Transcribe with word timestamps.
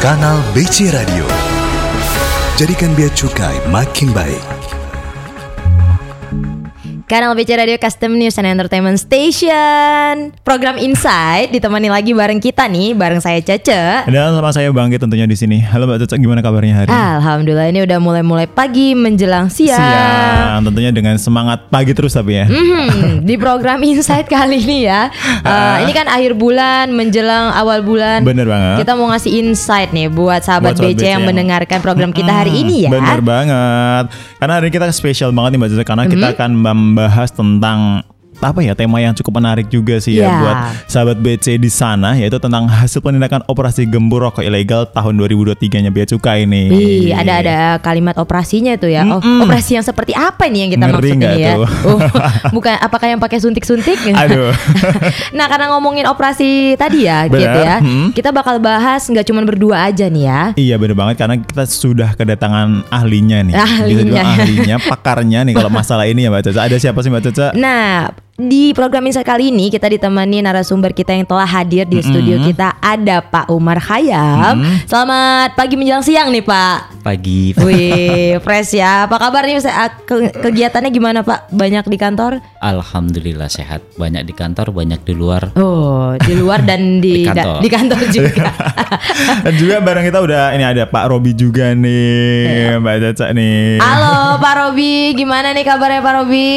Kanal 0.00 0.40
BC 0.56 0.96
Radio. 0.96 1.28
Jadikan 2.56 2.96
bea 2.96 3.12
cukai 3.12 3.52
makin 3.68 4.16
baik. 4.16 4.59
Kanal 7.10 7.34
BC 7.34 7.58
Radio 7.58 7.74
Custom 7.74 8.14
News 8.14 8.38
and 8.38 8.46
Entertainment 8.46 8.94
Station 8.94 10.30
Program 10.46 10.78
Insight 10.78 11.50
ditemani 11.50 11.90
lagi 11.90 12.14
bareng 12.14 12.38
kita 12.38 12.70
nih 12.70 12.94
Bareng 12.94 13.18
saya 13.18 13.42
Cece 13.42 14.06
Dan 14.06 14.30
sama 14.30 14.54
saya 14.54 14.70
Bangki 14.70 14.94
tentunya 14.94 15.26
di 15.26 15.34
sini. 15.34 15.58
Halo 15.58 15.90
Mbak 15.90 16.06
Caca, 16.06 16.14
gimana 16.14 16.38
kabarnya 16.38 16.70
hari 16.70 16.86
ini? 16.86 16.94
Alhamdulillah 16.94 17.66
ini 17.66 17.82
udah 17.82 17.98
mulai-mulai 17.98 18.46
pagi 18.46 18.94
menjelang 18.94 19.50
siang, 19.50 19.74
Siang, 19.74 20.62
tentunya 20.62 20.94
dengan 20.94 21.18
semangat 21.18 21.66
pagi 21.66 21.98
terus 21.98 22.14
tapi 22.14 22.38
ya. 22.38 22.46
Mhm, 22.46 23.26
Di 23.26 23.34
program 23.34 23.82
Insight 23.82 24.30
kali 24.30 24.62
ini 24.62 24.86
ya 24.86 25.10
eh, 25.50 25.76
Ini 25.82 25.90
kan 25.90 26.06
akhir 26.06 26.38
bulan 26.38 26.94
menjelang 26.94 27.50
awal 27.50 27.82
bulan 27.82 28.22
Bener 28.22 28.46
banget. 28.46 28.86
Kita 28.86 28.94
mau 28.94 29.10
ngasih 29.10 29.34
insight 29.34 29.90
nih 29.90 30.06
buat 30.06 30.46
sahabat 30.46 30.78
Buat 30.78 30.86
sahabat 30.86 30.94
BC 30.94 31.02
BC 31.02 31.02
yang 31.02 31.18
yang- 31.18 31.26
mendengarkan 31.26 31.82
program 31.82 32.14
kita 32.14 32.30
hari 32.30 32.54
ini 32.54 32.86
ya 32.86 32.90
Bener 32.94 33.18
banget. 33.18 34.14
Karena 34.38 34.52
hari 34.54 34.70
ini 34.70 34.74
kita 34.78 34.86
spesial 34.94 35.34
banget 35.34 35.58
nih 35.58 35.58
Mbak 35.58 35.68
Caca 35.74 35.84
karena 35.84 36.04
kita 36.06 36.26
Mhm. 36.30 36.34
akan 36.38 36.50
membahas 37.00 37.32
tentang 37.32 38.04
apa 38.40 38.60
ya 38.60 38.72
tema 38.72 38.98
yang 38.98 39.12
cukup 39.12 39.36
menarik 39.36 39.68
juga 39.68 39.96
sih 39.96 40.12
Ya. 40.12 40.26
ya 40.26 40.32
buat 40.36 40.56
sahabat 40.84 41.16
BC 41.16 41.56
di 41.56 41.68
sana 41.68 42.12
yaitu 42.12 42.36
tentang 42.36 42.66
hasil 42.66 42.98
penindakan 42.98 43.40
operasi 43.46 43.86
gembur 43.86 44.26
rokok 44.26 44.42
ilegal 44.42 44.84
tahun 44.86 45.16
2023-nya 45.16 45.88
Bea 45.88 46.04
Cukai 46.04 46.44
nih. 46.44 46.66
Ih, 46.68 47.12
ada 47.12 47.32
ada 47.38 47.56
kalimat 47.78 48.16
operasinya 48.16 48.74
itu 48.74 48.88
ya. 48.88 49.06
Oh, 49.06 49.20
operasi 49.20 49.76
yang 49.76 49.84
seperti 49.84 50.12
apa 50.12 50.48
nih 50.48 50.66
yang 50.66 50.70
kita 50.72 50.84
Ngeri 50.84 50.92
maksud 50.92 51.14
ini 51.14 51.40
ya? 51.40 51.54
tuh? 51.54 51.68
Oh, 51.86 51.98
bukan 52.56 52.74
apakah 52.76 53.06
yang 53.06 53.20
pakai 53.20 53.38
suntik-suntik? 53.38 53.96
Aduh. 54.10 54.50
nah, 55.38 55.46
karena 55.46 55.70
ngomongin 55.70 56.04
operasi 56.04 56.74
tadi 56.74 57.06
ya, 57.06 57.28
Benar, 57.28 57.38
gitu 57.38 57.58
ya. 57.60 57.76
hmm. 57.78 58.06
Kita 58.12 58.32
bakal 58.32 58.58
bahas 58.58 59.04
nggak 59.04 59.24
cuma 59.24 59.44
berdua 59.44 59.86
aja 59.86 60.08
nih 60.08 60.24
ya. 60.26 60.42
Iya 60.56 60.74
bener 60.76 60.96
banget 60.96 61.16
karena 61.16 61.36
kita 61.38 61.64
sudah 61.64 62.12
kedatangan 62.14 62.88
ahlinya 62.90 63.44
nih. 63.44 63.54
Ahlinya. 63.54 64.22
ahlinya, 64.26 64.76
pakarnya 64.80 65.40
nih 65.44 65.54
kalau 65.54 65.70
masalah 65.70 66.04
ini 66.04 66.24
ya 66.24 66.30
Mbak 66.30 66.50
Caca. 66.50 66.60
Ada 66.66 66.76
siapa 66.76 66.98
sih 67.00 67.08
Mbak 67.08 67.22
Caca? 67.30 67.46
Nah, 67.54 68.10
di 68.40 68.72
program 68.72 69.04
Insight 69.04 69.28
kali 69.28 69.52
ini 69.52 69.68
kita 69.68 69.84
ditemani 69.86 70.40
narasumber 70.40 70.96
kita 70.96 71.12
yang 71.12 71.28
telah 71.28 71.44
hadir 71.44 71.84
di 71.84 72.00
studio 72.00 72.40
kita 72.40 72.80
ada 72.80 73.20
Pak 73.20 73.52
Umar 73.52 73.76
Khayam. 73.78 74.64
Selamat 74.84 75.52
pagi 75.52 75.76
menjelang 75.76 76.00
siang 76.00 76.32
nih 76.32 76.40
Pak. 76.40 76.96
pagi 77.00 77.52
Wih, 77.58 78.40
fresh 78.40 78.74
ya. 78.74 79.04
Apa 79.04 79.16
kabar 79.18 79.44
nih? 79.44 79.60
Ke- 80.04 80.32
kegiatannya 80.32 80.88
gimana 80.88 81.20
Pak? 81.20 81.48
Banyak 81.50 81.84
di 81.84 81.96
kantor? 81.96 82.40
Alhamdulillah 82.58 83.48
sehat 83.48 83.84
banyak 83.94 84.22
di 84.22 84.32
kantor 84.32 84.68
banyak 84.70 85.00
di 85.00 85.12
luar 85.12 85.52
Oh, 85.54 86.16
di 86.16 86.32
luar 86.32 86.60
dan 86.62 86.96
di 87.04 87.20
Di 87.20 87.26
kantor. 87.26 87.44
da- 87.50 87.60
di 87.60 87.68
kantor 87.68 88.00
juga. 88.08 88.48
Dan 89.44 89.54
juga 89.54 89.76
bareng 89.80 90.04
kita 90.04 90.18
udah 90.18 90.42
ini 90.52 90.64
ada 90.64 90.84
Pak 90.84 91.04
Robi 91.06 91.32
juga 91.32 91.72
nih, 91.72 92.76
Mbak 92.78 92.96
Caca 93.02 93.26
nih. 93.32 93.76
Halo 93.78 94.36
Pak 94.38 94.54
Robi, 94.56 95.12
gimana 95.12 95.52
nih 95.52 95.62
kabarnya 95.62 96.00
Pak 96.00 96.14
Robi? 96.16 96.48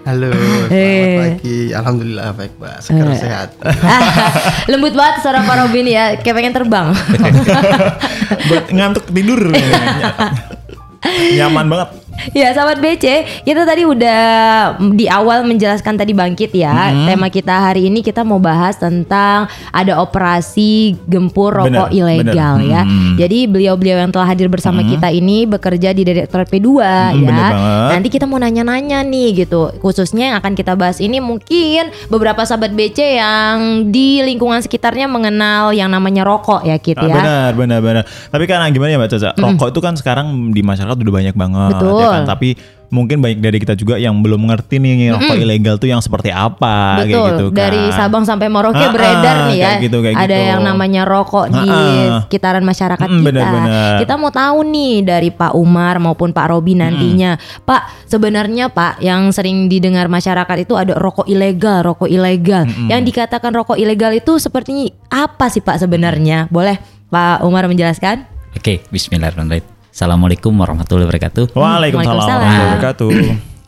Halo, 0.00 0.32
selamat 0.32 0.72
Eh. 0.72 1.18
pagi. 1.20 1.58
Alhamdulillah 1.70 2.32
baik, 2.32 2.52
Mbak. 2.56 2.76
Sekarang 2.80 3.14
sehat. 3.14 3.52
Lembut 4.72 4.96
banget 4.96 5.20
suara 5.20 5.44
Pak 5.44 5.56
Robi 5.58 5.84
nih 5.84 5.94
ya, 5.94 6.04
kayak 6.16 6.34
pengen 6.34 6.54
terbang. 6.56 6.88
Buat 8.48 8.64
ngantuk 8.72 9.04
tidur. 9.08 9.40
Nyaman 11.36 11.66
banget. 11.68 11.88
Ya 12.32 12.52
sahabat 12.52 12.78
BC, 12.78 13.04
kita 13.42 13.62
tadi 13.62 13.82
udah 13.82 14.20
di 14.92 15.06
awal 15.06 15.42
menjelaskan 15.42 15.96
tadi 15.96 16.12
bangkit 16.12 16.50
ya. 16.52 16.92
Hmm. 16.92 17.06
Tema 17.06 17.28
kita 17.28 17.70
hari 17.70 17.86
ini 17.86 18.00
kita 18.00 18.22
mau 18.22 18.38
bahas 18.38 18.76
tentang 18.76 19.46
ada 19.70 19.98
operasi 19.98 20.96
gempur 21.04 21.52
rokok 21.54 21.90
Bener, 21.90 22.22
ilegal 22.22 22.60
bener. 22.60 22.70
ya. 22.70 22.82
Hmm. 22.82 23.14
Jadi 23.16 23.38
beliau-beliau 23.46 23.98
yang 23.98 24.10
telah 24.10 24.26
hadir 24.26 24.46
bersama 24.46 24.82
kita 24.82 25.08
ini 25.08 25.44
bekerja 25.44 25.90
di 25.90 26.02
Direktorat 26.02 26.48
P2 26.48 26.68
Hmm, 26.80 27.22
ya. 27.22 27.48
Nanti 27.90 28.08
kita 28.08 28.24
mau 28.24 28.36
nanya-nanya 28.36 29.02
nih 29.02 29.44
gitu. 29.44 29.72
Khususnya 29.80 30.32
yang 30.32 30.36
akan 30.38 30.52
kita 30.54 30.74
bahas 30.74 30.98
ini 30.98 31.18
mungkin 31.18 31.88
beberapa 32.08 32.42
sahabat 32.42 32.72
BC 32.72 32.98
yang 33.16 33.56
di 33.88 34.20
lingkungan 34.20 34.60
sekitarnya 34.60 35.06
mengenal 35.06 35.70
yang 35.70 35.88
namanya 35.88 36.22
rokok 36.22 36.62
ya 36.62 36.76
Ah, 36.76 37.06
ya. 37.06 37.14
Benar, 37.14 37.50
benar, 37.54 37.78
benar. 37.80 38.02
Tapi 38.06 38.44
kan 38.44 38.66
gimana 38.70 38.90
ya 38.90 38.98
Mbak 38.98 39.10
Caca? 39.10 39.30
Rokok 39.36 39.68
itu 39.70 39.80
kan 39.80 39.94
sekarang 39.94 40.26
di 40.50 40.60
masyarakat 40.60 40.96
udah 40.96 41.14
banyak 41.14 41.34
banget. 41.34 41.72
Betul. 41.76 42.00
ya 42.02 42.09
kan? 42.12 42.22
Tapi 42.26 42.48
mungkin 42.90 43.22
banyak 43.22 43.38
dari 43.38 43.62
kita 43.62 43.78
juga 43.78 43.94
yang 43.96 44.18
belum 44.18 44.50
ngerti 44.50 44.82
nih 44.82 45.14
rokok 45.14 45.38
ilegal 45.38 45.78
tuh 45.78 45.86
yang 45.86 46.02
seperti 46.02 46.34
apa 46.34 46.98
kayak 46.98 47.06
Betul, 47.06 47.26
gitu 47.30 47.44
kan. 47.46 47.54
dari 47.54 47.82
Sabang 47.94 48.26
sampai 48.26 48.50
Merauke 48.50 48.82
Ah, 48.82 48.90
beredar 48.90 49.36
ah, 49.36 49.46
nih 49.46 49.56
ya. 49.56 49.66
kayak 49.70 49.82
gitu, 49.86 49.98
kayak 50.02 50.16
Ada 50.18 50.26
gitu. 50.34 50.50
yang 50.50 50.60
namanya 50.66 51.02
rokok 51.06 51.46
di 51.48 51.60
Ah, 51.60 51.70
ah. 51.70 52.20
sekitaran 52.26 52.66
masyarakat 52.66 53.06
Mm, 53.06 53.14
kita. 53.14 53.26
benar-benar. 53.30 53.94
Kita 54.02 54.14
mau 54.18 54.34
tahu 54.34 54.58
nih 54.66 54.94
dari 55.06 55.30
Pak 55.30 55.54
Umar 55.54 56.02
maupun 56.02 56.34
Pak 56.34 56.46
Robi 56.50 56.74
nantinya. 56.74 57.38
Pak, 57.62 58.10
sebenarnya 58.10 58.66
Pak 58.68 58.98
yang 58.98 59.30
sering 59.30 59.70
didengar 59.70 60.10
masyarakat 60.10 60.56
itu 60.58 60.74
ada 60.74 60.98
rokok 60.98 61.30
ilegal, 61.30 61.86
rokok 61.86 62.10
ilegal. 62.10 62.66
Yang 62.90 63.14
dikatakan 63.14 63.54
rokok 63.54 63.78
ilegal 63.78 64.10
itu 64.10 64.34
seperti 64.36 64.90
apa 65.06 65.46
sih 65.46 65.62
Pak 65.62 65.78
sebenarnya? 65.78 66.50
Boleh 66.50 66.74
Pak 67.06 67.46
Umar 67.46 67.70
menjelaskan? 67.70 68.26
oke 68.50 68.82
Bismillahirrahmanirrahim 68.90 69.79
Assalamualaikum 69.90 70.54
warahmatullahi 70.54 71.06
wabarakatuh 71.06 71.44
Waalaikumsalam 71.52 72.14
warahmatullahi 72.16 72.62
wabarakatuh. 72.62 73.10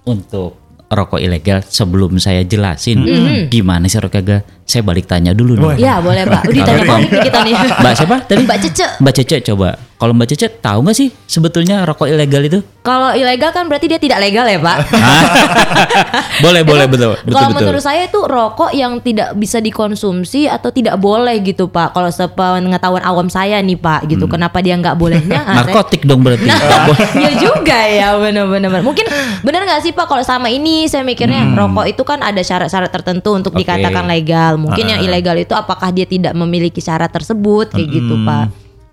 untuk 0.05 0.51
rokok 0.87 1.19
ilegal 1.19 1.59
sebelum 1.63 2.17
saya 2.17 2.45
jelasin 2.45 3.01
Mm-hmm. 3.03 3.49
gimana 3.49 3.89
sih 3.89 3.99
rokok 3.99 4.19
ilegal 4.19 4.39
saya 4.65 4.81
balik 4.81 5.05
tanya 5.05 5.31
dulu 5.31 5.55
nih 5.57 5.79
Ya, 5.79 5.99
boleh 5.99 6.23
Pak. 6.23 6.43
Udah 6.45 6.55
ditanya 6.55 6.79
Kalau- 6.79 6.93
balik 6.95 7.09
nih 7.09 7.21
kita 7.23 7.39
nih. 7.43 7.55
Mbak 7.77 7.93
siapa 7.95 8.17
tadi 8.23 8.43
Mbak 8.43 8.59
Cece. 8.61 8.87
Mbak 8.99 9.13
Cece 9.15 9.37
coba 9.45 9.69
kalau 9.95 10.13
Mbak 10.13 10.29
Cece 10.29 10.47
tahu 10.57 10.79
nggak 10.83 10.97
sih 10.97 11.09
sebetulnya 11.25 11.83
rokok 11.83 12.07
ilegal 12.07 12.43
itu 12.43 12.59
Kalau 12.81 13.11
ilegal 13.13 13.51
kan 13.51 13.67
berarti 13.67 13.87
dia 13.87 13.97
tidak 13.97 14.19
legal 14.19 14.43
ya 14.45 14.59
Pak? 14.59 14.77
boleh 16.45 16.63
boleh 16.63 16.87
betul 16.87 17.15
betul 17.17 17.33
Kalau 17.33 17.49
betul 17.49 17.59
menurut 17.63 17.83
saya 17.83 18.03
itu 18.05 18.21
rokok 18.21 18.71
yang 18.73 18.99
tidak 18.99 19.35
bisa 19.37 19.59
dikonsumsi 19.59 20.47
atau 20.47 20.69
tidak 20.69 20.99
boleh 20.99 21.39
gitu 21.41 21.67
Pak. 21.67 21.93
Kalau 21.93 22.11
sepengetahuan 22.11 23.03
awam 23.03 23.29
saya 23.29 23.59
nih 23.59 23.77
Pak 23.77 24.09
gitu. 24.09 24.27
Kenapa 24.27 24.59
dia 24.59 24.75
nggak 24.75 24.97
bolehnya? 24.97 25.31
Ah, 25.43 25.59
saya- 25.59 25.75
narkotik 25.75 26.03
dong 26.03 26.23
berarti 26.23 26.45
Nah, 26.45 26.59
iya 27.21 27.31
juga 27.35 27.79
ya 27.83 28.15
benar-benar. 28.17 28.81
Mungkin 28.81 29.07
benar 29.43 29.63
nggak 29.65 29.83
sih 29.83 29.93
Pak 29.93 30.07
kalau 30.07 30.23
sama 30.23 30.49
ini 30.49 30.87
saya 30.87 31.03
mikirnya 31.03 31.47
rokok 31.53 31.87
itu 31.89 32.03
kan 32.03 32.19
ada 32.19 32.41
syarat-syarat 32.41 32.91
tertentu 32.91 33.31
untuk 33.33 33.53
Oke. 33.53 33.63
dikatakan 33.63 34.07
legal. 34.07 34.55
Mungkin 34.63 34.85
yang 34.87 35.01
ilegal 35.03 35.37
itu 35.39 35.55
apakah 35.57 35.91
dia 35.91 36.07
tidak 36.07 36.33
memiliki 36.39 36.79
syarat 36.79 37.11
tersebut 37.11 37.75
kayak 37.75 37.89
gitu 37.91 38.15
Pak. 38.23 38.47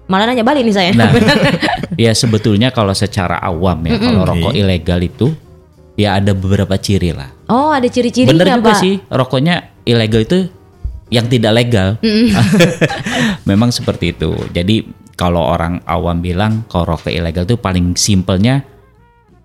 Malah 0.09 0.25
nanya 0.33 0.41
balik 0.41 0.65
nih 0.65 0.73
saya. 0.73 0.89
Nah, 0.97 1.13
ya 2.03 2.09
sebetulnya 2.17 2.73
kalau 2.73 2.97
secara 2.97 3.37
awam 3.45 3.85
ya, 3.85 4.01
kalau 4.01 4.25
rokok 4.25 4.57
ilegal 4.57 4.97
itu 5.05 5.37
ya 5.93 6.17
ada 6.17 6.33
beberapa 6.33 6.73
ciri 6.81 7.13
lah. 7.13 7.29
oh 7.51 7.69
ada 7.69 7.85
ciri-cirinya 7.85 8.33
Bener 8.33 8.57
juga 8.57 8.73
Pak. 8.73 8.81
sih, 8.81 8.97
rokoknya 9.05 9.85
ilegal 9.85 10.25
itu 10.25 10.39
yang 11.13 11.29
tidak 11.29 11.53
legal. 11.53 11.89
Memang 13.49 13.69
seperti 13.69 14.17
itu. 14.17 14.33
Jadi 14.49 14.81
kalau 15.13 15.45
orang 15.45 15.83
awam 15.85 16.23
bilang 16.23 16.65
kalau 16.71 16.95
rokok 16.95 17.13
ilegal 17.13 17.45
itu 17.45 17.59
paling 17.59 17.93
simpelnya 17.93 18.65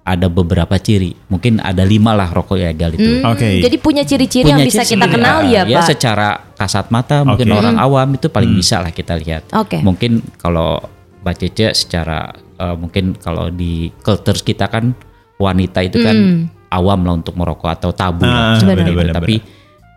ada 0.04 0.28
beberapa 0.28 0.76
ciri. 0.76 1.16
Mungkin 1.32 1.64
ada 1.64 1.80
lima 1.80 2.12
lah 2.12 2.28
rokok 2.28 2.60
ilegal 2.60 2.92
itu. 2.92 3.24
Hmm, 3.24 3.32
Oke. 3.32 3.64
Jadi 3.64 3.76
punya 3.80 4.04
ciri-ciri 4.04 4.44
yang 4.46 4.60
bisa 4.60 4.84
ciri 4.84 5.00
kita 5.00 5.08
kenal 5.08 5.48
ya 5.48 5.64
ya 5.64 5.80
Pak. 5.80 5.88
secara 5.88 6.28
kasat 6.54 6.92
mata 6.92 7.24
mungkin 7.24 7.48
Oke. 7.48 7.58
orang 7.64 7.76
awam 7.80 8.08
itu 8.12 8.28
paling 8.28 8.52
bisa 8.52 8.84
lah 8.84 8.92
kita 8.92 9.16
lihat. 9.16 9.48
Oke. 9.56 9.80
Mungkin 9.80 10.20
kalau 10.36 10.76
Mbak 11.24 11.34
Cece 11.40 11.72
secara 11.72 12.28
eh, 12.36 12.76
mungkin 12.76 13.16
kalau 13.16 13.48
di 13.48 13.88
culture 14.04 14.36
kita 14.36 14.68
kan 14.68 14.92
wanita 15.40 15.80
itu 15.80 16.04
kan 16.04 16.16
awam 16.68 17.00
lah 17.08 17.16
untuk 17.16 17.32
merokok 17.34 17.72
atau 17.72 17.90
tabu 17.96 18.28
Ah, 18.28 18.54
lah 18.54 18.60
seperti 18.60 18.76
benar, 18.84 18.92
itu. 18.92 19.00
benar, 19.08 19.14
Tapi 19.16 19.34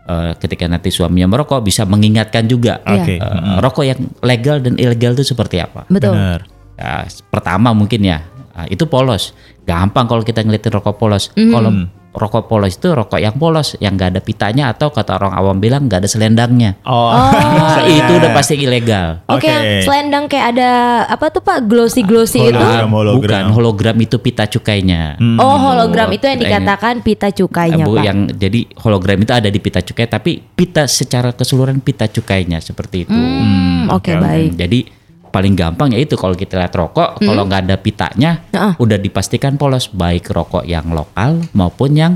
eh, 0.08 0.32
ketika 0.40 0.66
nanti 0.72 0.88
suaminya 0.88 1.28
merokok 1.28 1.60
bisa 1.60 1.84
mengingatkan 1.84 2.48
juga 2.48 2.80
Oke. 2.88 3.20
eh, 3.20 3.58
rokok 3.60 3.84
yang 3.84 4.00
legal 4.24 4.64
dan 4.64 4.80
ilegal 4.80 5.20
itu 5.20 5.28
seperti 5.28 5.60
apa. 5.60 5.84
Betul. 5.92 6.16
Benar. 6.16 6.48
Ya, 6.80 7.04
pertama 7.28 7.76
mungkin 7.76 8.08
ya 8.08 8.24
ah, 8.56 8.64
itu 8.72 8.88
polos. 8.88 9.36
Gampang 9.68 10.08
kalau 10.08 10.24
kita 10.24 10.42
ngeliatin 10.42 10.72
rokok 10.72 10.96
polos. 10.96 11.28
Kalau 11.36 11.72
rokok 12.18 12.50
polos 12.50 12.74
itu 12.74 12.90
rokok 12.90 13.22
yang 13.22 13.38
polos 13.38 13.78
yang 13.78 13.94
nggak 13.94 14.18
ada 14.18 14.22
pitanya 14.26 14.74
atau 14.74 14.90
kata 14.90 15.22
orang 15.22 15.38
awam 15.38 15.62
bilang 15.62 15.86
nggak 15.86 16.02
ada 16.04 16.10
selendangnya. 16.10 16.82
Oh, 16.84 17.14
Nah, 17.14 17.86
itu 17.86 18.12
udah 18.18 18.34
pasti 18.34 18.58
ilegal. 18.58 19.22
Oke, 19.30 19.46
Oke. 19.46 19.48
yang 19.48 19.64
selendang 19.86 20.26
kayak 20.26 20.58
ada 20.58 20.70
apa 21.06 21.30
tuh 21.30 21.46
Pak 21.46 21.70
glossy 21.70 22.02
glossy 22.02 22.42
itu? 22.42 22.58
Hologram, 22.58 22.90
hologram. 22.90 23.22
Bukan 23.22 23.46
hologram 23.54 23.98
itu 24.02 24.18
pita 24.18 24.50
cukainya. 24.50 25.22
Oh 25.38 25.58
hologram 25.62 26.10
itu 26.10 26.26
yang 26.26 26.42
dikatakan 26.42 27.06
pita 27.06 27.30
cukainya 27.30 27.86
Bu, 27.86 28.02
Pak. 28.02 28.04
yang 28.04 28.18
jadi 28.34 28.60
hologram 28.82 29.18
itu 29.22 29.32
ada 29.38 29.50
di 29.52 29.60
pita 29.62 29.86
cukai 29.86 30.10
tapi 30.10 30.42
pita 30.42 30.90
secara 30.90 31.32
keseluruhan 31.38 31.80
pita 31.86 32.10
cukainya 32.10 32.58
seperti 32.58 33.06
itu. 33.06 33.14
Hmm, 33.14 33.94
oke 33.94 34.10
oke, 34.10 34.24
baik. 34.24 34.50
Jadi 34.58 34.80
paling 35.30 35.54
gampang 35.54 35.94
ya 35.94 36.00
itu 36.00 36.16
kalau 36.18 36.34
kita 36.34 36.58
lihat 36.58 36.74
rokok 36.74 37.22
kalau 37.22 37.44
nggak 37.46 37.70
ada 37.70 37.76
pitanya 37.78 38.32
Heeh. 38.52 38.74
udah 38.80 38.98
dipastikan 38.98 39.56
polos 39.56 39.92
baik 39.92 40.32
rokok 40.32 40.64
yang 40.66 40.90
lokal 40.92 41.44
maupun 41.54 41.92
yang 41.94 42.14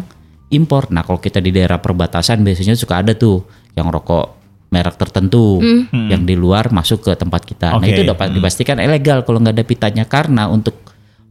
impor. 0.51 0.91
Nah 0.91 1.01
kalau 1.07 1.17
kita 1.17 1.39
di 1.39 1.49
daerah 1.55 1.79
perbatasan 1.79 2.43
biasanya 2.43 2.75
suka 2.75 2.99
ada 2.99 3.15
tuh 3.15 3.47
yang 3.73 3.87
rokok 3.87 4.41
merek 4.71 4.95
tertentu 4.95 5.59
yang 5.91 6.23
di 6.23 6.35
luar 6.35 6.71
masuk 6.71 7.03
ke 7.03 7.11
tempat 7.15 7.43
kita. 7.43 7.75
Nah 7.75 7.83
Oke. 7.83 7.91
itu 7.91 8.01
dapat 8.07 8.31
dipastikan 8.31 8.79
ilegal 8.79 9.23
kalau 9.27 9.43
nggak 9.43 9.55
ada 9.59 9.65
pitanya 9.67 10.03
karena 10.07 10.47
untuk 10.47 10.75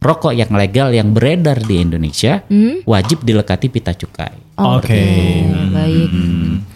rokok 0.01 0.33
yang 0.33 0.49
legal 0.57 0.89
yang 0.89 1.13
beredar 1.13 1.61
di 1.61 1.81
Indonesia 1.81 2.41
wajib 2.85 3.21
dilekati 3.21 3.69
pita 3.69 3.93
cukai. 3.93 4.57
Oke. 4.57 5.01
Oh, 5.45 5.69
Baik. 5.73 6.09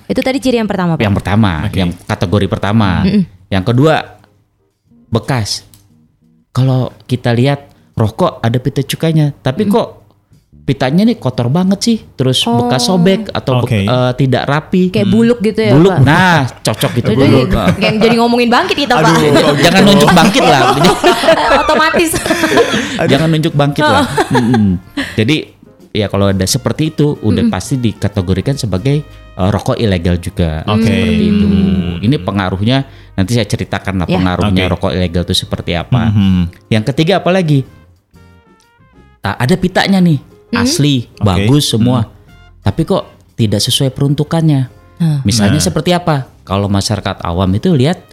Itu 0.06 0.22
tadi 0.22 0.38
ciri 0.38 0.62
yang 0.62 0.70
pertama, 0.70 0.98
Pak. 0.98 1.02
Yang 1.02 1.16
pertama, 1.22 1.52
yang 1.74 1.90
kategori 2.06 2.48
pertama. 2.50 2.90
Yang 3.50 3.64
kedua 3.74 4.22
bekas. 5.16 5.64
Kalau 6.52 6.92
kita 7.04 7.32
lihat 7.32 7.72
rokok 7.94 8.40
ada 8.40 8.58
pita 8.58 8.80
cukainya, 8.80 9.32
tapi 9.36 9.66
kok 9.66 10.04
pitanya 10.66 11.06
nih 11.06 11.16
kotor 11.16 11.46
banget 11.48 11.80
sih, 11.80 11.98
terus 12.16 12.42
bekas 12.42 12.90
sobek 12.90 13.30
atau 13.30 13.62
be- 13.62 13.70
Oke. 13.70 13.80
eh, 13.86 14.12
tidak 14.18 14.44
rapi. 14.46 14.90
Kayak 14.90 15.10
buluk 15.10 15.40
gitu 15.40 15.62
ya, 15.62 15.74
buluk. 15.76 15.94
Pak. 15.94 16.00
Nah, 16.02 16.40
cocok 16.60 16.92
gitu 16.96 17.10
buluk. 17.14 17.48
Kayak 17.54 17.94
jadi 18.02 18.16
ngomongin 18.18 18.50
bangkit 18.50 18.78
kita, 18.78 18.94
Pak. 18.98 19.14
Jangan 19.62 19.82
nunjuk 19.84 20.10
bangkit 20.12 20.44
lah. 20.44 20.62
Otomatis. 21.62 22.12
Jangan 23.12 23.28
nunjuk 23.30 23.54
bangkit 23.54 23.84
lah. 23.84 24.06
Mm-mm. 24.32 24.82
Jadi 25.14 25.36
ya 25.96 26.08
kalau 26.08 26.28
ada 26.28 26.44
seperti 26.44 26.92
itu 26.92 27.16
udah 27.20 27.48
pasti 27.48 27.78
dikategorikan 27.78 28.58
sebagai 28.58 29.06
eh, 29.36 29.50
rokok 29.52 29.76
ilegal 29.76 30.16
juga. 30.18 30.64
Oke. 30.66 30.88
Seperti 30.88 31.24
itu. 31.28 31.48
Ini 32.02 32.16
pengaruhnya 32.20 32.78
nanti 33.14 33.32
saya 33.36 33.44
ceritakan 33.44 34.04
lah 34.04 34.08
Ya. 34.08 34.18
pengaruhnya 34.18 34.64
Oke. 34.66 34.72
rokok 34.76 34.92
ilegal 34.92 35.24
itu 35.24 35.36
seperti 35.36 35.72
apa. 35.74 36.12
Mhm. 36.12 36.70
Yang 36.70 36.84
ketiga 36.94 37.20
apa 37.20 37.32
lagi? 37.32 37.64
Ada 39.22 39.58
pitanya 39.58 39.98
nih, 39.98 40.22
asli, 40.54 41.10
Oke. 41.18 41.26
bagus 41.26 41.66
semua. 41.66 42.14
Tapi 42.62 42.86
kok 42.86 43.04
tidak 43.34 43.58
sesuai 43.58 43.90
peruntukannya. 43.90 44.70
Nah. 44.96 45.20
Misalnya 45.26 45.58
Nah. 45.58 45.66
seperti 45.66 45.92
apa? 45.92 46.30
Kalau 46.46 46.70
masyarakat 46.70 47.26
awam 47.26 47.50
itu 47.52 47.74
lihat 47.74 48.06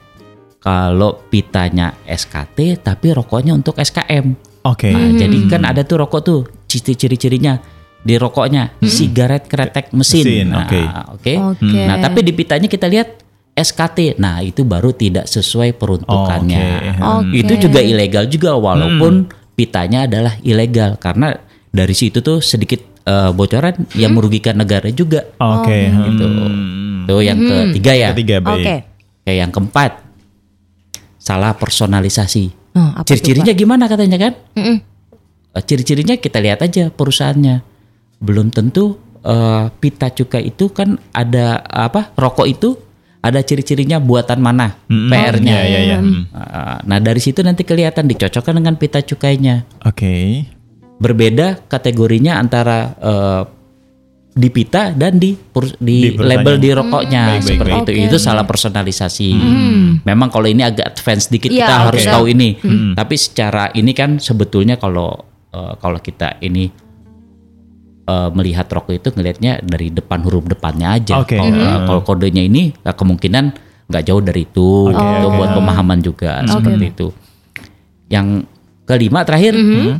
kalau 0.56 1.20
pitanya 1.28 1.92
SKT 2.08 2.80
tapi 2.80 3.12
rokoknya 3.12 3.52
untuk 3.52 3.76
SKM. 3.76 4.32
Oke. 4.64 4.88
Nah, 4.88 5.12
jadi 5.12 5.36
kan 5.50 5.68
ada 5.68 5.84
tuh 5.84 6.00
rokok 6.00 6.20
tuh 6.22 6.40
ciri- 6.64 6.96
ciri-cirinya 6.96 7.60
di 8.02 8.14
rokoknya 8.18 8.82
sigaret 8.82 9.46
kretek 9.46 9.94
mesin. 9.94 10.26
Mesin, 10.26 10.46
Nah, 10.50 10.66
oke. 10.66 10.80
oke. 11.16 11.34
Oke. 11.54 11.80
Nah, 11.86 11.96
tapi 12.02 12.26
di 12.26 12.34
pitanya 12.34 12.66
kita 12.66 12.90
lihat 12.90 13.22
SKT. 13.54 14.18
Nah, 14.18 14.42
itu 14.42 14.66
baru 14.66 14.90
tidak 14.90 15.30
sesuai 15.30 15.78
peruntukannya. 15.78 16.98
Oke. 16.98 17.46
Itu 17.46 17.52
juga 17.62 17.78
ilegal 17.78 18.26
juga 18.26 18.58
walaupun 18.58 19.30
pitanya 19.54 20.10
adalah 20.10 20.34
ilegal 20.42 20.98
karena 20.98 21.36
dari 21.70 21.94
situ 21.94 22.18
tuh 22.20 22.42
sedikit 22.42 22.82
eh, 23.06 23.30
bocoran 23.30 23.86
yang 23.94 24.18
merugikan 24.18 24.58
negara 24.58 24.90
juga. 24.90 25.22
Oke. 25.38 25.86
Gitu. 25.86 26.26
Hmm. 26.26 27.06
Tuh 27.06 27.22
yang 27.22 27.38
ketiga 27.38 27.92
ya. 27.94 28.08
Ketiga 28.14 28.36
baik. 28.42 28.66
Oke. 28.66 28.76
Kayak 29.22 29.38
yang 29.46 29.50
keempat 29.54 29.90
salah 31.22 31.54
personalisasi. 31.54 32.50
Nah, 32.74 32.98
tuh, 33.04 33.14
Ciri-cirinya 33.14 33.52
gimana 33.54 33.84
katanya 33.86 34.18
kan? 34.18 34.32
Mm-mm. 34.58 34.76
Eh, 35.54 35.62
Ciri-cirinya 35.62 36.18
kita 36.18 36.42
lihat 36.42 36.64
aja 36.64 36.90
perusahaannya. 36.90 37.71
Belum 38.22 38.48
tentu 38.48 38.94
eh, 39.20 39.66
pita 39.74 40.08
cukai 40.08 40.46
itu 40.46 40.70
kan 40.70 40.94
ada 41.10 41.58
apa? 41.60 42.14
Rokok 42.14 42.46
itu 42.46 42.78
ada 43.18 43.38
ciri-cirinya 43.38 43.98
buatan 43.98 44.38
mana? 44.38 44.78
Mm-mm. 44.84 45.06
PR-nya. 45.06 45.54
Iya, 45.56 45.62
iya, 45.64 45.80
iya. 45.84 45.98
Hmm. 45.98 46.22
Eh, 46.24 46.76
Nah, 46.82 46.98
dari 46.98 47.18
situ 47.18 47.38
nanti 47.40 47.62
kelihatan 47.62 48.06
dicocokkan 48.06 48.54
dengan 48.56 48.74
pita 48.74 48.98
cukainya. 48.98 49.62
Oke. 49.82 50.46
Berbeda 50.96 51.66
kategorinya 51.66 52.34
antara 52.36 52.78
eh, 52.94 53.42
di 54.32 54.48
pita 54.48 54.90
dan 54.90 55.18
di 55.18 55.36
pur- 55.36 55.76
Di 55.76 56.08
di, 56.08 56.16
label 56.16 56.56
di 56.56 56.72
rokoknya 56.72 57.22
Baik, 57.28 57.36
baik, 57.36 57.46
seperti 57.46 57.70
baik. 57.70 57.82
itu. 57.82 57.90
Oke. 57.92 58.06
Itu 58.06 58.16
salah 58.18 58.42
personalisasi. 58.42 59.28
Memang 60.02 60.28
kalau 60.28 60.46
ini 60.46 60.62
agak 60.62 60.88
advance 60.90 61.28
dikit 61.28 61.46
Iya, 61.48 61.62
kita 61.62 61.74
oke. 61.76 61.86
harus 61.90 62.04
tahu 62.04 62.24
ini. 62.28 62.48
Tapi 62.92 63.14
secara 63.14 63.70
ini 63.72 63.92
kan 63.92 64.16
sebetulnya 64.16 64.74
kalau 64.76 65.14
eh, 65.48 65.74
kalau 65.76 65.98
kita 65.98 66.40
ini 66.40 66.70
eh, 68.06 68.30
melihat 68.34 68.66
rokok 68.68 68.94
itu 68.96 69.08
ngelihatnya 69.14 69.62
dari 69.62 69.90
depan 69.90 70.22
huruf 70.24 70.46
depannya 70.46 70.96
aja. 70.98 71.22
Oke. 71.22 71.36
Kalau 71.38 71.52
eh, 71.52 71.78
kalau 71.86 72.00
kodenya 72.02 72.42
ini 72.42 72.72
eh, 72.72 72.94
kemungkinan 72.94 73.44
nggak 73.92 74.04
jauh 74.08 74.22
dari 74.24 74.48
itu 74.48 74.88
gitu, 74.88 75.26
oke. 75.28 75.36
buat 75.36 75.50
pemahaman 75.52 75.98
juga 76.00 76.40
seperti 76.48 76.84
itu. 76.96 77.08
Yang 78.08 78.48
kelima 78.88 79.20
terakhir 79.24 79.52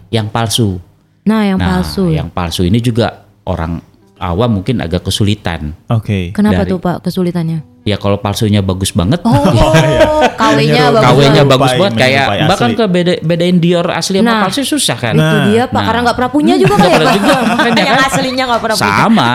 yang 0.09 0.33
palsu. 0.33 0.81
Nah, 1.23 1.47
yang 1.47 1.59
Nah, 1.61 1.79
palsu. 1.81 2.11
yang 2.11 2.29
palsu 2.33 2.67
ini 2.67 2.83
juga 2.83 3.23
orang 3.47 3.92
awam 4.23 4.51
mungkin 4.55 4.79
agak 4.79 5.03
kesulitan. 5.03 5.75
Oke. 5.87 6.31
Kenapa 6.31 6.63
dari- 6.63 6.71
tuh, 6.71 6.79
Pak, 6.79 7.03
kesulitannya? 7.03 7.67
Ya 7.83 7.99
kalau 7.99 8.15
palsunya 8.17 8.63
bagus 8.63 8.95
banget, 8.95 9.19
Oh, 9.21 9.35
KW-nya 10.39 10.95
bagus. 10.95 11.03
KW-nya 11.03 11.43
bagus 11.43 11.73
banget 11.75 11.95
kayak 11.99 12.27
bahkan 12.47 12.71
ke 12.73 12.85
beda, 12.87 13.13
bedain 13.21 13.59
Dior 13.59 13.91
asli 13.91 14.17
sama 14.17 14.31
Nah. 14.31 14.41
palsu 14.41 14.63
susah 14.63 14.95
kan. 14.95 15.19
Itu 15.19 15.37
dia, 15.51 15.67
Pak, 15.67 15.75
Nah. 15.75 15.85
karena 15.85 16.01
nggak 16.07 16.17
pernah 16.17 16.31
punya 16.31 16.55
juga 16.55 16.73
Nggak 16.73 16.81
kayak 16.81 16.95
pernah 16.95 17.11
Pak. 17.11 17.19
juga, 17.19 17.35
makanya 17.51 17.83
yang 17.83 17.99
kan. 17.99 18.07
aslinya 18.09 18.45
nggak 18.47 18.63
pernah 18.63 18.77
punya. 18.79 18.95
Sama. 18.95 19.29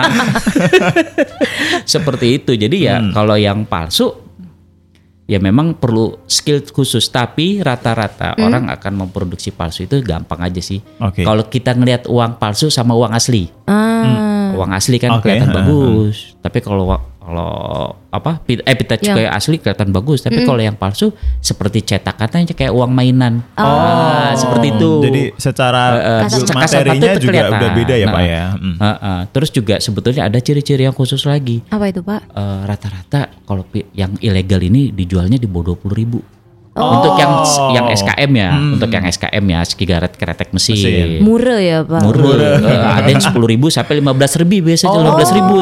Seperti 1.84 2.26
itu. 2.34 2.52
Jadi 2.54 2.76
ya 2.82 2.96
Hmm. 2.98 3.12
kalau 3.12 3.36
yang 3.36 3.64
palsu 3.64 4.27
ya 5.28 5.36
memang 5.36 5.76
perlu 5.76 6.24
skill 6.24 6.64
khusus 6.64 7.04
tapi 7.06 7.60
rata-rata 7.60 8.32
Hmm. 8.32 8.48
orang 8.48 8.64
akan 8.72 8.92
memproduksi 8.98 9.52
palsu 9.52 9.84
itu 9.84 10.00
gampang 10.00 10.40
aja 10.40 10.58
sih. 10.58 10.80
Oke. 10.98 11.20
Kalau 11.20 11.44
kita 11.44 11.76
ngelihat 11.76 12.08
uang 12.08 12.40
palsu 12.40 12.66
sama 12.68 12.96
uang 12.96 13.12
asli. 13.12 13.52
Ah, 13.68 14.56
Uang 14.56 14.72
asli 14.72 14.96
kan 14.96 15.20
Oke, 15.20 15.28
kelihatan 15.28 15.52
ha, 15.52 15.54
ha. 15.54 15.58
bagus. 15.60 16.32
Tapi 16.40 16.58
kalau 16.58 16.88
kalau 17.28 17.92
apa 18.08 18.40
eh 18.48 18.72
pita 18.72 18.96
cukai 18.96 19.28
asli 19.28 19.60
kelihatan 19.60 19.92
bagus, 19.92 20.24
tapi 20.24 20.48
kalau 20.48 20.64
yang 20.64 20.72
palsu 20.80 21.12
seperti 21.44 21.84
cetakannya 21.84 22.56
kayak 22.56 22.72
uang 22.72 22.88
mainan. 22.88 23.44
Ah, 23.52 24.32
seperti 24.32 24.72
itu. 24.72 24.90
Jadi 25.04 25.22
secara 25.36 25.82
kasat 26.24 26.48
mata 26.56 26.64
materinya 26.64 27.08
itu 27.12 27.20
juga 27.28 27.32
kelihatan. 27.36 27.60
udah 27.60 27.70
beda 27.76 27.94
ya 28.00 28.06
Nah, 28.08 28.14
Pak 28.16 28.22
ya. 28.24 28.44
Hmm. 28.56 28.76
Ah, 28.80 28.88
ah. 28.96 29.20
Terus 29.28 29.52
juga 29.52 29.76
sebetulnya 29.76 30.24
ada 30.24 30.40
ciri-ciri 30.40 30.88
yang 30.88 30.96
khusus 30.96 31.20
lagi. 31.28 31.60
apa 31.68 31.84
itu, 31.92 32.00
Pak? 32.00 32.32
Eh, 32.32 32.60
rata-rata 32.64 33.28
kalau 33.44 33.68
yang 33.92 34.16
ilegal 34.24 34.64
ini 34.64 34.88
dijualnya 34.88 35.36
di 35.36 35.44
bawah 35.44 35.76
20 35.76 35.92
ribu. 35.92 36.24
Oh. 36.78 36.94
Untuk 36.96 37.18
yang 37.20 37.32
yang 37.74 37.86
SKM 37.92 38.30
ya, 38.32 38.50
untuk 38.56 38.88
yang 38.88 39.04
SKM 39.04 39.44
ya, 39.44 39.60
sigaret 39.68 40.14
kretek 40.16 40.48
mesin. 40.56 40.78
Mesin. 40.78 41.20
Murah 41.20 41.60
ya, 41.60 41.84
Pak. 41.84 42.00
Murah. 42.08 42.56
Eh, 42.56 42.80
ada 43.04 43.08
yang 43.12 43.20
10 43.20 43.36
ribu 43.44 43.68
sampai 43.68 44.00
15 44.00 44.40
ribu 44.40 44.72
biasanya 44.72 44.96
15 44.96 45.36
ribu. 45.36 45.60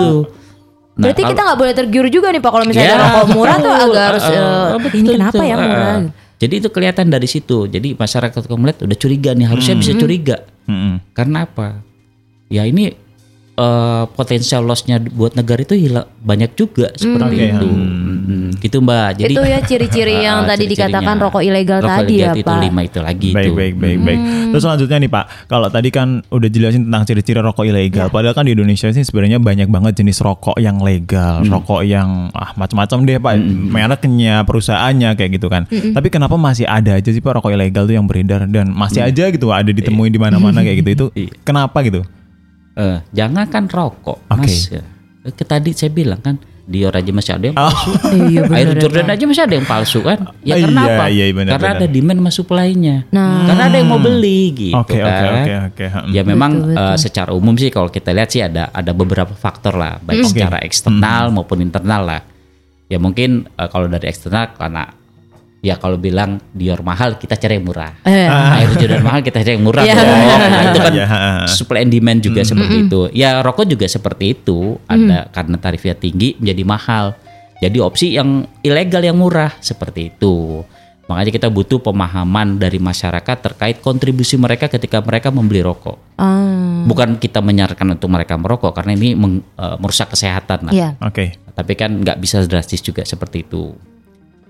Nah, 0.97 1.13
Berarti 1.13 1.23
kita 1.29 1.41
nggak 1.45 1.59
boleh 1.61 1.75
tergiur 1.77 2.07
juga 2.09 2.33
nih 2.33 2.41
Pak 2.41 2.51
kalau 2.57 2.65
misalnya 2.65 2.97
Ya, 2.97 3.01
rokok 3.05 3.27
murah 3.37 3.57
tuh 3.61 3.69
agak 3.69 4.05
harus 4.09 4.25
eh, 4.25 4.77
betul, 4.81 4.97
ini 4.97 5.09
kenapa 5.13 5.35
betul. 5.37 5.45
ya 5.45 5.57
murah? 5.61 5.97
Jadi 6.37 6.55
itu 6.57 6.69
kelihatan 6.73 7.07
dari 7.13 7.29
situ. 7.29 7.59
Jadi 7.69 7.89
masyarakat 7.97 8.41
kalau 8.45 8.61
melihat 8.61 8.85
udah 8.85 8.97
curiga 8.97 9.31
nih, 9.37 9.47
harusnya 9.49 9.75
bisa 9.77 9.93
curiga. 9.97 10.37
Mm-mm. 10.69 11.01
Karena 11.13 11.45
apa? 11.45 11.85
Ya 12.49 12.65
ini 12.65 12.97
eh, 13.57 14.05
potensial 14.11 14.63
lossnya 14.63 15.01
buat 15.01 15.33
negara 15.33 15.59
itu 15.59 15.75
hilang 15.75 16.05
banyak 16.21 16.53
juga 16.53 16.93
seperti 16.93 17.35
Oke, 17.35 17.47
itu. 17.51 17.69
Hmm, 17.69 18.51
gitu 18.57 18.79
Mbak. 18.79 19.09
Jadi 19.17 19.33
itu 19.33 19.43
ya 19.43 19.59
ciri-ciri 19.61 20.15
yang 20.27 20.43
tadi 20.43 20.65
ciri-cirinya. 20.65 20.89
dikatakan 20.93 21.17
rokok 21.19 21.41
ilegal 21.41 21.79
Rokok 21.79 21.93
tadi 21.95 22.15
ilegal 22.15 22.27
ya 22.27 22.33
itu 22.35 22.47
Pak. 22.47 22.61
lima 22.61 22.81
itu 22.83 22.99
lagi 23.01 23.29
Baik, 23.31 23.45
itu. 23.45 23.53
baik, 23.55 23.75
baik, 23.77 23.99
baik. 24.01 24.19
Terus 24.47 24.63
selanjutnya 24.63 24.99
nih 24.99 25.11
Pak, 25.11 25.25
kalau 25.47 25.69
tadi 25.69 25.89
kan 25.91 26.09
udah 26.27 26.49
jelasin 26.49 26.83
tentang 26.85 27.03
ciri-ciri 27.05 27.41
rokok 27.41 27.65
ilegal. 27.65 28.07
Padahal 28.09 28.33
kan 28.33 28.45
di 28.45 28.53
Indonesia 28.53 28.89
sih 28.89 29.03
sebenarnya 29.03 29.39
banyak 29.39 29.69
banget 29.69 29.93
jenis 29.97 30.19
rokok 30.19 30.57
yang 30.57 30.79
legal, 30.79 31.41
rokok 31.43 31.83
yang 31.83 32.29
ah 32.33 32.51
macam-macam 32.55 32.99
deh 33.03 33.19
Pak, 33.19 33.35
mereknya, 33.67 34.43
perusahaannya 34.43 35.15
kayak 35.15 35.31
gitu 35.33 35.47
kan. 35.47 35.65
Tapi 35.67 36.09
kenapa 36.09 36.35
masih 36.35 36.65
ada 36.65 36.95
aja 36.95 37.07
sih 37.07 37.21
Pak 37.21 37.37
rokok 37.37 37.51
ilegal 37.51 37.85
tuh 37.85 37.95
yang 37.95 38.05
beredar 38.05 38.45
dan 38.45 38.69
masih 38.69 39.01
aja 39.01 39.29
gitu 39.29 39.49
ada 39.49 39.69
ditemuin 39.69 40.09
di 40.09 40.19
mana-mana 40.19 40.61
kayak 40.67 40.79
gitu. 40.79 40.91
Itu 40.93 41.07
Iya. 41.15 41.31
kenapa 41.43 41.81
gitu? 41.81 42.03
Eh, 42.77 42.99
jangan 43.11 43.49
kan 43.49 43.65
rokok, 43.67 44.29
Oke. 44.29 44.45
Mas. 44.45 44.69
Ya. 44.69 44.85
Eh, 45.25 45.33
ke 45.33 45.43
tadi 45.43 45.73
saya 45.73 45.89
bilang 45.89 46.21
kan 46.21 46.37
Dior 46.67 46.91
aja 46.91 47.15
masih 47.15 47.39
ada 47.39 47.45
yang 47.47 47.55
Oh, 47.55 47.71
palsu. 47.71 47.89
Iya 48.27 48.41
benar. 48.43 48.59
Air 48.59 48.71
Jordan 48.83 49.07
aja 49.07 49.23
masih 49.23 49.43
ada 49.47 49.55
yang 49.55 49.69
palsu 49.71 49.99
kan? 50.03 50.19
Ya 50.43 50.59
Ah, 50.59 50.67
karena 50.67 50.83
iya, 50.83 50.91
apa? 50.99 51.05
iya, 51.07 51.25
benar, 51.31 51.51
karena 51.55 51.69
benar. 51.71 51.79
ada 51.79 51.87
demand 51.87 52.19
sama 52.19 52.31
supply-nya. 52.35 52.97
Nah. 53.15 53.47
Karena 53.47 53.63
ada 53.71 53.77
yang 53.79 53.87
mau 53.87 54.03
beli 54.03 54.41
gitu 54.51 54.75
Oke, 54.75 54.99
oke, 54.99 55.07
kan. 55.07 55.31
oke, 55.31 55.55
oke. 55.71 55.85
Hmm. 55.87 56.11
Ya 56.11 56.23
memang 56.27 56.53
Betul, 56.59 56.75
eh, 56.75 56.97
secara 56.99 57.31
umum 57.31 57.55
sih 57.55 57.71
kalau 57.71 57.87
kita 57.87 58.11
lihat 58.11 58.29
sih 58.29 58.43
ada 58.43 58.75
ada 58.75 58.91
beberapa 58.91 59.31
faktor 59.31 59.79
lah, 59.79 60.03
baik 60.03 60.27
Oke. 60.27 60.31
secara 60.35 60.59
eksternal 60.59 61.31
maupun 61.31 61.63
internal 61.63 62.03
lah. 62.03 62.21
Ya 62.87 62.99
mungkin 62.99 63.47
eh, 63.47 63.69
kalau 63.71 63.87
dari 63.87 64.11
eksternal 64.11 64.51
karena 64.53 64.91
ya 65.67 65.75
kalau 65.75 65.99
bilang 65.99 66.39
Dior 66.55 66.79
mahal 66.87 67.19
kita 67.19 67.35
cari 67.35 67.59
yang 67.59 67.67
murah. 67.67 67.91
Eh. 68.07 68.31
Air 68.31 68.71
Jordan 68.79 69.03
mahal 69.03 69.21
kita 69.27 69.43
cari 69.43 69.59
yang 69.59 69.67
murah 69.67 69.83
Iya. 69.83 69.95
dong. 69.99 70.07
Nah, 70.07 70.63
itu 70.71 70.79
kan 70.79 70.93
ha. 71.03 71.19
supply 71.51 71.83
and 71.83 71.91
demand 71.91 72.23
juga 72.23 72.47
seperti 72.47 72.87
itu. 72.87 73.01
Ya 73.11 73.43
rokok 73.43 73.67
juga 73.67 73.91
seperti 73.91 74.39
itu. 74.39 74.79
Ada 74.87 75.27
karena 75.35 75.59
tarifnya 75.59 75.99
tinggi 75.99 76.39
menjadi 76.39 76.63
mahal. 76.63 77.07
Jadi 77.59 77.83
opsi 77.83 78.15
yang 78.15 78.47
ilegal 78.63 79.03
yang 79.03 79.19
murah 79.19 79.51
seperti 79.59 80.15
itu. 80.15 80.63
Makanya 81.07 81.31
kita 81.31 81.49
butuh 81.49 81.79
pemahaman 81.79 82.59
dari 82.59 82.83
masyarakat 82.83 83.37
terkait 83.39 83.79
kontribusi 83.79 84.35
mereka 84.35 84.67
ketika 84.67 84.99
mereka 84.99 85.31
membeli 85.31 85.63
rokok. 85.63 86.19
Ah, 86.19 86.83
Bukan 86.83 87.15
kita 87.17 87.39
menyarankan 87.39 87.95
untuk 87.95 88.11
mereka 88.11 88.35
merokok 88.35 88.75
karena 88.75 88.95
ini 88.95 89.15
meng- 89.15 89.43
eh, 89.55 89.77
merusak 89.79 90.11
kesehatan 90.13 90.71
lah. 90.71 90.73
Iya. 90.75 90.89
Oke. 90.99 91.39
Tapi 91.55 91.73
kan 91.79 91.95
nggak 92.03 92.19
bisa 92.19 92.43
drastis 92.45 92.83
juga 92.83 93.07
seperti 93.07 93.47
itu. 93.47 93.73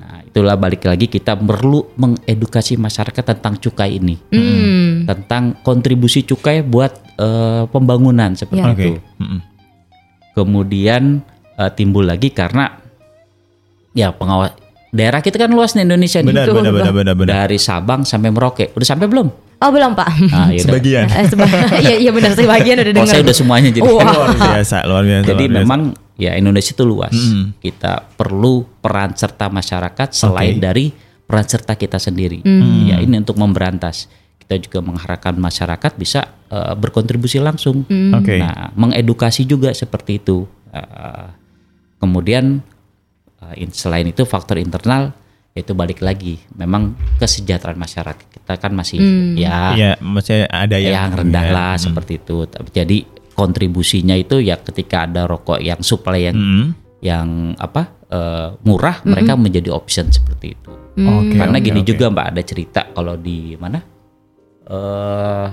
Nah, 0.06 0.22
itulah 0.22 0.54
balik 0.54 0.86
lagi 0.86 1.06
kita 1.06 1.34
perlu 1.34 1.82
mengedukasi 1.92 2.78
masyarakat 2.78 3.26
tentang 3.26 3.58
cukai 3.58 3.98
ini, 3.98 4.14
Hmm. 4.30 5.02
tentang 5.04 5.58
kontribusi 5.60 6.22
cukai 6.22 6.62
buat 6.62 6.94
eh, 7.16 7.64
pembangunan 7.66 8.30
seperti 8.32 8.60
Ya. 8.60 8.70
Oke. 8.70 8.84
itu. 8.86 8.90
Mm-mm. 9.18 9.40
Kemudian 10.32 11.24
eh, 11.52 11.70
timbul 11.72 12.04
lagi 12.04 12.28
karena 12.28 12.68
ya 13.90 14.12
pengawas 14.12 14.52
daerah 14.90 15.18
kita 15.18 15.36
kan 15.36 15.50
luas 15.50 15.72
nih 15.72 15.82
Indonesia 15.82 16.20
nih. 16.20 16.28
Benar, 16.28 16.44
Betul, 16.44 16.56
benar, 16.56 16.72
benar, 16.72 16.92
benar, 16.94 17.14
benar. 17.16 17.32
Dari 17.42 17.58
Sabang 17.58 18.00
sampai 18.02 18.28
Merauke. 18.28 18.70
Udah 18.70 18.86
sampai 18.86 19.06
belum? 19.06 19.26
Oh 19.56 19.70
belum 19.72 19.92
pak. 19.92 20.08
Ah, 20.30 20.52
iya 20.52 20.60
udah. 20.60 20.68
Sebagian. 20.68 21.04
Eh, 21.08 21.24
seba- 21.26 21.48
Iya 21.82 21.96
iya 21.98 22.10
benar 22.12 22.30
sebagian 22.30 22.76
udah 22.76 22.84
Oh, 22.86 22.94
dengar. 22.94 23.08
saya 23.08 23.20
udah 23.24 23.34
semuanya 23.34 23.68
jadi. 23.72 23.82
Wah. 23.82 24.04
luar 24.06 24.30
biasa, 24.36 24.76
luar 24.84 25.02
biasa. 25.02 25.24
Jadi 25.26 25.42
luar 25.42 25.50
biasa. 25.50 25.60
memang 25.64 25.80
ya 26.16 26.34
Indonesia 26.36 26.72
itu 26.72 26.84
luas. 26.84 27.12
Mm. 27.14 27.60
Kita 27.60 28.04
perlu 28.16 28.64
peran 28.80 29.12
serta 29.14 29.52
masyarakat 29.52 30.08
selain 30.12 30.56
Oke. 30.56 30.64
dari 30.64 30.86
peran 31.26 31.46
serta 31.46 31.74
kita 31.74 31.98
sendiri. 31.98 32.40
Hmm. 32.40 32.86
Ya 32.86 32.96
ini 33.02 33.18
untuk 33.18 33.36
memberantas. 33.36 34.06
Kita 34.38 34.62
juga 34.62 34.78
mengharapkan 34.78 35.34
masyarakat 35.34 35.98
bisa 35.98 36.22
eh, 36.48 36.74
berkontribusi 36.78 37.42
langsung. 37.42 37.82
Hmm. 37.90 38.14
Oke. 38.14 38.38
Nah, 38.38 38.70
mengedukasi 38.78 39.42
juga 39.42 39.74
seperti 39.74 40.22
itu. 40.22 40.46
Eh, 40.70 41.26
kemudian 41.98 42.62
in- 43.58 43.74
selain 43.74 44.06
itu 44.06 44.22
faktor 44.22 44.62
internal 44.62 45.10
itu 45.56 45.74
balik 45.74 45.98
lagi. 45.98 46.38
Memang 46.54 46.94
kesejahteraan 47.18 47.80
masyarakat 47.80 48.26
kita 48.28 48.54
kan 48.60 48.72
masih 48.76 49.00
ya 49.34 49.74
Iya, 49.74 49.90
maksudnya 49.98 50.46
ada 50.52 50.76
yang, 50.78 50.94
yang 50.94 51.10
rendah 51.16 51.44
ya, 51.48 51.52
lah 51.52 51.72
mm. 51.74 51.82
seperti 51.82 52.12
itu. 52.22 52.38
Tapi 52.46 52.68
Jadi 52.70 52.98
kontribusinya 53.36 54.16
itu 54.16 54.40
ya 54.40 54.56
ketika 54.56 55.04
ada 55.04 55.28
rokok 55.28 55.60
yang 55.60 55.80
supply 55.84 56.32
yang 56.32 56.36
Mm. 56.36 56.66
yang 57.04 57.28
apa 57.60 57.92
eh, 58.08 58.48
murah 58.64 59.04
mereka 59.04 59.36
menjadi 59.36 59.68
option 59.70 60.08
seperti 60.08 60.56
itu. 60.56 60.72
Oke. 60.96 61.36
Karena 61.36 61.60
oke, 61.60 61.66
gini 61.68 61.80
oke. 61.84 61.88
juga 61.92 62.08
mbak 62.08 62.26
ada 62.32 62.42
cerita 62.42 62.80
kalau 62.90 63.14
di 63.20 63.52
mana 63.60 63.78
eh 64.66 65.46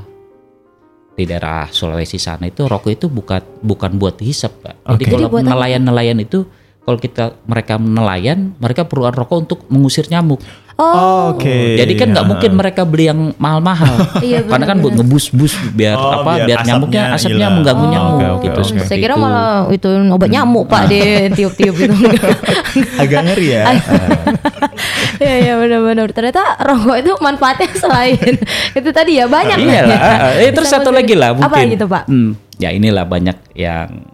di 1.13 1.23
daerah 1.29 1.69
Sulawesi 1.69 2.17
sana 2.17 2.49
itu 2.49 2.65
rokok 2.65 2.89
itu 2.89 3.05
bukan 3.11 3.61
bukan 3.61 3.91
buat 4.01 4.17
dihisap 4.17 4.63
mbak. 4.63 4.75
Jadi 4.97 5.03
kalau 5.11 5.27
Jadi 5.29 5.43
apa? 5.43 5.49
nelayan-nelayan 5.53 6.17
itu 6.23 6.47
kalau 6.83 6.99
kita 6.99 7.39
mereka 7.47 7.79
nelayan 7.79 8.51
mereka 8.59 8.83
perlu 8.83 9.07
rokok 9.07 9.37
untuk 9.39 9.59
mengusir 9.71 10.03
nyamuk. 10.11 10.43
Oh. 10.73 11.37
Oke. 11.37 11.77
Jadi 11.77 11.93
kan 11.93 12.09
nggak 12.11 12.25
ya. 12.25 12.29
mungkin 12.33 12.51
mereka 12.57 12.81
beli 12.81 13.05
yang 13.05 13.29
mahal-mahal. 13.37 13.93
Iya, 14.25 14.41
Karena 14.41 14.65
kan 14.65 14.81
buat 14.81 14.97
ngebus-bus 14.97 15.53
biar 15.77 15.93
Oh, 15.93 16.09
apa 16.23 16.41
biar 16.41 16.47
biar, 16.49 16.59
nyamuknya 16.65 17.01
asapnya 17.13 17.13
asapnya 17.13 17.37
hilang. 17.45 17.53
mengganggu 17.61 17.85
Oh, 17.85 17.91
nyamuk 17.93 18.13
oke, 18.17 18.25
oke, 18.25 18.45
gitu. 18.49 18.59
seperti 18.65 18.87
Saya 18.89 18.99
kira 18.99 19.13
itu. 19.13 19.21
malah 19.21 19.49
itu 19.69 19.87
obat 20.09 20.29
nyamuk 20.33 20.65
pak 20.65 20.81
di 20.89 20.99
tiup-tiup 21.37 21.75
gitu. 21.77 21.93
agak 23.05 23.19
ngeri 23.21 23.47
ya. 23.53 23.63
Iya 25.21 25.35
iya 25.39 25.53
benar-benar. 25.61 26.09
Ternyata 26.09 26.41
rokok 26.59 26.95
itu 26.99 27.11
manfaatnya 27.21 27.67
selain 27.77 28.33
itu 28.73 28.89
tadi 28.89 29.11
ya 29.21 29.25
banyak. 29.29 29.57
Iya 29.61 29.81
lah. 29.87 29.99
Eh, 30.41 30.49
terus 30.51 30.67
Bisa 30.73 30.81
satu 30.81 30.89
lagi 30.89 31.13
lah 31.13 31.37
mungkin. 31.37 31.53
Apa 31.53 31.69
gitu 31.69 31.85
pak? 31.85 32.03
Hmm, 32.09 32.33
ya 32.57 32.73
inilah 32.73 33.05
banyak 33.05 33.37
yang 33.53 34.09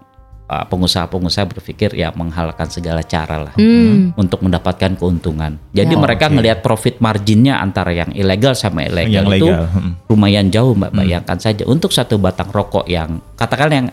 pengusaha-pengusaha 0.49 1.45
berpikir 1.47 1.93
ya 1.93 2.09
menghalalkan 2.11 2.65
segala 2.67 2.99
cara 3.01 3.37
lah 3.39 3.53
Hmm. 3.53 4.17
untuk 4.17 4.41
mendapatkan 4.41 4.97
keuntungan. 4.97 5.61
Jadi 5.69 5.93
Ya. 5.93 5.99
mereka 5.99 6.25
Oke. 6.25 6.33
ngelihat 6.33 6.59
profit 6.59 6.97
marginnya 6.97 7.57
antara 7.57 7.93
yang 7.93 8.09
ilegal 8.11 8.53
sama 8.53 8.81
ilegal 8.81 9.13
Yang 9.13 9.27
itu 9.37 9.45
legal, 9.45 9.63
hmm. 9.69 9.91
lumayan 10.07 10.47
jauh 10.49 10.73
mbak. 10.73 10.89
Bayangkan 10.91 11.37
saja 11.37 11.63
untuk 11.63 11.89
satu 11.89 12.17
batang 12.17 12.49
rokok 12.49 12.85
yang 12.85 13.21
katakan 13.35 13.69
yang 13.69 13.87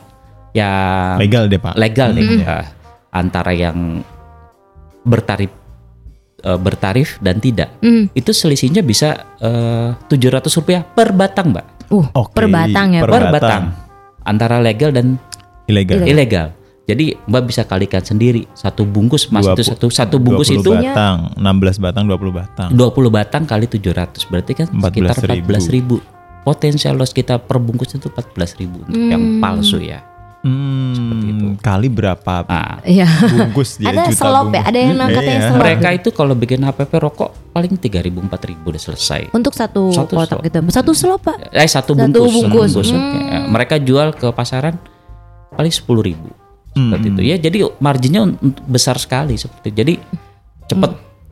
yang 0.50 1.20
Legal 1.20 1.44
deh 1.46 1.58
pak. 1.58 1.76
legal 1.76 2.10
deh 2.10 2.24
ya. 2.40 2.64
antara 3.10 3.52
yang 3.52 4.00
bertarif 5.02 5.52
eh, 6.38 6.56
bertarif 6.56 7.20
dan 7.20 7.36
tidak 7.36 7.76
Hmm. 7.78 8.08
itu 8.10 8.30
selisihnya 8.30 8.80
bisa 8.80 9.28
tujuh 10.06 10.30
ratus 10.30 10.52
rupiah 10.54 10.80
per 10.82 11.12
batang 11.12 11.52
mbak 11.52 11.66
Uh, 11.86 12.02
Oke, 12.14 12.34
per 12.34 12.50
batang 12.50 12.88
ya 12.92 13.00
per 13.00 13.10
per 13.12 13.24
batang. 13.30 13.30
batang 13.30 13.64
antara 14.24 14.58
legal 14.58 14.90
dan 14.90 15.22
Ilegal. 15.66 16.02
ilegal 16.04 16.48
jadi 16.84 17.18
mbak 17.20 17.42
bisa 17.44 17.62
kalikan 17.62 17.98
sendiri 17.98 18.46
satu 18.52 18.82
bungkus 18.82 19.26
mas 19.28 19.42
Dua 19.42 19.52
itu 19.52 19.60
pu- 19.60 19.68
satu 19.68 19.86
satu 19.88 20.16
bungkus 20.16 20.48
20 20.48 20.56
itu 20.56 20.70
batang, 20.70 21.34
16 21.34 21.76
batang, 21.76 22.04
20 22.04 22.30
batang. 22.32 22.68
20 22.70 22.78
batang 23.10 23.42
kali 23.42 23.66
700 23.66 24.22
berarti 24.24 24.52
kan 24.54 24.66
sekitar 24.70 25.18
14.000. 25.18 25.42
14 25.42 25.66
ribu 25.68 25.96
potensial 26.40 26.94
loss 26.94 27.10
kita 27.10 27.38
per 27.38 27.58
bungkus 27.58 27.90
itu 27.92 28.06
14 28.06 28.54
ribu 28.56 28.78
yang 28.88 29.42
palsu 29.42 29.78
ya 29.78 29.98
Hmm, 30.46 31.58
kali 31.58 31.88
berapa 31.88 32.46
nah, 32.46 32.78
Iya. 32.80 33.02
bungkus 33.26 33.74
dia 33.78 33.90
Ada 33.90 34.06
juta 34.06 34.22
selop 34.22 34.46
ya, 34.46 34.50
bungkus. 34.52 34.62
ada 34.64 34.78
yang 34.78 34.90
angkatnya 34.96 35.26
Iya. 35.28 35.42
selop. 35.44 35.58
mereka 35.58 35.88
itu 35.92 36.08
kalau 36.10 36.34
bikin 36.34 36.60
HPP 36.60 36.92
rokok 36.96 37.30
paling 37.50 37.74
3000 37.74 38.22
4000 38.22 38.62
udah 38.64 38.78
selesai 38.80 39.22
Untuk 39.32 39.52
satu, 39.52 39.90
Satu 39.90 40.14
kotak 40.14 40.38
gitu. 40.40 40.62
Satu 40.68 40.92
slop 40.92 41.20
pak. 41.20 41.50
Eh 41.50 41.66
satu 41.66 41.92
Satu 41.92 41.98
bungkus, 41.98 42.30
bungkus. 42.70 42.86
satu 42.86 42.94
Hmm. 42.94 43.26
Ya, 43.26 43.38
Mereka 43.48 43.74
jual 43.80 44.08
ke 44.12 44.30
pasaran 44.30 44.78
paling 45.56 45.72
sepuluh 45.72 46.04
ribu 46.04 46.28
Hmm, 46.76 46.92
seperti 46.92 47.06
itu. 47.08 47.22
Ya 47.24 47.36
jadi 47.40 47.58
marginnya 47.80 48.28
besar 48.68 49.00
sekali 49.00 49.40
seperti 49.40 49.72
itu. 49.72 49.76
Jadi 49.80 49.94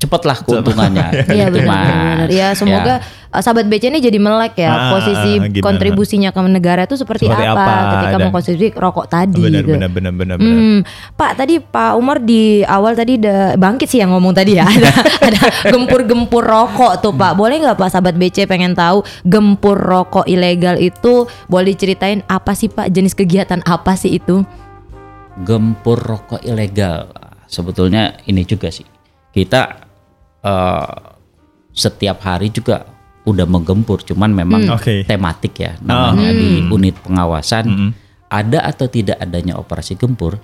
cepet 0.05 0.21
cepetlah 0.21 0.37
keuntungannya. 0.41 1.07
Iya 1.27 1.49
gitu, 1.49 1.59
benar-benar. 1.59 2.17
Mas. 2.21 2.29
Ya 2.31 2.49
semoga 2.53 2.95
uh, 3.29 3.41
sahabat 3.41 3.65
BC 3.67 3.89
ini 3.89 3.99
jadi 3.99 4.19
melek 4.19 4.55
ya 4.55 4.71
Ah, 4.71 4.81
posisi 4.93 5.41
gimana? 5.41 5.65
kontribusinya 5.65 6.31
ke 6.31 6.41
negara 6.45 6.85
itu 6.85 6.95
seperti, 6.95 7.27
Seperti 7.27 7.45
apa, 7.45 7.57
apa, 7.57 7.85
ketika 7.91 8.09
dan- 8.13 8.23
mengkonsumsi 8.23 8.67
rokok 8.73 9.07
tadi. 9.07 9.41
Benar, 9.41 9.61
gitu. 9.61 9.73
benar, 9.73 9.91
benar, 9.91 10.13
benar, 10.13 10.37
benar. 10.37 10.55
Hmm, 10.55 10.79
Pak 11.15 11.33
tadi 11.35 11.55
Pak 11.59 11.93
Umar 11.95 12.21
di 12.21 12.63
awal 12.63 12.93
tadi 12.93 13.17
udah 13.17 13.57
bangkit 13.57 13.89
sih 13.89 13.99
yang 13.99 14.13
ngomong 14.13 14.33
tadi 14.33 14.55
ya 14.55 14.69
ada, 14.77 14.91
ada 15.21 15.43
gempur-gempur 15.67 16.45
rokok 16.45 17.01
tuh 17.01 17.11
Pak 17.11 17.33
boleh 17.35 17.59
nggak 17.59 17.75
Pak 17.75 17.89
sahabat 17.91 18.15
BC 18.15 18.45
pengen 18.45 18.73
tahu 18.73 19.01
gempur 19.25 19.75
rokok 19.75 20.25
ilegal 20.25 20.77
itu 20.77 21.25
boleh 21.49 21.73
diceritain 21.73 22.21
apa 22.27 22.53
sih 22.53 22.69
Pak 22.69 22.89
jenis 22.89 23.13
kegiatan 23.13 23.65
apa 23.65 23.97
sih 23.97 24.15
itu? 24.15 24.45
Gempur 25.37 25.99
rokok 25.99 26.41
ilegal. 26.41 27.11
Sebetulnya 27.45 28.19
ini 28.25 28.43
juga 28.43 28.71
sih. 28.71 28.87
Kita 29.31 29.84
eh, 30.45 30.95
setiap 31.73 32.23
hari 32.23 32.49
juga 32.49 32.87
udah 33.25 33.45
menggempur, 33.45 34.05
cuman 34.05 34.31
memang 34.31 34.69
Hmm. 34.69 34.77
Oke. 34.77 35.03
tematik 35.03 35.57
ya 35.57 35.75
namanya 35.81 36.31
di 36.31 36.69
unit 36.69 36.95
pengawasan. 37.01 37.65
Mm-mm. 37.65 37.91
Ada 38.29 38.67
atau 38.67 38.87
tidak 38.87 39.17
adanya 39.17 39.57
operasi 39.57 39.95
gempur, 39.95 40.37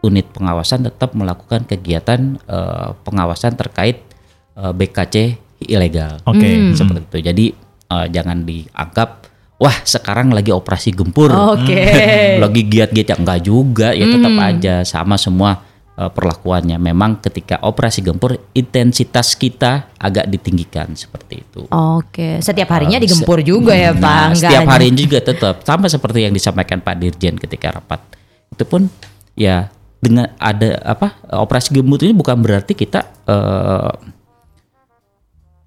unit 0.00 0.30
pengawasan 0.30 0.86
tetap 0.86 1.12
melakukan 1.12 1.66
kegiatan 1.66 2.38
eh, 2.38 2.88
pengawasan 3.02 3.52
terkait 3.52 4.00
eh, 4.54 4.72
BKC 4.72 5.34
ilegal. 5.66 6.22
Oke. 6.24 6.46
Hmm. 6.46 6.72
Seperti 6.72 7.04
itu. 7.04 7.18
Jadi 7.20 7.46
eh, 7.88 8.06
jangan 8.08 8.38
dianggap 8.42 9.08
wah 9.58 9.76
sekarang 9.82 10.30
lagi 10.30 10.54
operasi 10.54 10.94
gempur. 10.94 11.34
Oke. 11.34 11.82
lagi 12.44 12.62
giat-giat 12.64 13.18
enggak 13.18 13.40
juga 13.42 13.90
ya 13.90 14.06
tetap 14.06 14.30
Hmm. 14.30 14.46
aja 14.46 14.74
sama 14.86 15.18
semua 15.18 15.66
eh, 15.98 16.10
perlakuannya. 16.10 16.78
Memang 16.78 17.18
ketika 17.18 17.58
operasi 17.66 18.06
gempur 18.06 18.38
intensitas 18.54 19.34
kita 19.34 19.90
agak 19.98 20.30
ditinggikan 20.30 20.94
seperti 20.94 21.42
itu. 21.42 21.66
Oke, 21.74 22.38
setiap 22.38 22.70
harinya 22.78 23.02
digempur 23.02 23.42
juga 23.42 23.74
ya 23.74 23.90
Pak. 23.90 24.00
Nah, 24.00 24.26
Nggak 24.30 24.38
setiap 24.38 24.68
hari 24.70 24.88
juga 24.94 25.18
tetap 25.18 25.54
sama 25.66 25.90
seperti 25.90 26.30
yang 26.30 26.34
disampaikan 26.34 26.78
Pak 26.78 26.94
Dirjen 27.02 27.34
ketika 27.36 27.74
rapat. 27.74 28.00
Itu 28.54 28.62
pun 28.62 28.86
ya 29.34 29.74
dengan 29.98 30.30
ada 30.38 30.78
apa 30.86 31.18
operasi 31.34 31.74
gempur 31.74 31.98
ini 32.06 32.14
bukan 32.14 32.38
berarti 32.38 32.78
kita 32.78 33.02
eh, 33.26 33.92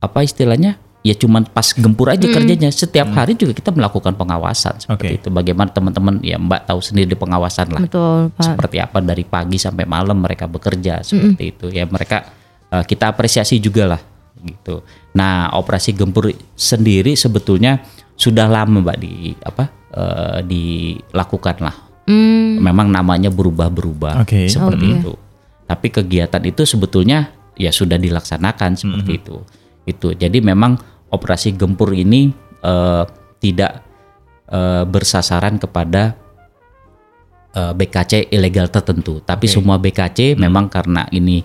apa 0.02 0.20
istilahnya 0.26 0.80
ya 1.02 1.18
cuman 1.18 1.50
pas 1.50 1.66
gempur 1.74 2.14
aja 2.14 2.26
kerjanya. 2.30 2.70
Setiap 2.70 3.10
hari 3.14 3.34
juga 3.34 3.58
kita 3.58 3.74
melakukan 3.74 4.14
pengawasan 4.14 4.78
seperti 4.78 5.18
Oke. 5.18 5.18
itu. 5.22 5.28
Bagaimana 5.34 5.70
teman-teman 5.74 6.22
ya 6.22 6.38
Mbak 6.38 6.70
tahu 6.70 6.80
sendiri 6.82 7.18
pengawasan 7.18 7.74
lah 7.74 7.82
Betul 7.82 8.30
Pak. 8.38 8.46
seperti 8.46 8.78
apa 8.78 8.98
dari 9.02 9.26
pagi 9.26 9.58
sampai 9.58 9.86
malam 9.90 10.22
mereka 10.22 10.46
bekerja 10.46 11.02
seperti 11.02 11.44
itu 11.58 11.66
ya 11.74 11.90
mereka 11.90 12.30
eh, 12.70 12.84
kita 12.86 13.10
apresiasi 13.12 13.58
juga 13.58 13.98
lah 13.98 14.02
gitu. 14.42 14.86
Nah 15.18 15.54
operasi 15.58 15.94
gempur 15.98 16.30
sendiri 16.54 17.18
sebetulnya 17.18 17.82
sudah 18.14 18.46
lama 18.46 18.82
mbak 18.86 18.98
di 19.02 19.34
apa 19.42 19.64
eh, 19.94 20.40
dilakukan 20.46 21.58
lah. 21.66 21.76
Hmm, 22.06 22.58
Memang 22.62 22.90
namanya 22.90 23.30
berubah-berubah 23.30 24.22
Oke. 24.26 24.50
seperti 24.50 24.86
Oke. 24.90 24.98
itu. 25.02 25.14
Tapi 25.66 25.88
kegiatan 25.90 26.44
itu 26.44 26.62
sebetulnya 26.66 27.32
ya 27.56 27.70
sudah 27.72 27.98
dilaksanakan 27.98 28.76
seperti 28.78 29.22
itu. 29.22 29.38
Itu 29.86 30.14
jadi 30.14 30.38
memang 30.40 30.78
operasi 31.12 31.54
gempur 31.56 31.92
ini 31.92 32.32
eh, 32.64 33.04
tidak 33.42 33.84
eh, 34.48 34.84
bersasaran 34.88 35.60
kepada 35.60 36.16
eh, 37.54 37.74
BKC 37.76 38.32
ilegal 38.32 38.72
tertentu. 38.72 39.20
Tapi 39.22 39.46
Oke. 39.50 39.54
semua 39.54 39.76
BKC 39.82 40.40
memang 40.40 40.72
karena 40.72 41.06
ini 41.12 41.44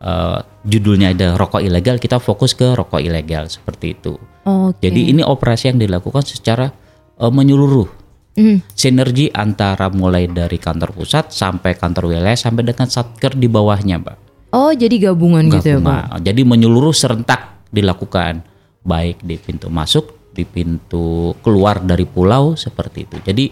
eh, 0.00 0.38
judulnya 0.64 1.12
ada 1.16 1.34
rokok 1.34 1.60
ilegal, 1.64 1.96
kita 1.98 2.22
fokus 2.22 2.54
ke 2.54 2.76
rokok 2.76 3.02
ilegal 3.02 3.48
seperti 3.48 3.96
itu. 3.98 4.14
Oke. 4.46 4.80
Jadi 4.80 5.10
ini 5.12 5.22
operasi 5.24 5.74
yang 5.74 5.78
dilakukan 5.80 6.24
secara 6.24 6.70
eh, 7.18 7.32
menyeluruh 7.32 8.00
Hmm. 8.38 8.62
Sinergi 8.72 9.26
antara 9.34 9.90
mulai 9.90 10.30
dari 10.30 10.56
kantor 10.56 10.94
pusat 10.94 11.34
sampai 11.34 11.74
kantor 11.74 12.14
wilayah 12.14 12.38
sampai 12.38 12.62
dengan 12.62 12.86
satker 12.86 13.34
di 13.34 13.50
bawahnya, 13.50 13.98
Mbak. 13.98 14.16
Oh, 14.54 14.72
jadi 14.72 15.10
gabungan, 15.10 15.50
gitu 15.50 15.76
ya, 15.76 15.78
Pak. 15.78 15.84
Gabungan. 15.84 16.22
Jadi 16.26 16.42
menyeluruh 16.46 16.94
serentak 16.94 17.59
dilakukan 17.70 18.42
baik 18.82 19.22
di 19.22 19.36
pintu 19.38 19.70
masuk, 19.70 20.34
di 20.34 20.46
pintu 20.46 21.34
keluar 21.42 21.82
dari 21.82 22.06
pulau 22.06 22.54
seperti 22.54 23.06
itu. 23.06 23.16
Jadi 23.22 23.46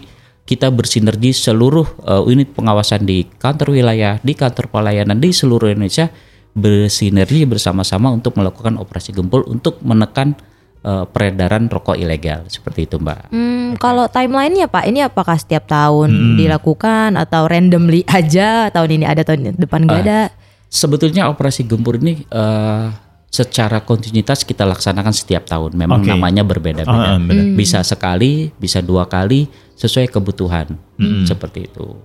kita 0.49 0.73
bersinergi 0.73 1.29
seluruh 1.29 1.85
uh, 2.09 2.23
unit 2.25 2.49
pengawasan 2.57 3.05
di 3.05 3.27
kantor 3.37 3.77
wilayah, 3.77 4.17
di 4.25 4.33
kantor 4.33 4.73
pelayanan 4.73 5.21
di 5.21 5.29
seluruh 5.29 5.69
Indonesia 5.69 6.09
bersinergi 6.57 7.45
bersama-sama 7.45 8.09
untuk 8.09 8.33
melakukan 8.33 8.81
operasi 8.81 9.13
gempur 9.13 9.45
untuk 9.45 9.77
menekan 9.85 10.33
uh, 10.81 11.05
peredaran 11.05 11.69
rokok 11.69 11.93
ilegal 11.93 12.49
seperti 12.49 12.89
itu, 12.89 12.97
Mbak. 12.97 13.29
Hmm, 13.29 13.77
kalau 13.77 14.09
timelinenya 14.09 14.65
Pak, 14.65 14.89
ini 14.89 15.05
apakah 15.05 15.37
setiap 15.37 15.69
tahun 15.69 16.33
dilakukan 16.41 17.13
atau 17.13 17.45
randomly 17.45 18.01
aja 18.19 18.73
tahun 18.73 18.89
ini 18.97 19.05
ada 19.05 19.21
tahun 19.21 19.53
depan 19.53 19.85
nggak 19.85 20.01
ada? 20.01 20.21
Sebetulnya 20.69 21.29
operasi 21.29 21.65
gempur 21.65 22.01
ini 22.01 22.25
eh, 22.25 22.85
secara 23.29 23.85
kontinuitas 23.85 24.41
kita 24.41 24.65
laksanakan 24.65 25.13
setiap 25.13 25.45
tahun. 25.45 25.77
Memang 25.77 26.01
Oke. 26.01 26.09
namanya 26.09 26.41
berbeda-beda. 26.41 27.15
Ah, 27.15 27.21
benar. 27.21 27.53
Bisa 27.53 27.85
sekali, 27.85 28.49
bisa 28.57 28.81
dua 28.81 29.05
kali 29.05 29.45
sesuai 29.77 30.09
kebutuhan 30.09 30.75
seperti 31.23 31.69
itu. 31.69 31.95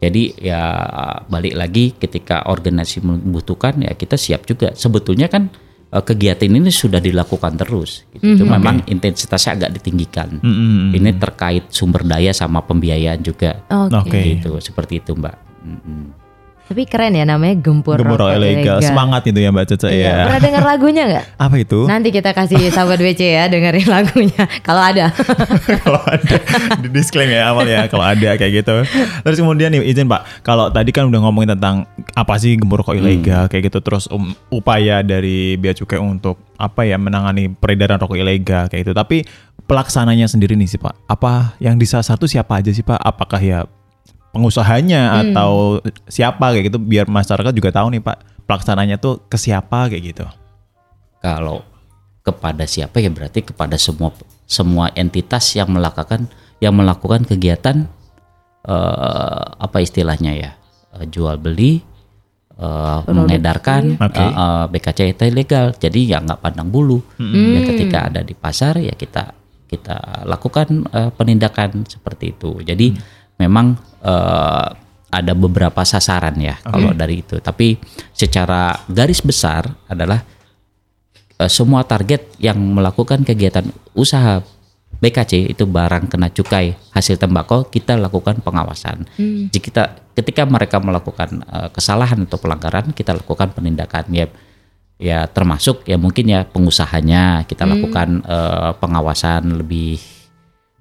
Jadi 0.00 0.32
ya 0.40 0.64
balik 1.28 1.52
lagi 1.56 1.92
ketika 1.92 2.48
organisasi 2.48 3.04
membutuhkan 3.04 3.84
ya 3.84 3.92
kita 3.92 4.16
siap 4.16 4.48
juga. 4.48 4.72
Sebetulnya 4.72 5.28
kan 5.28 5.52
eh, 5.92 6.00
kegiatan 6.00 6.48
ini 6.48 6.72
sudah 6.72 7.00
dilakukan 7.00 7.60
terus. 7.60 8.08
Gitu. 8.16 8.44
Cuma 8.44 8.56
memang 8.56 8.80
intensitasnya 8.88 9.60
agak 9.60 9.80
ditinggikan. 9.80 10.40
Mm-mm. 10.40 10.96
Ini 10.96 11.20
terkait 11.20 11.68
sumber 11.68 12.08
daya 12.08 12.32
sama 12.32 12.64
pembiayaan 12.64 13.20
juga. 13.20 13.60
Oke. 13.68 14.08
Oke. 14.08 14.20
Gitu 14.40 14.56
seperti 14.60 15.04
itu 15.04 15.12
Mbak. 15.12 15.36
Mm-mm. 15.68 16.19
Tapi 16.70 16.86
keren 16.86 17.18
ya 17.18 17.26
namanya 17.26 17.58
gempur, 17.58 17.98
Gempur 17.98 18.14
rokok 18.14 18.38
ilegal. 18.38 18.78
Semangat 18.78 19.26
itu 19.26 19.42
ya 19.42 19.50
Mbak 19.50 19.74
Caca 19.74 19.90
Iya. 19.90 20.06
ya. 20.06 20.14
Pernah 20.30 20.38
dengar 20.46 20.62
lagunya 20.62 21.02
nggak? 21.10 21.24
Apa 21.50 21.54
itu? 21.58 21.80
Nanti 21.90 22.08
kita 22.14 22.30
kasih 22.30 22.70
sahabat 22.70 23.02
WC 23.10 23.20
ya 23.26 23.50
dengerin 23.50 23.90
lagunya 23.90 24.46
kalau 24.62 24.78
ada. 24.78 25.10
kalau 25.82 25.98
ada 26.06 26.36
di 26.78 26.88
disclaim 26.94 27.34
ya 27.34 27.50
awal 27.50 27.66
ya 27.66 27.90
kalau 27.90 28.06
ada 28.06 28.38
kayak 28.38 28.62
gitu. 28.62 28.86
Terus 29.26 29.36
kemudian 29.42 29.74
nih 29.74 29.82
izin 29.82 30.06
Pak, 30.06 30.46
kalau 30.46 30.70
tadi 30.70 30.94
kan 30.94 31.10
udah 31.10 31.18
ngomongin 31.26 31.58
tentang 31.58 31.90
apa 32.14 32.38
sih 32.38 32.54
gempur 32.54 32.86
rokok 32.86 32.94
ilegal 32.94 33.50
kayak 33.50 33.66
gitu 33.66 33.82
terus 33.82 34.06
um, 34.06 34.30
upaya 34.54 35.02
dari 35.02 35.58
Bea 35.58 35.74
Cukai 35.74 35.98
untuk 35.98 36.38
apa 36.54 36.86
ya 36.86 37.02
menangani 37.02 37.50
peredaran 37.50 37.98
rokok 37.98 38.14
ilegal 38.14 38.70
kayak 38.70 38.86
gitu. 38.86 38.94
Tapi 38.94 39.26
pelaksananya 39.66 40.30
sendiri 40.30 40.54
nih 40.54 40.70
sih 40.70 40.78
Pak. 40.78 41.10
Apa 41.10 41.58
yang 41.58 41.82
disasar 41.82 42.14
tuh 42.14 42.30
siapa 42.30 42.62
aja 42.62 42.70
sih 42.70 42.86
Pak? 42.86 43.02
Apakah 43.02 43.42
ya 43.42 43.66
pengusahanya 44.30 45.26
atau 45.26 45.82
siapa 46.06 46.54
kayak 46.54 46.70
gitu 46.70 46.78
biar 46.78 47.10
masyarakat 47.10 47.50
juga 47.50 47.70
tahu 47.74 47.98
nih 47.98 48.02
Pak 48.02 48.46
pelaksananya 48.46 48.98
tuh 48.98 49.22
ke 49.26 49.38
siapa 49.38 49.90
kayak 49.90 50.02
gitu. 50.14 50.26
kalau 51.20 51.60
kepada 52.24 52.64
siapa 52.64 53.00
ya 53.00 53.10
berarti 53.12 53.44
kepada 53.44 53.76
semua 53.76 54.12
semua 54.46 54.88
entitas 54.94 55.52
yang 55.56 55.68
melakukan 55.72 56.28
yang 56.60 56.76
melakukan 56.76 57.24
kegiatan 57.24 57.88
eh, 58.64 59.44
apa 59.56 59.78
istilahnya 59.80 60.32
ya 60.36 60.50
eh, 61.00 61.06
jual 61.08 61.40
beli 61.40 61.80
eh, 62.60 62.98
mengedarkan 63.08 63.96
Oke. 63.98 64.20
eh, 64.20 64.32
eh, 64.32 64.64
BKC 64.68 64.98
itu 65.16 65.24
ilegal. 65.28 65.66
Jadi 65.76 66.00
ya 66.12 66.20
nggak 66.20 66.40
pandang 66.44 66.68
bulu. 66.68 67.00
Ya 67.20 67.60
ketika 67.64 68.12
ada 68.12 68.20
di 68.20 68.34
pasar 68.36 68.76
ya 68.80 68.92
kita 68.92 69.32
kita 69.70 70.26
lakukan 70.28 70.84
eh, 70.92 71.10
penindakan 71.14 71.88
seperti 71.88 72.36
itu. 72.36 72.60
Jadi 72.60 72.92
memang 73.40 73.80
eh, 74.04 74.68
ada 75.10 75.32
beberapa 75.34 75.82
sasaran 75.82 76.36
ya 76.38 76.60
kalau 76.60 76.92
dari 76.94 77.24
itu. 77.24 77.40
Tapi 77.40 77.80
secara 78.12 78.76
garis 78.86 79.24
besar 79.24 79.66
adalah 79.88 80.20
eh, 81.40 81.50
semua 81.50 81.82
target 81.88 82.36
yang 82.36 82.60
melakukan 82.60 83.24
kegiatan 83.24 83.64
usaha 83.96 84.44
BKC 85.00 85.56
itu 85.56 85.64
barang 85.64 86.12
kena 86.12 86.28
cukai 86.28 86.76
hasil 86.92 87.16
tembakau 87.16 87.64
kita 87.66 87.96
lakukan 87.96 88.44
pengawasan. 88.44 89.08
Jika 89.48 89.64
kita 89.64 89.84
ketika 90.18 90.42
mereka 90.44 90.76
melakukan 90.78 91.40
eh, 91.40 91.68
kesalahan 91.72 92.28
atau 92.28 92.36
pelanggaran 92.36 92.92
kita 92.92 93.16
lakukan 93.16 93.50
penindakan. 93.56 94.06
Ya 94.12 94.26
ya 95.00 95.24
termasuk 95.24 95.88
ya 95.88 95.96
mungkin 95.96 96.28
ya 96.28 96.44
pengusahanya. 96.44 97.48
Kita 97.48 97.64
lakukan 97.64 98.20
eh, 98.20 98.70
pengawasan 98.76 99.56
lebih 99.56 99.96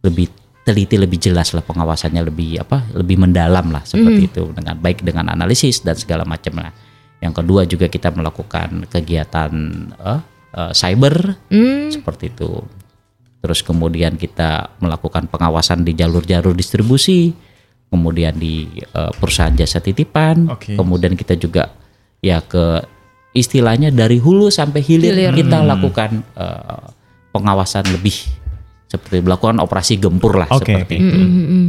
lebih 0.03 0.27
teliti 0.69 1.01
lebih 1.01 1.17
jelas 1.17 1.49
lah 1.57 1.65
pengawasannya 1.65 2.21
lebih 2.29 2.61
apa 2.61 2.85
lebih 2.93 3.17
mendalam 3.17 3.73
lah 3.73 3.81
seperti 3.81 4.29
itu 4.29 4.53
dengan 4.53 4.77
baik 4.77 5.01
dengan 5.01 5.33
analisis 5.33 5.81
dan 5.81 5.97
segala 5.97 6.21
macam 6.29 6.61
lah. 6.61 6.69
Yang 7.19 7.33
kedua 7.41 7.61
juga 7.65 7.89
kita 7.89 8.13
melakukan 8.13 8.85
kegiatan 8.85 9.51
eh, 9.97 10.21
eh, 10.53 10.71
cyber 10.77 11.35
Hmm. 11.49 11.89
seperti 11.89 12.29
itu. 12.29 12.61
Terus 13.39 13.59
kemudian 13.65 14.13
kita 14.19 14.77
melakukan 14.77 15.25
pengawasan 15.31 15.81
di 15.87 15.95
jalur-jalur 15.95 16.51
distribusi, 16.53 17.33
kemudian 17.89 18.37
di 18.37 18.69
eh, 18.79 19.11
perusahaan 19.17 19.51
jasa 19.57 19.81
titipan, 19.81 20.47
Oke. 20.53 20.77
kemudian 20.77 21.17
kita 21.17 21.33
juga 21.33 21.73
ya 22.21 22.39
ke 22.45 22.83
istilahnya 23.33 23.89
dari 23.89 24.21
hulu 24.21 24.47
sampai 24.53 24.79
hilir, 24.85 25.11
Hilir. 25.15 25.33
kita 25.33 25.59
lakukan 25.65 26.21
eh, 26.37 26.83
pengawasan 27.33 27.89
lebih 27.93 28.15
seperti 28.89 29.21
melakukan 29.21 29.61
operasi 29.61 30.01
gempur 30.01 30.33
lah 30.33 30.49
Oke, 30.49 30.73
seperti 30.73 30.93
itu. 30.97 31.13
Hmm, 31.21 31.45
hmm. 31.45 31.67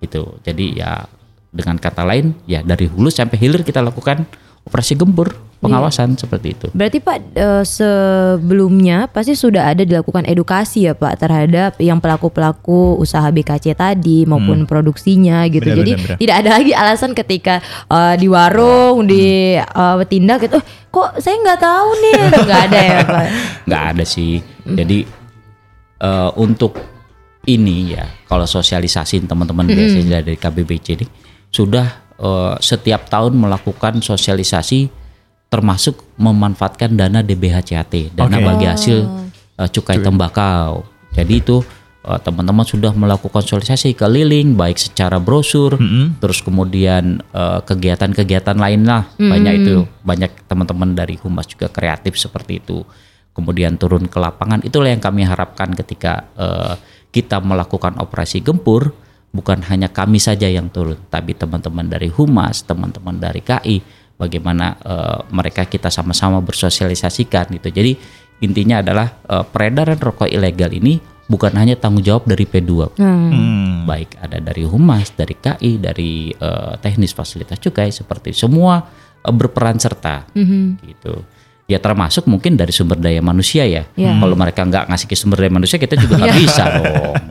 Gitu. 0.00 0.22
Jadi 0.40 0.66
ya 0.80 1.04
dengan 1.52 1.76
kata 1.76 2.02
lain 2.08 2.32
ya 2.48 2.64
dari 2.64 2.88
hulu 2.88 3.12
sampai 3.12 3.36
hilir 3.36 3.60
kita 3.60 3.84
lakukan 3.84 4.24
operasi 4.64 4.96
gempur 4.96 5.36
pengawasan 5.60 6.18
seperti 6.18 6.54
itu. 6.58 6.66
Berarti 6.74 6.98
Pak 6.98 7.16
eh, 7.34 7.64
sebelumnya 7.66 9.06
pasti 9.06 9.36
sudah 9.38 9.70
ada 9.70 9.86
dilakukan 9.86 10.26
edukasi 10.26 10.90
ya 10.90 10.94
Pak 10.94 11.18
terhadap 11.22 11.78
yang 11.78 12.02
pelaku-pelaku 12.02 12.98
usaha 12.98 13.26
BKC 13.30 13.74
tadi 13.78 14.26
maupun 14.26 14.66
produksinya 14.66 15.46
gitu. 15.46 15.66
Benar, 15.66 15.78
Jadi 15.82 15.92
benar, 15.94 16.06
benar. 16.08 16.18
tidak 16.18 16.36
ada 16.42 16.50
lagi 16.58 16.72
alasan 16.74 17.12
ketika 17.14 17.54
eh, 17.90 18.14
di 18.18 18.26
warung 18.26 19.06
di 19.06 19.54
eh, 19.60 20.04
tindak 20.10 20.46
gitu. 20.46 20.58
"Eh, 20.58 20.64
kok 20.90 21.20
saya 21.22 21.36
nggak 21.38 21.60
tahu 21.62 21.88
nih, 22.00 22.14
nggak 22.48 22.60
ada 22.70 22.80
ya 22.80 22.98
Pak. 23.06 23.24
nggak 23.68 23.82
ada 23.94 24.04
sih. 24.06 24.42
Jadi 24.66 25.21
eh, 26.02 26.30
untuk 26.36 26.74
ini 27.46 27.94
ya, 27.94 28.06
kalau 28.26 28.46
sosialisasi 28.46 29.22
teman-teman 29.26 29.66
biasanya 29.66 30.22
dari 30.22 30.38
KBBC 30.38 30.86
ini 30.98 31.06
sudah 31.50 31.86
eh, 32.18 32.54
setiap 32.58 33.06
tahun 33.06 33.38
melakukan 33.38 34.02
sosialisasi 34.02 34.90
termasuk 35.52 36.00
memanfaatkan 36.16 36.96
dana 36.96 37.20
DBHCAT, 37.20 38.16
dana 38.16 38.36
Oke. 38.40 38.46
bagi 38.46 38.66
hasil 38.66 38.98
eh, 39.58 39.68
cukai 39.70 40.02
tembakau. 40.02 40.86
Jadi 41.12 41.34
itu 41.38 41.62
teman-teman 42.02 42.66
sudah 42.66 42.90
melakukan 42.98 43.46
sosialisasi 43.46 43.94
keliling 43.94 44.58
baik 44.58 44.74
secara 44.74 45.22
brosur, 45.22 45.78
terus 46.18 46.42
kemudian 46.42 47.22
kegiatan-kegiatan 47.62 48.58
lain 48.58 48.82
lah 48.82 49.06
banyak 49.14 49.62
itu 49.62 49.86
banyak 50.02 50.34
teman-teman 50.50 50.98
dari 50.98 51.14
humas 51.22 51.46
juga 51.46 51.70
kreatif 51.70 52.18
seperti 52.18 52.58
itu. 52.58 52.82
Kemudian 53.32 53.80
turun 53.80 54.12
ke 54.12 54.20
lapangan 54.20 54.60
itulah 54.60 54.92
yang 54.92 55.00
kami 55.00 55.24
harapkan 55.24 55.72
ketika 55.72 56.28
eh, 56.36 56.74
kita 57.12 57.40
melakukan 57.40 57.96
operasi 57.96 58.44
gempur 58.44 58.92
bukan 59.32 59.64
hanya 59.72 59.88
kami 59.88 60.20
saja 60.20 60.44
yang 60.44 60.68
turun, 60.68 61.00
tapi 61.08 61.32
teman-teman 61.32 61.88
dari 61.88 62.12
humas, 62.12 62.68
teman-teman 62.68 63.16
dari 63.16 63.40
KI, 63.40 63.80
bagaimana 64.20 64.76
eh, 64.84 65.18
mereka 65.32 65.64
kita 65.64 65.88
sama-sama 65.88 66.44
bersosialisasikan 66.44 67.56
gitu. 67.56 67.72
Jadi 67.72 67.96
intinya 68.44 68.84
adalah 68.84 69.08
eh, 69.24 69.44
peredaran 69.48 69.96
rokok 69.96 70.28
ilegal 70.28 70.68
ini 70.76 71.00
bukan 71.32 71.56
hanya 71.56 71.80
tanggung 71.80 72.04
jawab 72.04 72.28
dari 72.28 72.44
P2 72.44 73.00
Hmm. 73.32 73.88
baik 73.88 74.20
ada 74.20 74.38
dari 74.38 74.68
humas, 74.68 75.16
dari 75.16 75.32
KI, 75.32 75.80
dari 75.80 76.28
eh, 76.28 76.72
teknis 76.84 77.16
fasilitas 77.16 77.56
cukai 77.56 77.88
seperti 77.88 78.36
semua 78.36 78.84
eh, 79.24 79.32
berperan 79.32 79.80
serta 79.80 80.28
gitu. 80.84 81.24
Ya 81.72 81.80
termasuk 81.80 82.28
mungkin 82.28 82.60
dari 82.60 82.68
sumber 82.68 83.00
daya 83.00 83.24
manusia 83.24 83.64
ya. 83.64 83.88
Iya. 83.96 84.20
Kalau 84.20 84.36
mereka 84.36 84.60
nggak 84.68 84.92
ngasih 84.92 85.06
ke 85.08 85.16
sumber 85.16 85.40
daya 85.40 85.52
manusia 85.56 85.80
kita 85.80 85.96
juga 85.96 86.20
nggak 86.20 86.36
bisa 86.36 86.62
dong 86.76 86.84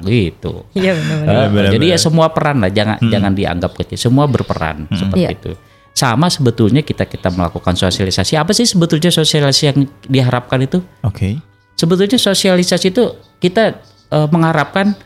gitu. 0.09 0.65
Iya 0.73 0.97
benar. 0.97 1.17
Eh, 1.21 1.47
benar, 1.53 1.69
jadi 1.77 1.85
ya 1.93 1.97
semua 2.01 2.33
peran 2.33 2.57
lah, 2.57 2.73
jangan 2.73 2.97
jangan 3.05 3.31
dianggap 3.31 3.71
kecil. 3.77 4.01
Semua 4.01 4.25
berperan 4.25 4.89
seperti 4.89 5.21
Iya. 5.21 5.29
itu. 5.37 5.51
Sama 5.93 6.25
sebetulnya 6.27 6.81
kita 6.81 7.05
kita 7.05 7.29
melakukan 7.29 7.77
sosialisasi. 7.77 8.33
Apa 8.33 8.49
sih 8.51 8.65
sebetulnya 8.65 9.13
sosialisasi 9.13 9.63
yang 9.69 9.77
diharapkan 10.07 10.57
itu? 10.63 10.81
Oke. 11.05 11.37
Sebetulnya 11.77 12.17
sosialisasi 12.17 12.89
itu 12.89 13.03
kita 13.37 13.77
eh, 14.09 14.27
mengharapkan 14.33 14.97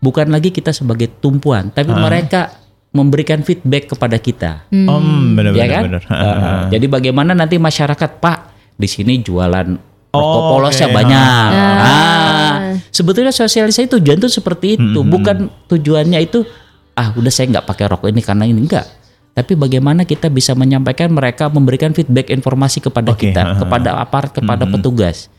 bukan 0.00 0.32
lagi 0.32 0.50
kita 0.50 0.72
sebagai 0.72 1.12
tumpuan, 1.20 1.68
tapi 1.70 1.92
mereka 1.92 2.56
memberikan 2.90 3.44
feedback 3.46 3.86
kepada 3.86 4.18
kita. 4.18 4.66
Om 4.66 5.36
benar 5.38 5.52
ya 5.54 5.86
benar 5.86 6.02
kan? 6.02 6.10
Eh, 6.10 6.62
jadi 6.74 6.86
bagaimana 6.88 7.36
nanti 7.36 7.54
masyarakat, 7.54 8.10
Pak, 8.18 8.38
di 8.80 8.88
sini 8.88 9.20
jualan 9.20 9.68
rokok 10.10 10.40
Oh, 10.40 10.56
polosnya 10.56 10.88
oke. 10.88 10.96
banyak. 10.96 11.20
Ah. 11.22 11.50
Ah, 11.78 12.54
Sebetulnya 12.90 13.30
sosialisasi 13.30 13.86
tujuan 13.92 14.18
itu 14.18 14.26
seperti 14.26 14.74
itu, 14.74 15.00
bukan 15.02 15.36
tujuannya 15.68 16.18
itu 16.18 16.42
ah 16.92 17.12
udah 17.12 17.28
saya 17.28 17.46
nggak 17.48 17.64
pakai 17.64 17.86
rokok 17.86 18.08
ini 18.08 18.18
karena 18.18 18.44
ini 18.44 18.58
enggak. 18.58 18.88
Tapi 19.30 19.54
bagaimana 19.54 20.02
kita 20.02 20.26
bisa 20.26 20.52
menyampaikan 20.52 21.06
mereka 21.08 21.46
memberikan 21.46 21.94
feedback 21.94 22.28
informasi 22.28 22.82
kepada 22.82 23.14
Oke, 23.14 23.30
kita, 23.30 23.54
kepada 23.56 23.96
aparat, 23.96 24.34
kepada 24.34 24.66
petugas. 24.66 25.30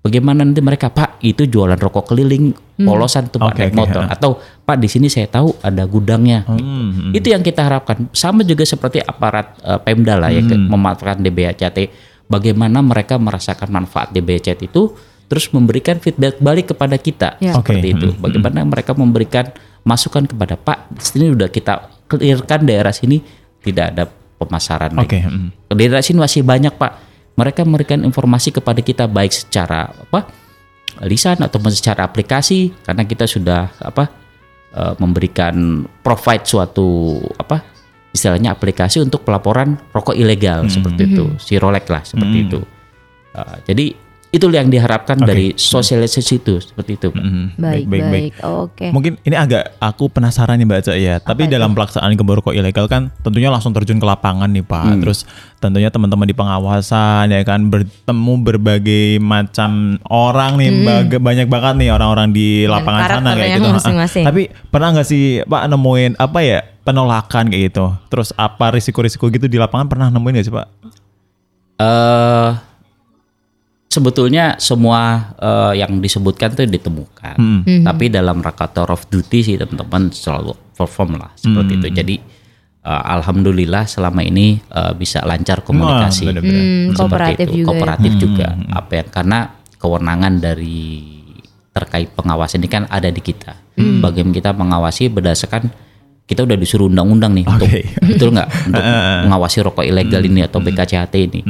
Bagaimana 0.00 0.40
nanti 0.40 0.62
mereka 0.62 0.86
Pak 0.86 1.18
itu 1.20 1.44
jualan 1.44 1.74
rokok 1.74 2.08
keliling 2.08 2.54
polosan 2.78 3.26
tuh 3.26 3.36
Pak 3.36 3.52
naik 3.52 3.74
oke, 3.74 3.76
motor 3.76 4.02
atau 4.06 4.30
Pak 4.38 4.78
di 4.78 4.86
sini 4.86 5.10
saya 5.10 5.26
tahu 5.26 5.50
ada 5.60 5.82
gudangnya. 5.82 6.46
gitu. 6.48 6.62
Hmm, 6.62 7.10
Itu 7.10 7.26
yang 7.28 7.42
kita 7.42 7.66
harapkan. 7.66 8.06
Sama 8.10 8.40
juga 8.40 8.62
seperti 8.62 8.98
aparat 8.98 9.58
eh, 9.60 9.78
Pemda 9.78 10.14
lah 10.14 10.30
ya 10.30 10.40
ke- 10.40 10.56
memanfaatkan 10.56 11.20
DBHCT. 11.20 11.78
Bagaimana 12.26 12.82
mereka 12.82 13.16
merasakan 13.16 13.70
manfaat 13.70 14.10
DBHCT 14.10 14.66
itu 14.66 14.90
terus 15.26 15.50
memberikan 15.50 15.98
feedback 15.98 16.38
balik 16.38 16.74
kepada 16.74 16.98
kita 16.98 17.38
Ya. 17.38 17.54
seperti 17.54 17.94
itu. 17.94 18.08
Bagaimana 18.18 18.62
mereka 18.62 18.94
memberikan 18.94 19.50
masukan 19.82 20.26
kepada 20.26 20.54
Pak, 20.54 20.90
di 20.90 21.02
sini 21.02 21.26
udah 21.30 21.46
kita 21.46 21.86
clearkan 22.06 22.66
daerah 22.66 22.90
sini 22.90 23.22
tidak 23.62 23.94
ada 23.94 24.04
pemasaran 24.38 24.94
Oke, 24.98 25.18
lagi. 25.18 25.30
mm. 25.30 25.48
Di 25.70 25.84
daerah 25.86 26.02
sini 26.02 26.18
masih 26.18 26.42
banyak 26.42 26.74
Pak. 26.74 26.92
Mereka 27.36 27.62
memberikan 27.62 28.00
informasi 28.00 28.48
kepada 28.50 28.80
kita 28.80 29.04
baik 29.06 29.28
secara 29.30 29.92
apa 29.92 30.24
lisan 31.04 31.36
ataupun 31.36 31.68
secara 31.68 32.08
aplikasi 32.08 32.72
karena 32.80 33.04
kita 33.04 33.28
sudah 33.28 33.68
apa 33.76 34.08
eh, 34.72 34.94
memberikan 34.96 35.84
provide 36.00 36.48
suatu 36.48 37.20
apa 37.36 37.75
istilahnya 38.16 38.56
aplikasi 38.56 39.04
untuk 39.04 39.22
pelaporan 39.22 39.76
rokok 39.92 40.16
ilegal 40.16 40.64
seperti 40.72 41.12
itu. 41.12 41.24
Si 41.36 41.60
Rolex 41.60 41.84
lah 41.92 42.02
seperti 42.02 42.36
itu. 42.48 42.60
Eh, 43.36 43.56
jadi 43.68 43.86
itu 44.36 44.46
yang 44.48 44.66
diharapkan 44.66 45.16
dari 45.18 45.52
sosialisasi 45.52 46.34
itu 46.36 46.58
seperti 46.58 46.94
itu 46.94 47.08
Pak. 47.08 47.18
Mm, 47.18 47.46
Baik, 47.56 47.84
baik. 47.88 48.32
Oke. 48.40 48.86
Mungkin 48.88 49.16
ini 49.20 49.32
agak 49.32 49.76
aku 49.76 50.06
penasaran 50.06 50.54
nih 50.54 50.64
Mbak 50.64 50.80
Ca 50.82 50.92
ya. 50.94 51.16
Tapi 51.18 51.46
dalam 51.46 51.72
pelaksanaan 51.72 52.12
gembor 52.12 52.38
rokok 52.38 52.52
ilegal 52.52 52.84
kan 52.84 53.08
tentunya 53.20 53.48
langsung 53.48 53.70
terjun 53.70 53.96
ke 53.96 54.04
lapangan 54.04 54.46
nih 54.46 54.62
Pak. 54.62 54.84
Hmm. 54.86 55.00
Terus 55.00 55.24
tentunya 55.56 55.88
teman-teman 55.88 56.24
di 56.24 56.32
pengawasan 56.32 57.28
ya 57.28 57.40
kan 57.42 57.66
bertemu 57.66 58.32
berbagai 58.38 59.06
macam 59.18 59.70
orang 60.04 60.54
nih 60.56 60.70
baga- 60.82 61.18
banyak 61.18 61.46
banget 61.46 61.74
nih 61.78 61.88
orang-orang 61.90 62.28
di 62.30 62.46
Hmm. 62.58 62.72
Lapangan 62.72 63.00
sana 63.00 63.08
karakternya 63.08 63.34
kayak 63.34 63.50
gitu. 63.56 63.68
Tapi 64.22 64.42
pernah 64.66 64.88
nggak 64.92 65.06
sih 65.06 65.24
Pak 65.42 65.62
nemuin 65.66 66.12
apa 66.16 66.38
ya 66.40 66.58
penolakan 66.82 67.48
kayak 67.48 67.62
gitu? 67.68 67.86
Terus 68.06 68.30
apa 68.32 68.70
risiko-risiko 68.70 69.26
gitu 69.28 69.46
di 69.46 69.56
lapangan 69.56 69.86
pernah 69.86 70.06
nemuin 70.08 70.32
nggak 70.34 70.46
sih 70.46 70.54
Pak? 70.54 70.68
eh 71.76 72.48
sebetulnya 73.86 74.56
semua 74.56 75.32
eh, 75.36 75.80
yang 75.80 75.98
disebutkan 75.98 76.52
itu 76.52 76.66
ditemukan. 76.68 77.36
Hmm. 77.36 77.82
Tapi 77.82 78.08
dalam 78.08 78.38
rangka 78.38 78.68
tour 78.68 78.90
of 78.90 79.06
duty 79.06 79.40
sih 79.42 79.56
teman-teman 79.56 80.10
selalu 80.10 80.52
perform 80.72 81.16
lah 81.16 81.32
seperti 81.34 81.72
Hmm. 81.72 81.80
itu. 81.80 81.88
Jadi 81.92 82.16
eh, 82.82 83.02
alhamdulillah 83.10 83.84
selama 83.84 84.20
ini 84.20 84.60
eh, 84.60 84.92
bisa 84.92 85.22
lancar 85.22 85.62
komunikasi. 85.62 86.28
Benar-benar. 86.28 86.60
Hmm, 86.60 86.84
Seperti 86.88 86.94
kooperatif 86.94 87.46
itu. 87.46 87.52
juga 87.52 87.56
ya. 87.56 87.66
Kooperatif 87.66 88.12
juga. 88.16 88.46
Apa 88.72 88.90
ya? 88.92 89.04
Karena 89.06 89.38
kewenangan 89.76 90.32
dari 90.36 90.80
terkait 91.70 92.08
pengawasan 92.10 92.64
ini 92.64 92.68
kan 92.68 92.82
ada 92.88 93.08
di 93.08 93.20
kita. 93.20 93.52
Hmm. 93.76 94.00
Bagaimana 94.00 94.32
kita 94.32 94.50
mengawasi 94.52 95.12
berdasarkan 95.12 95.68
kita 96.24 96.42
udah 96.42 96.56
disuruh 96.56 96.88
undang-undang 96.88 97.36
nih 97.36 97.44
untuk 97.44 97.68
Oke. 97.68 97.86
betul 98.02 98.34
nggak 98.34 98.48
untuk 98.66 98.82
mengawasi 99.22 99.56
rokok 99.62 99.84
ilegal 99.84 100.18
ini 100.20 100.42
atau 100.42 100.58
BKCHT 100.58 101.14
ini. 101.22 101.40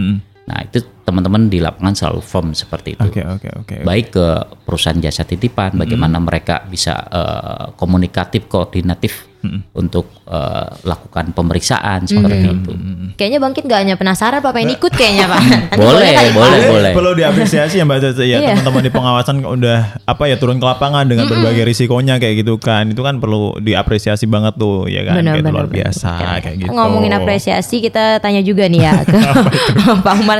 Nah 0.46 0.62
itu 0.62 0.78
teman-teman 1.02 1.50
di 1.50 1.58
lapangan 1.58 1.94
selalu 1.94 2.22
firm 2.22 2.48
seperti 2.54 2.94
itu. 2.94 3.02
Oke 3.02 3.22
oke 3.22 3.48
oke. 3.62 3.76
Baik 3.82 4.06
ke 4.14 4.26
perusahaan 4.62 4.98
jasa 4.98 5.26
titipan, 5.26 5.74
bagaimana 5.74 6.22
mereka 6.22 6.62
bisa 6.70 6.94
eh, 7.10 7.66
komunikatif, 7.74 8.46
koordinatif 8.46 9.35
untuk 9.72 10.08
eh, 10.24 10.68
lakukan 10.82 11.30
pemeriksaan 11.30 12.04
seperti 12.04 12.46
itu. 12.46 12.72
Kayaknya 13.14 13.38
Bangkit 13.38 13.64
gak 13.64 13.80
hanya 13.80 13.94
penasaran 13.94 14.38
Pak 14.38 14.52
pengen 14.52 14.76
ikut 14.76 14.92
kayaknya 14.92 15.26
Pak. 15.26 15.40
Nanti 15.72 15.80
Boleh, 15.80 16.10
kali, 16.10 16.28
Pak. 16.28 16.36
boleh, 16.36 16.60
boleh. 16.68 16.92
Perlu 16.92 17.10
diapresiasi 17.14 17.74
ya 17.76 17.84
Mbak 17.84 17.98
Caca 17.98 18.22
ya 18.22 18.36
Iya. 18.36 18.48
teman-teman 18.52 18.82
di 18.82 18.92
pengawasan 18.92 19.36
udah 19.40 19.78
apa 20.04 20.22
ya 20.26 20.36
turun 20.36 20.56
ke 20.56 20.66
lapangan 20.66 21.04
dengan 21.04 21.24
berbagai 21.26 21.64
risikonya 21.64 22.18
kayak 22.18 22.44
gitu 22.44 22.58
kan. 22.58 22.88
Itu 22.88 23.00
kan 23.00 23.16
perlu 23.16 23.56
diapresiasi 23.58 24.26
banget 24.26 24.54
tuh 24.56 24.86
ya 24.86 25.02
kan. 25.02 25.16
Benar, 25.18 25.32
kayak 25.34 25.44
benar, 25.44 25.52
luar 25.54 25.66
benar. 25.66 25.76
biasa 25.80 26.10
Oke. 26.12 26.40
kayak 26.44 26.56
gitu. 26.60 26.70
Ngomongin 26.70 27.12
apresiasi 27.12 27.76
kita 27.80 28.04
tanya 28.20 28.40
juga 28.40 28.68
nih 28.68 28.80
ya 28.82 28.94
ke 29.08 29.18
Pak 30.04 30.14
Umar 30.20 30.38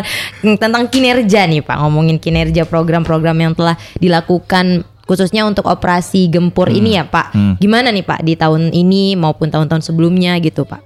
tentang 0.61 0.85
kinerja 0.87 1.47
nih 1.47 1.63
Pak. 1.63 1.77
Ngomongin 1.81 2.17
kinerja 2.19 2.67
program-program 2.67 3.37
yang 3.37 3.53
telah 3.53 3.75
dilakukan 3.97 4.85
khususnya 5.07 5.43
untuk 5.43 5.65
operasi 5.65 6.27
gempur 6.27 6.67
Hmm. 6.67 6.77
ini 6.77 6.91
ya 6.93 7.07
Pak. 7.07 7.33
Gimana 7.57 7.89
nih 7.89 8.03
Pak 8.03 8.21
di 8.21 8.35
tahun 8.35 8.71
ini 8.71 9.15
maupun 9.15 9.49
tahun-tahun 9.49 9.83
sebelumnya 9.83 10.35
gitu 10.39 10.63
Pak? 10.63 10.83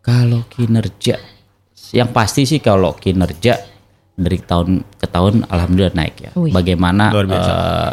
Kalau 0.00 0.44
kinerja, 0.46 1.16
yang 1.90 2.10
pasti 2.10 2.44
sih 2.44 2.58
kalau 2.58 2.92
kinerja 2.92 3.56
dari 4.12 4.36
tahun 4.36 4.84
ke 4.94 5.06
tahun 5.08 5.48
alhamdulillah 5.48 5.96
naik 5.96 6.16
ya. 6.20 6.30
Wih. 6.34 6.50
Bagaimana 6.50 7.08
Luar 7.08 7.24
biasa. 7.24 7.50
eh, 7.50 7.92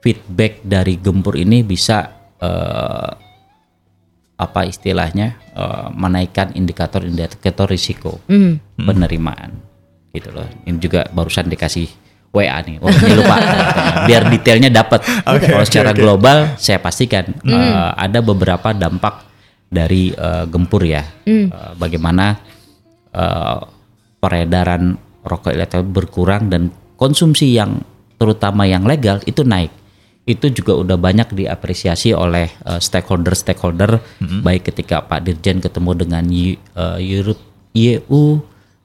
feedback 0.00 0.60
dari 0.60 0.94
gempur 0.96 1.34
ini 1.34 1.62
bisa 1.62 2.10
eh, 2.36 3.10
apa 4.36 4.60
istilahnya 4.62 5.36
eh, 5.50 5.88
menaikkan 5.92 6.52
indikator-indikator 6.52 7.66
risiko 7.66 8.20
Hmm. 8.26 8.58
penerimaan 8.76 9.60
gitu 10.10 10.28
loh. 10.30 10.48
Ini 10.64 10.76
juga 10.76 11.06
barusan 11.06 11.46
dikasih 11.46 11.86
WA 12.30 12.62
nih. 12.62 12.78
Oh, 12.78 12.86
ini 12.86 13.14
lupa. 13.18 13.36
Biar 14.06 14.30
detailnya 14.30 14.70
dapat. 14.70 15.02
Kalau 15.26 15.66
secara 15.66 15.90
global 15.90 16.54
saya 16.56 16.78
pastikan 16.78 17.26
eh, 17.42 17.90
ada 17.98 18.22
beberapa 18.22 18.70
dampak 18.70 19.26
dari 19.66 20.14
eh, 20.14 20.44
gempur 20.46 20.86
ya. 20.86 21.02
Eh, 21.26 21.50
bagaimana 21.74 22.38
eh, 23.10 23.58
peredaran 24.22 24.94
rokok 25.26 25.52
ilegal 25.52 25.82
berkurang 25.82 26.46
dan 26.48 26.70
konsumsi 26.94 27.58
yang 27.58 27.82
terutama 28.14 28.62
yang 28.62 28.86
legal 28.86 29.18
itu 29.26 29.42
naik. 29.42 29.74
Itu 30.22 30.54
juga 30.54 30.78
udah 30.78 30.94
banyak 30.94 31.34
diapresiasi 31.34 32.14
oleh 32.14 32.46
eh, 32.46 32.78
stakeholder-stakeholder 32.78 34.22
baik 34.46 34.70
ketika 34.70 35.02
Pak 35.02 35.26
Dirjen 35.26 35.58
ketemu 35.58 36.06
dengan 36.06 36.24
Europe 37.02 37.42
EU 37.74 38.38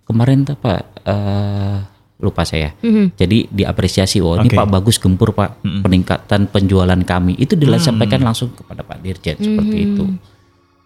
kemarin 0.06 0.46
Pak 0.46 0.82
eh, 1.06 1.78
lupa 2.16 2.48
saya. 2.48 2.72
Jadi 3.20 3.52
diapresiasi 3.52 4.24
oh 4.24 4.40
ini 4.40 4.48
Oke. 4.48 4.56
Pak 4.56 4.68
bagus 4.72 4.96
gempur 4.96 5.36
Pak 5.36 5.60
peningkatan 5.62 6.48
penjualan 6.48 7.00
kami 7.04 7.36
itu 7.36 7.60
disampaikan 7.60 8.24
langsung 8.24 8.56
kepada 8.56 8.88
Pak 8.88 9.04
Dirjen 9.04 9.36
seperti 9.36 9.78
itu. 9.84 10.04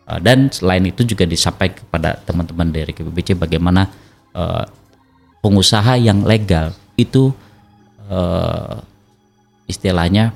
Uh, 0.10 0.18
dan 0.18 0.50
selain 0.50 0.82
itu 0.90 1.06
juga 1.06 1.30
disampaikan 1.30 1.86
kepada 1.86 2.18
teman-teman 2.26 2.74
dari 2.74 2.90
KPBC 2.90 3.38
bagaimana 3.38 3.86
uh, 4.34 4.66
pengusaha 5.46 6.02
yang 6.02 6.26
legal 6.26 6.74
itu 6.98 7.30
uh, 8.10 8.82
istilahnya 9.70 10.34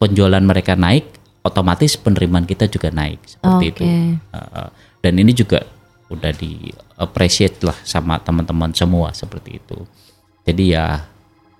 penjualan 0.00 0.40
mereka 0.40 0.72
naik, 0.72 1.04
otomatis 1.44 2.00
penerimaan 2.00 2.48
kita 2.48 2.64
juga 2.64 2.88
naik 2.88 3.20
seperti 3.28 3.64
Oke. 3.68 3.72
itu. 3.76 3.84
Uh, 4.32 4.72
dan 5.04 5.20
ini 5.20 5.36
juga 5.36 5.68
udah 6.08 6.32
di 6.32 6.72
appreciate 6.96 7.60
lah 7.60 7.76
sama 7.84 8.16
teman-teman 8.24 8.72
semua 8.72 9.12
seperti 9.12 9.60
itu. 9.60 9.84
Jadi 10.44 10.76
ya 10.76 11.00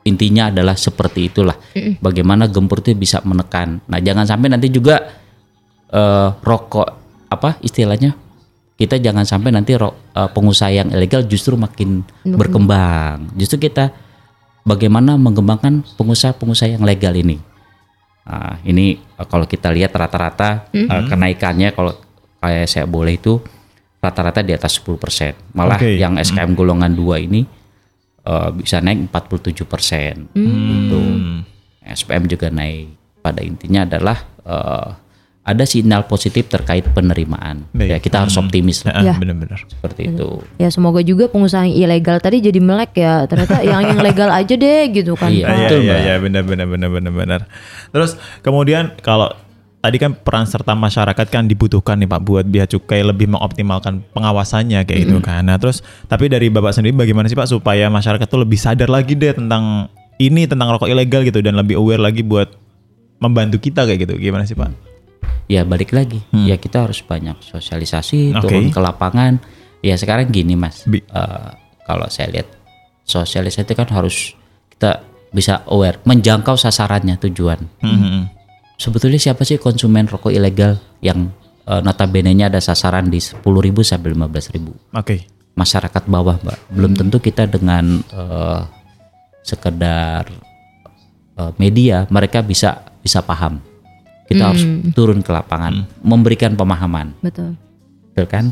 intinya 0.05 0.53
adalah 0.53 0.77
seperti 0.77 1.33
itulah. 1.33 1.57
Bagaimana 2.01 2.44
gempur 2.47 2.85
itu 2.85 2.92
bisa 2.92 3.25
menekan. 3.25 3.81
Nah 3.88 3.99
jangan 3.99 4.29
sampai 4.29 4.53
nanti 4.53 4.68
juga 4.68 5.01
eh, 5.88 6.29
rokok 6.44 6.88
apa 7.33 7.59
istilahnya 7.64 8.14
kita 8.75 9.01
jangan 9.01 9.25
sampai 9.25 9.51
nanti 9.55 9.75
ro- 9.79 9.97
eh, 10.12 10.29
pengusaha 10.29 10.70
yang 10.70 10.88
ilegal 10.92 11.25
justru 11.25 11.57
makin 11.57 12.05
berkembang. 12.37 13.33
Justru 13.40 13.64
kita 13.64 13.90
bagaimana 14.66 15.16
mengembangkan 15.16 15.85
pengusaha-pengusaha 15.97 16.77
yang 16.77 16.85
legal 16.85 17.14
ini. 17.16 17.40
Nah, 18.25 18.61
ini 18.68 19.01
eh, 19.01 19.27
kalau 19.29 19.49
kita 19.49 19.73
lihat 19.73 19.97
rata-rata 19.97 20.68
eh, 20.75 21.03
kenaikannya 21.09 21.73
kalau 21.73 21.97
kayak 22.44 22.68
saya 22.68 22.85
boleh 22.85 23.16
itu 23.16 23.40
rata-rata 24.05 24.44
di 24.44 24.53
atas 24.53 24.77
10%. 24.85 25.57
Malah 25.57 25.81
Oke. 25.81 25.97
yang 25.97 26.20
SKM 26.20 26.53
golongan 26.53 26.92
2 26.92 27.25
ini 27.25 27.63
eh, 28.25 28.51
bisa 28.53 28.81
naik 28.81 29.09
47%. 29.09 30.33
Gitu. 30.33 31.01
SPM 31.85 32.25
juga 32.27 32.49
naik. 32.49 32.89
Pada 33.21 33.41
intinya 33.41 33.85
adalah 33.85 34.17
eh, 34.41 34.89
ada 35.45 35.61
sinyal 35.63 36.09
positif 36.09 36.49
terkait 36.49 36.89
penerimaan. 36.89 37.69
Baik. 37.71 37.89
Ya, 37.89 37.97
kita 37.99 38.17
harus 38.19 38.33
optimis 38.35 38.81
lah 38.83 38.97
Ah, 38.97 39.05
Ya. 39.05 39.15
Bener-bener. 39.15 39.61
seperti 39.69 40.09
itu. 40.09 40.41
Ya 40.57 40.73
semoga 40.73 41.05
juga 41.05 41.29
pengusaha 41.29 41.69
yang 41.69 41.77
ilegal 41.85 42.17
tadi 42.17 42.41
jadi 42.41 42.57
melek 42.59 42.97
ya. 42.97 43.29
Ternyata 43.29 43.61
yang 43.61 43.85
yang 43.85 44.01
legal 44.01 44.33
aja 44.33 44.57
deh 44.57 44.89
gitu 44.89 45.13
kan. 45.13 45.29
Iya. 45.29 45.45
Iya 45.45 45.57
Betul, 45.69 45.81
iya 45.81 45.93
Mbak. 45.93 46.01
iya 46.01 46.15
benar 46.17 46.43
benar 46.43 46.67
benar 46.67 46.89
benar 46.91 47.13
benar. 47.13 47.41
Terus 47.93 48.17
kemudian 48.41 48.97
kalau 49.05 49.29
tadi 49.85 50.01
kan 50.01 50.16
peran 50.16 50.49
serta 50.49 50.73
masyarakat 50.73 51.27
kan 51.29 51.44
dibutuhkan 51.44 52.01
nih 52.01 52.09
Pak 52.09 52.20
buat 52.23 52.49
biaya 52.49 52.64
cukai 52.64 53.05
lebih 53.05 53.29
mengoptimalkan 53.29 54.01
pengawasannya 54.11 54.81
kayak 54.83 55.01
gitu 55.05 55.20
kan. 55.20 55.44
Nah, 55.44 55.61
terus 55.61 55.85
tapi 56.09 56.27
dari 56.27 56.49
Bapak 56.49 56.73
sendiri 56.73 56.97
bagaimana 56.97 57.29
sih 57.29 57.37
Pak 57.37 57.53
supaya 57.53 57.87
masyarakat 57.87 58.25
tuh 58.25 58.40
lebih 58.40 58.57
sadar 58.57 58.88
lagi 58.88 59.12
deh 59.12 59.37
tentang 59.37 59.92
ini 60.16 60.49
tentang 60.49 60.73
rokok 60.73 60.88
ilegal 60.88 61.20
gitu 61.20 61.44
dan 61.44 61.53
lebih 61.55 61.77
aware 61.77 62.01
lagi 62.01 62.25
buat 62.25 62.49
membantu 63.20 63.61
kita 63.61 63.85
kayak 63.85 64.09
gitu. 64.09 64.16
Gimana 64.16 64.49
sih 64.49 64.57
Pak? 64.57 64.73
Ya 65.44 65.61
balik 65.61 65.92
lagi, 65.92 66.25
ya 66.33 66.57
kita 66.57 66.88
harus 66.88 67.05
banyak 67.05 67.37
sosialisasi, 67.44 68.33
Hmm. 68.33 68.40
Oke. 68.40 68.49
turun 68.49 68.73
ke 68.73 68.81
lapangan. 68.81 69.37
Ya 69.85 69.92
sekarang 69.94 70.33
gini 70.33 70.57
mas, 70.57 70.88
Bi- 70.88 71.05
Eh, 71.05 71.51
kalau 71.85 72.09
saya 72.09 72.33
lihat 72.33 72.49
sosialisasi 73.05 73.68
itu 73.68 73.77
kan 73.77 73.88
harus 73.92 74.33
kita 74.73 75.05
bisa 75.29 75.61
aware, 75.68 76.01
menjangkau 76.03 76.57
sasarannya 76.57 77.20
tujuan. 77.20 77.61
Hmm. 77.85 78.33
Sebetulnya 78.75 79.21
siapa 79.23 79.47
sih 79.47 79.59
konsumen 79.59 80.11
rokok 80.11 80.35
ilegal 80.35 80.79
yang 80.99 81.31
eh, 81.67 81.81
notabene-nya 81.81 82.51
ada 82.51 82.59
sasaran 82.59 83.07
di 83.07 83.23
10.000 83.23 83.41
sampai 83.81 84.09
15.000 84.13 84.99
Oke. 84.99 85.17
masyarakat 85.55 86.03
bawah, 86.11 86.37
Mbak. 86.43 86.59
Belum 86.75 86.93
tentu 86.99 87.23
kita 87.23 87.47
dengan 87.47 88.03
eh, 88.03 88.61
sekedar 89.47 90.27
eh, 91.39 91.53
media 91.61 92.09
mereka 92.11 92.43
bisa 92.43 92.83
bisa 92.99 93.23
paham. 93.23 93.63
Kita 94.25 94.51
harus 94.51 94.65
turun 94.97 95.21
ke 95.21 95.29
lapangan, 95.29 95.85
memberikan 96.01 96.57
pemahaman, 96.57 97.13
Betul. 97.21 97.61
betul 98.09 98.25
kan? 98.25 98.45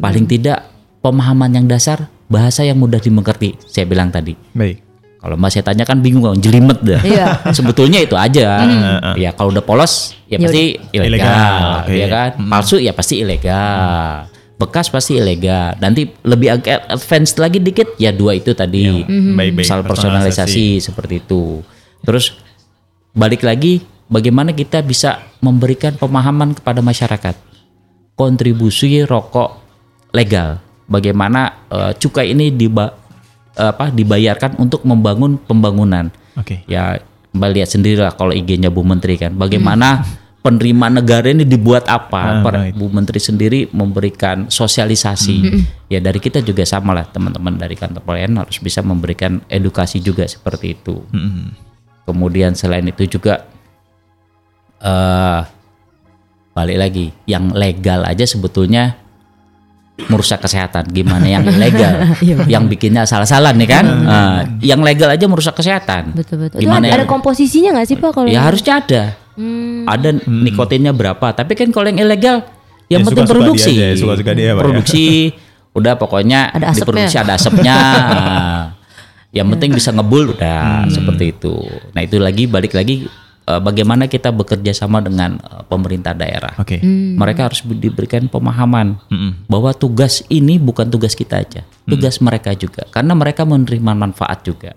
Paling 0.00 0.24
tidak 0.24 0.72
pemahaman 1.04 1.52
yang 1.52 1.68
dasar, 1.68 2.08
bahasa 2.32 2.64
yang 2.64 2.80
mudah 2.80 2.96
dimengerti. 2.96 3.60
Saya 3.68 3.84
bilang 3.84 4.08
tadi. 4.08 4.32
Baik. 4.56 4.91
Kalau 5.22 5.38
Mbak 5.38 5.50
saya 5.54 5.62
tanya 5.62 5.86
kan 5.86 6.02
bingung, 6.02 6.26
kan, 6.26 6.34
jelimet 6.34 6.82
dah. 6.82 6.98
Iya. 6.98 7.26
Sebetulnya 7.56 8.02
itu 8.02 8.18
aja. 8.18 8.66
Ya 9.14 9.30
kalau 9.30 9.54
udah 9.54 9.62
polos 9.62 10.18
ya 10.26 10.34
Ya 10.34 10.50
pasti 10.50 10.82
ilegal, 10.90 11.06
Ilegal, 11.06 11.62
oke. 11.86 11.94
ya 11.94 12.06
kan? 12.10 12.30
Palsu 12.50 12.76
ya 12.82 12.90
pasti 12.90 13.14
ilegal. 13.22 14.26
Bekas 14.58 14.90
pasti 14.90 15.22
ilegal. 15.22 15.78
Nanti 15.78 16.10
lebih 16.26 16.58
agak 16.58 16.90
advance 16.90 17.38
lagi 17.38 17.62
dikit 17.62 17.94
ya 18.02 18.10
dua 18.10 18.34
itu 18.34 18.50
tadi. 18.50 19.06
Baik-baik. 19.06 19.62
Soal 19.62 19.86
personalisasi 19.86 20.82
seperti 20.82 21.22
itu. 21.22 21.62
Terus 22.02 22.34
balik 23.14 23.46
lagi 23.46 23.86
bagaimana 24.10 24.50
kita 24.50 24.82
bisa 24.82 25.22
memberikan 25.38 25.94
pemahaman 25.94 26.58
kepada 26.58 26.82
masyarakat 26.82 27.38
kontribusi 28.18 29.06
rokok 29.06 29.62
legal. 30.10 30.58
Bagaimana 30.90 31.66
eh, 31.70 31.92
cukai 31.94 32.34
ini 32.34 32.50
diba- 32.50 33.01
apa 33.56 33.92
dibayarkan 33.92 34.56
untuk 34.56 34.84
membangun 34.88 35.36
pembangunan. 35.36 36.08
Oke. 36.38 36.64
Ya 36.64 37.00
Mbak 37.32 37.50
lihat 37.52 37.68
sendirilah 37.72 38.12
kalau 38.16 38.32
IG-nya 38.32 38.68
Bu 38.68 38.84
Menteri 38.84 39.16
kan. 39.16 39.32
Bagaimana 39.36 40.04
penerimaan 40.44 41.00
negara 41.00 41.32
ini 41.32 41.48
dibuat 41.48 41.88
apa? 41.88 42.20
Ah, 42.20 42.42
Per- 42.44 42.56
right. 42.56 42.74
Bu 42.76 42.92
Menteri 42.92 43.20
sendiri 43.20 43.68
memberikan 43.72 44.48
sosialisasi. 44.52 45.36
Ya 45.88 46.00
dari 46.00 46.20
kita 46.20 46.44
juga 46.44 46.64
sama 46.68 46.92
lah 46.92 47.08
teman-teman 47.08 47.56
dari 47.56 47.76
kantor 47.76 48.04
pelayanan 48.04 48.44
harus 48.44 48.60
bisa 48.60 48.84
memberikan 48.84 49.40
edukasi 49.48 50.00
juga 50.00 50.28
seperti 50.28 50.76
itu. 50.76 51.04
Kemudian 52.04 52.52
selain 52.52 52.84
itu 52.88 53.06
juga 53.08 53.48
eh 54.82 55.40
balik 56.52 56.78
lagi 56.78 57.06
yang 57.24 57.48
legal 57.56 58.04
aja 58.04 58.28
sebetulnya 58.28 59.01
merusak 60.08 60.40
kesehatan. 60.40 60.88
Gimana 60.88 61.26
yang 61.28 61.44
ilegal? 61.44 62.16
yang 62.52 62.64
bikinnya 62.66 63.04
salah-salah 63.04 63.52
nih 63.52 63.68
kan? 63.68 63.84
Nah, 63.84 64.36
yang 64.58 64.80
legal 64.80 65.12
aja 65.12 65.24
merusak 65.28 65.54
kesehatan. 65.54 66.16
Betul 66.16 66.48
betul. 66.48 66.58
Gimana 66.58 66.88
ada, 66.88 66.96
ada 66.96 67.02
yang 67.04 67.12
komposisinya 67.12 67.70
nggak 67.76 67.86
sih 67.86 67.96
Pak 68.00 68.10
kalau 68.12 68.28
ya 68.28 68.40
harusnya 68.42 68.80
ada. 68.80 69.02
Hmm. 69.32 69.88
Ada 69.88 70.20
nikotinnya 70.24 70.92
berapa? 70.92 71.32
Tapi 71.32 71.52
kan 71.56 71.68
kalau 71.72 71.88
yang 71.88 72.04
ilegal 72.04 72.44
yang 72.92 73.00
Ya, 73.00 73.06
penting 73.08 73.24
suka-suka 73.24 73.40
produksi. 73.48 73.70
dia 73.72 73.86
aja, 73.88 73.96
suka-suka 73.96 74.32
dia, 74.36 74.48
Pak, 74.52 74.56
ya. 74.56 74.60
produksi 74.60 75.04
udah 75.72 75.94
pokoknya 75.96 76.40
Ada 76.52 76.66
asapnya. 76.68 76.76
diproduksi 76.76 77.16
ada 77.16 77.32
asapnya. 77.40 77.76
Nah, 77.80 78.60
yang 79.40 79.46
penting 79.48 79.70
bisa 79.72 79.88
ngebul 79.88 80.36
udah 80.36 80.84
seperti 80.92 81.32
itu. 81.32 81.56
Nah, 81.96 82.00
itu 82.04 82.20
lagi 82.20 82.44
balik 82.44 82.76
lagi 82.76 83.08
eh, 83.52 83.60
bagaimana 83.60 84.08
kita 84.08 84.32
bekerja 84.32 84.72
sama 84.72 85.04
dengan 85.04 85.36
eh, 85.36 85.62
pemerintah 85.68 86.16
daerah. 86.16 86.56
Oke. 86.56 86.80
Mereka 87.20 87.52
harus 87.52 87.60
diberikan 87.68 88.32
pemahaman 88.32 88.96
bahwa 89.44 89.76
tugas 89.76 90.24
ini 90.32 90.56
bukan 90.56 90.88
tugas 90.88 91.12
kita 91.12 91.44
aja, 91.44 91.60
tugas 91.84 92.16
mereka 92.24 92.56
juga, 92.56 92.88
karena 92.88 93.12
mereka 93.12 93.44
menerima 93.44 93.92
manfaat 93.92 94.40
juga. 94.40 94.72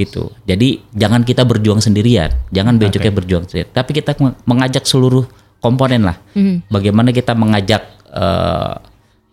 Itu. 0.00 0.32
Jadi 0.48 0.80
jangan 0.96 1.22
kita 1.28 1.44
berjuang 1.44 1.84
sendirian, 1.84 2.32
jangan 2.48 2.80
bea 2.80 2.88
cukai 2.88 3.12
berjuang 3.12 3.44
sendirian, 3.44 3.68
tapi 3.76 3.92
kita 3.92 4.16
meng- 4.16 4.40
mengajak 4.48 4.88
seluruh 4.88 5.28
komponen 5.60 6.08
lah. 6.08 6.16
Bagaimana 6.72 7.12
kita 7.12 7.36
mengajak 7.36 7.82
eh, 8.16 8.74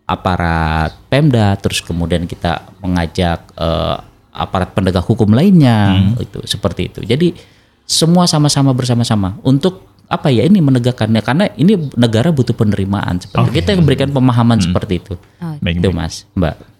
aparat 0.03 0.91
Pemda, 1.07 1.55
terus 1.55 1.79
kemudian 1.79 2.27
kita 2.27 2.67
mengajak 2.83 3.39
eh, 3.55 3.97
aparat 4.33 4.73
penegak 4.73 5.05
hukum 5.05 5.29
lainnya, 5.31 5.93
itu 6.17 6.41
seperti 6.49 6.89
itu. 6.89 6.99
Jadi 7.05 7.52
semua 7.83 8.25
sama-sama 8.25 8.71
bersama-sama 8.71 9.37
untuk 9.43 9.93
apa 10.07 10.29
ya 10.29 10.45
ini 10.45 10.61
menegakkannya 10.61 11.21
karena 11.25 11.45
ini 11.57 11.89
negara 11.97 12.29
butuh 12.29 12.53
penerimaan 12.53 13.17
seperti 13.17 13.49
kita 13.49 13.79
berikan 13.81 14.09
pemahaman 14.13 14.61
seperti 14.61 15.01
itu. 15.01 15.13
Baik, 15.63 15.81
Itu 15.81 15.89
baik. 15.89 15.97
Mas, 15.97 16.15
Mbak. 16.37 16.72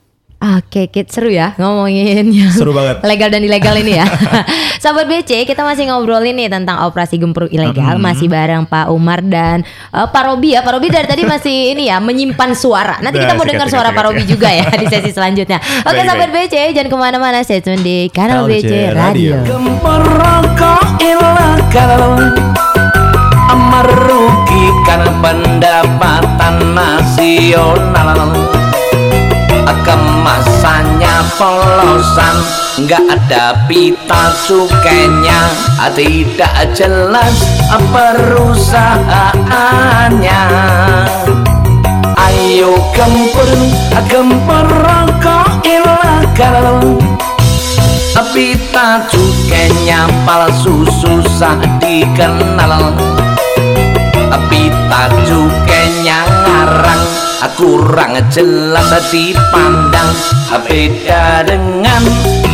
Oke, 0.43 0.91
Kit, 0.91 1.07
seru 1.07 1.31
ya 1.31 1.55
ngomongin 1.55 2.27
yang 2.27 2.51
Seru 2.51 2.75
banget. 2.75 2.99
legal 3.07 3.31
dan 3.31 3.47
ilegal 3.47 3.79
ini 3.79 3.95
ya. 3.95 4.03
Sahabat 4.83 5.07
BC, 5.07 5.47
kita 5.47 5.63
masih 5.63 5.87
ngobrolin 5.87 6.35
nih 6.35 6.51
tentang 6.51 6.83
operasi 6.83 7.15
gempur 7.15 7.47
ilegal, 7.47 7.95
masih 7.95 8.27
bareng 8.27 8.67
Pak 8.67 8.91
Umar 8.91 9.23
dan 9.23 9.63
eh, 9.95 10.03
Pak 10.03 10.23
Robi 10.27 10.51
ya. 10.51 10.59
Pak 10.59 10.75
Robi 10.75 10.91
dari 10.91 11.07
tadi 11.07 11.23
masih 11.23 11.55
ini 11.79 11.87
ya 11.87 12.03
menyimpan 12.03 12.51
suara. 12.59 12.99
Nanti 12.99 13.23
kita 13.23 13.31
Nah, 13.33 13.39
mau 13.39 13.47
sikat, 13.47 13.55
dengar 13.55 13.67
suara 13.71 13.87
sikat, 13.87 13.95
Pak 13.95 14.03
Robi 14.11 14.23
juga 14.27 14.49
ya 14.51 14.67
di 14.67 14.85
sesi 14.91 15.11
selanjutnya. 15.17 15.63
Oke, 15.87 15.95
Baik, 15.95 16.07
sahabat 16.11 16.29
BC, 16.35 16.55
jangan 16.75 16.89
ke 16.91 16.97
mana-mana. 16.99 17.39
Stay 17.47 17.63
tune 17.63 17.79
di 17.79 18.11
kanal 18.11 18.43
BC, 18.43 18.67
BC 18.67 18.73
Radio. 18.91 19.39
Radio. 19.39 19.47
Gempur 19.47 20.03
rokok 20.03 20.83
ilegal 20.99 22.03
Merugikan 23.73 25.01
pendapatan 25.23 26.55
nasional 26.77 28.62
Kemasannya 29.63 31.15
polosan. 31.35 32.35
Nggak 32.73 33.05
ada 33.05 33.53
pita 33.67 34.33
cukainya 34.47 35.43
Tidak 35.91 36.71
jelas 36.71 37.35
perusahaannya. 37.91 40.43
Ayo 42.15 42.79
gempur, 42.95 43.51
gempur 44.07 44.67
rokok 44.87 45.67
ilegal. 45.67 46.79
Pita 48.33 49.05
cukainya 49.13 50.09
palsu 50.25 50.89
susah 50.89 51.53
dikenal. 51.77 52.97
Pita 54.49 55.05
cukainya 55.25 56.25
ngarang 56.25 57.32
kurang 57.53 58.15
jelas 58.31 58.87
dipandang 59.11 60.11
Beda 60.63 61.43
dengan 61.45 62.01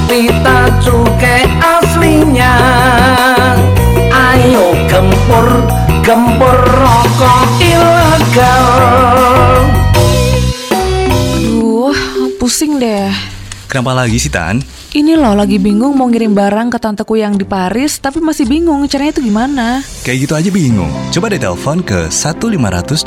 pita 0.10 0.67
cukai 0.82 1.45
aslinya 1.62 2.56
Ayo 4.10 4.75
gempur, 4.89 5.47
gempur 6.02 6.58
rokok 6.58 7.45
ilegal 7.63 8.65
Aduh, 11.38 11.95
pusing 12.41 12.82
deh. 12.82 13.13
Kenapa 13.69 13.93
lagi 13.93 14.17
sih 14.17 14.34
Tan? 14.34 14.78
Ini 14.89 15.13
loh 15.13 15.38
lagi 15.38 15.62
bingung 15.62 15.93
mau 15.93 16.10
ngirim 16.10 16.34
barang 16.34 16.73
ke 16.73 16.82
tanteku 16.82 17.13
yang 17.13 17.38
di 17.38 17.45
Paris, 17.45 18.02
tapi 18.02 18.17
masih 18.25 18.49
bingung 18.49 18.82
caranya 18.89 19.13
itu 19.13 19.21
gimana. 19.21 19.86
Kayak 20.02 20.17
gitu 20.25 20.34
aja 20.34 20.49
bingung. 20.49 20.89
Coba 21.13 21.30
deh 21.30 21.38
telepon 21.38 21.86
ke 21.86 22.10
1500225 22.10 23.06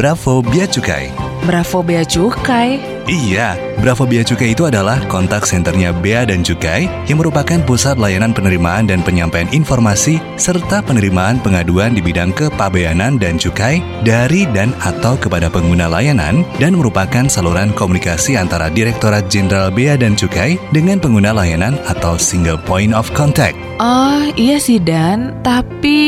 Bravo 0.00 0.40
Bea 0.40 0.64
Cukai. 0.64 1.12
Bravo 1.44 1.84
Bea 1.84 2.08
Cukai. 2.08 2.80
Iya, 3.08 3.56
Bravo 3.80 4.04
Bea 4.04 4.20
Cukai 4.20 4.52
itu 4.52 4.68
adalah 4.68 5.00
kontak 5.08 5.48
senternya 5.48 5.96
Bea 5.96 6.28
dan 6.28 6.44
Cukai 6.44 6.84
yang 7.08 7.20
merupakan 7.20 7.56
pusat 7.64 7.96
layanan 7.96 8.36
penerimaan 8.36 8.84
dan 8.84 9.00
penyampaian 9.00 9.48
informasi 9.48 10.20
serta 10.36 10.84
penerimaan 10.84 11.40
pengaduan 11.40 11.96
di 11.96 12.04
bidang 12.04 12.36
kepabeanan 12.36 13.16
dan 13.16 13.40
cukai 13.40 13.80
dari 14.04 14.44
dan 14.52 14.76
atau 14.84 15.16
kepada 15.16 15.48
pengguna 15.48 15.88
layanan 15.88 16.44
dan 16.60 16.76
merupakan 16.76 17.24
saluran 17.32 17.72
komunikasi 17.72 18.36
antara 18.36 18.68
Direktorat 18.68 19.32
Jenderal 19.32 19.72
Bea 19.72 19.96
dan 19.96 20.12
Cukai 20.12 20.60
dengan 20.78 21.02
pengguna 21.02 21.34
layanan 21.34 21.74
atau 21.90 22.14
single 22.14 22.54
point 22.62 22.94
of 22.94 23.10
contact. 23.10 23.58
Oh 23.82 24.30
iya 24.38 24.62
sih 24.62 24.78
Dan, 24.78 25.34
tapi 25.42 25.98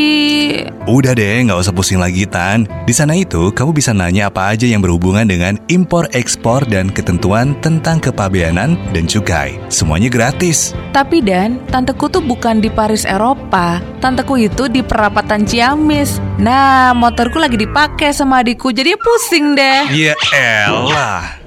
Udah 0.86 1.14
deh, 1.14 1.42
nggak 1.46 1.58
usah 1.58 1.74
pusing 1.74 1.98
lagi 1.98 2.22
Tan. 2.26 2.70
Di 2.86 2.94
sana 2.94 3.18
itu 3.18 3.50
kamu 3.50 3.74
bisa 3.74 3.90
nanya 3.90 4.30
apa 4.30 4.54
aja 4.54 4.66
yang 4.66 4.78
berhubungan 4.78 5.26
dengan 5.26 5.58
impor, 5.66 6.06
ekspor, 6.14 6.62
dan 6.66 6.90
ketentuan 6.90 7.58
tentang 7.58 7.98
kepabeanan 7.98 8.78
dan 8.94 9.04
cukai. 9.10 9.58
Semuanya 9.70 10.06
gratis. 10.06 10.74
tapi 10.90 11.22
Dan, 11.22 11.62
tanteku 11.70 12.10
tuh 12.10 12.22
bukan 12.22 12.58
di 12.62 12.70
Paris 12.70 13.06
Eropa. 13.06 13.78
Tanteku 14.02 14.38
itu 14.38 14.66
di 14.66 14.82
perapatan 14.82 15.46
Ciamis. 15.46 16.18
Nah, 16.38 16.90
motorku 16.94 17.38
lagi 17.38 17.58
dipakai 17.58 18.10
sama 18.10 18.42
adikku, 18.42 18.74
jadi 18.74 18.98
pusing 18.98 19.54
deh. 19.54 19.86
Ya 19.94 20.14
elah. 20.34 21.39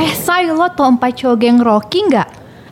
Eh, 0.00 0.16
say 0.16 0.48
lo 0.48 0.64
tau 0.72 0.88
empat 0.88 1.12
cowok 1.12 1.36
geng 1.36 1.60
Rocky 1.60 2.00
nggak? 2.08 2.28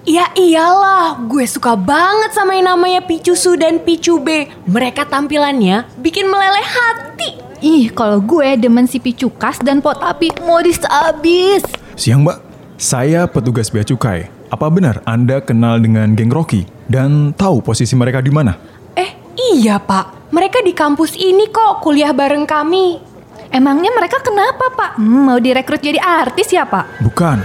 Ya 0.08 0.32
iyalah, 0.32 1.20
gue 1.28 1.44
suka 1.44 1.76
banget 1.76 2.32
sama 2.32 2.56
yang 2.56 2.72
namanya 2.72 3.04
Picu 3.04 3.36
Su 3.36 3.52
dan 3.52 3.84
Picu 3.84 4.16
B. 4.16 4.48
Mereka 4.64 5.04
tampilannya 5.04 5.84
bikin 6.00 6.24
meleleh 6.24 6.64
hati. 6.64 7.36
Ih, 7.60 7.92
kalau 7.92 8.24
gue 8.24 8.56
demen 8.56 8.88
si 8.88 8.96
Picukas 8.96 9.60
dan 9.60 9.84
Potapi 9.84 10.32
modis 10.40 10.80
abis. 10.88 11.68
Siang 12.00 12.24
mbak, 12.24 12.40
saya 12.80 13.28
petugas 13.28 13.68
bea 13.68 13.84
cukai. 13.84 14.32
Apa 14.48 14.72
benar 14.72 15.04
Anda 15.04 15.44
kenal 15.44 15.84
dengan 15.84 16.16
geng 16.16 16.32
Rocky? 16.32 16.64
Dan 16.88 17.36
tahu 17.36 17.60
posisi 17.60 17.92
mereka 17.92 18.24
di 18.24 18.32
mana? 18.32 18.56
Eh, 18.96 19.12
iya 19.52 19.76
pak. 19.76 20.32
Mereka 20.32 20.64
di 20.64 20.72
kampus 20.72 21.12
ini 21.12 21.52
kok 21.52 21.84
kuliah 21.84 22.16
bareng 22.16 22.48
kami. 22.48 23.07
Emangnya 23.48 23.88
mereka 23.96 24.20
kenapa, 24.20 24.68
Pak? 24.76 24.90
Hmm, 25.00 25.24
mau 25.24 25.40
direkrut 25.40 25.80
jadi 25.80 25.96
artis 25.96 26.52
ya, 26.52 26.68
Pak? 26.68 27.00
Bukan. 27.00 27.40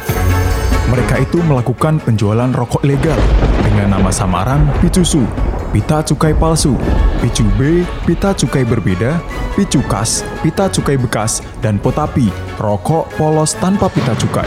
Mereka 0.91 1.23
itu 1.23 1.39
melakukan 1.47 2.03
penjualan 2.03 2.51
rokok 2.51 2.83
ilegal 2.83 3.15
dengan 3.63 3.97
nama 3.97 4.11
samaran 4.11 4.67
Picusu, 4.83 5.23
pita 5.71 6.03
cukai 6.03 6.35
palsu, 6.35 6.75
Picu 7.23 7.47
B, 7.55 7.87
pita 8.03 8.35
cukai 8.35 8.67
berbeda, 8.67 9.15
Picu 9.55 9.79
Kas, 9.87 10.27
pita 10.43 10.67
cukai 10.67 10.99
bekas, 10.99 11.39
dan 11.63 11.79
Potapi, 11.79 12.27
rokok 12.59 13.07
polos 13.15 13.55
tanpa 13.57 13.87
pita 13.87 14.11
cukai. 14.19 14.45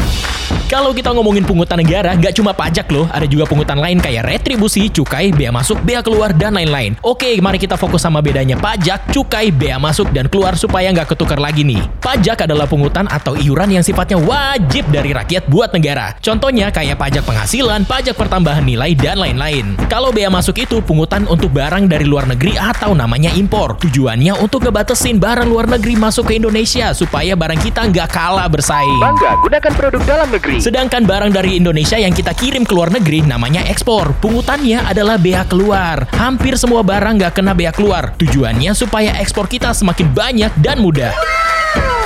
Kalau 0.67 0.91
kita 0.91 1.15
ngomongin 1.15 1.47
pungutan 1.47 1.80
negara, 1.80 2.12
nggak 2.12 2.36
cuma 2.36 2.51
pajak 2.51 2.91
loh, 2.91 3.08
ada 3.15 3.23
juga 3.23 3.47
pungutan 3.47 3.80
lain 3.80 4.03
kayak 4.03 4.27
retribusi, 4.27 4.91
cukai, 4.91 5.32
bea 5.32 5.47
masuk, 5.47 5.80
bea 5.80 6.03
keluar, 6.03 6.36
dan 6.36 6.60
lain-lain. 6.60 6.99
Oke, 7.08 7.39
mari 7.39 7.56
kita 7.56 7.80
fokus 7.80 8.03
sama 8.03 8.19
bedanya 8.19 8.60
pajak, 8.60 9.08
cukai, 9.15 9.47
bea 9.47 9.80
masuk, 9.80 10.12
dan 10.12 10.27
keluar 10.27 10.60
supaya 10.60 10.91
nggak 10.91 11.15
ketukar 11.15 11.39
lagi 11.39 11.63
nih. 11.63 11.80
Pajak 12.03 12.43
adalah 12.43 12.67
pungutan 12.67 13.08
atau 13.08 13.39
iuran 13.39 13.80
yang 13.80 13.84
sifatnya 13.88 14.19
wajib 14.19 14.84
dari 14.91 15.15
rakyat 15.15 15.47
buat 15.47 15.71
negara. 15.71 16.19
Contohnya 16.19 16.67
kayak 16.67 16.99
pajak 16.99 17.23
penghasilan, 17.23 17.88
pajak 17.88 18.19
pertambahan 18.19 18.67
nilai, 18.67 18.91
dan 18.91 19.23
lain-lain. 19.23 19.80
Kalau 19.88 20.12
bea 20.12 20.27
masuk 20.27 20.60
itu 20.60 20.84
pungutan 20.84 21.23
untuk 21.32 21.56
barang 21.56 21.88
dari 21.88 22.03
luar 22.03 22.27
negeri 22.27 22.60
atau 22.60 22.91
namanya 22.91 23.32
impor. 23.39 23.80
Tujuannya 23.80 24.36
untuk 24.43 24.67
ngebatasin 24.67 25.15
barang 25.15 25.47
luar 25.47 25.71
negeri 25.80 25.95
masuk 25.95 26.27
ke 26.27 26.43
Indonesia 26.43 26.91
supaya 26.91 27.39
barang 27.39 27.63
kita 27.63 27.88
nggak 27.88 28.12
kalah 28.12 28.51
bersaing. 28.51 28.99
Bangga 28.99 29.32
gunakan 29.47 29.71
produk 29.71 30.03
dalam 30.03 30.27
negeri. 30.27 30.57
Sedangkan 30.58 31.06
barang 31.06 31.32
dari 31.34 31.62
Indonesia 31.62 32.02
yang 32.02 32.13
kita 32.13 32.34
kirim 32.34 32.65
ke 32.65 32.74
luar 32.74 32.89
negeri 32.89 33.22
namanya 33.22 33.62
ekspor. 33.70 34.17
Pungutannya 34.17 34.82
adalah 34.82 35.22
bea 35.22 35.46
keluar. 35.46 36.10
Hampir 36.17 36.58
semua 36.58 36.82
barang 36.82 37.22
nggak 37.22 37.38
kena 37.38 37.54
bea 37.54 37.70
keluar. 37.70 38.17
Tujuannya 38.17 38.74
supaya 38.74 39.13
ekspor 39.22 39.46
kita 39.46 39.72
semakin 39.72 40.10
banyak 40.12 40.52
dan 40.58 40.82
mudah. 40.82 41.13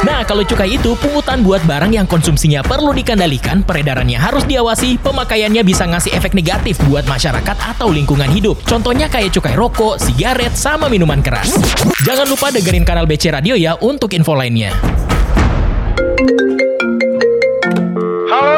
Nah, 0.01 0.25
kalau 0.25 0.41
cukai 0.41 0.81
itu 0.81 0.97
pungutan 0.97 1.45
buat 1.45 1.61
barang 1.61 1.93
yang 1.93 2.09
konsumsinya 2.09 2.65
perlu 2.65 2.89
dikendalikan, 2.89 3.61
peredarannya 3.61 4.17
harus 4.17 4.41
diawasi, 4.49 4.97
pemakaiannya 4.97 5.61
bisa 5.61 5.85
ngasih 5.85 6.17
efek 6.17 6.33
negatif 6.33 6.81
buat 6.89 7.05
masyarakat 7.05 7.53
atau 7.77 7.93
lingkungan 7.93 8.27
hidup. 8.33 8.57
Contohnya 8.65 9.05
kayak 9.05 9.29
cukai 9.29 9.53
rokok, 9.53 10.01
sigaret, 10.01 10.57
sama 10.57 10.89
minuman 10.89 11.21
keras. 11.21 11.53
Jangan 12.01 12.25
lupa 12.25 12.49
dengerin 12.49 12.81
kanal 12.81 13.05
BC 13.05 13.29
Radio 13.29 13.53
ya 13.53 13.77
untuk 13.77 14.09
info 14.17 14.33
lainnya. 14.33 14.73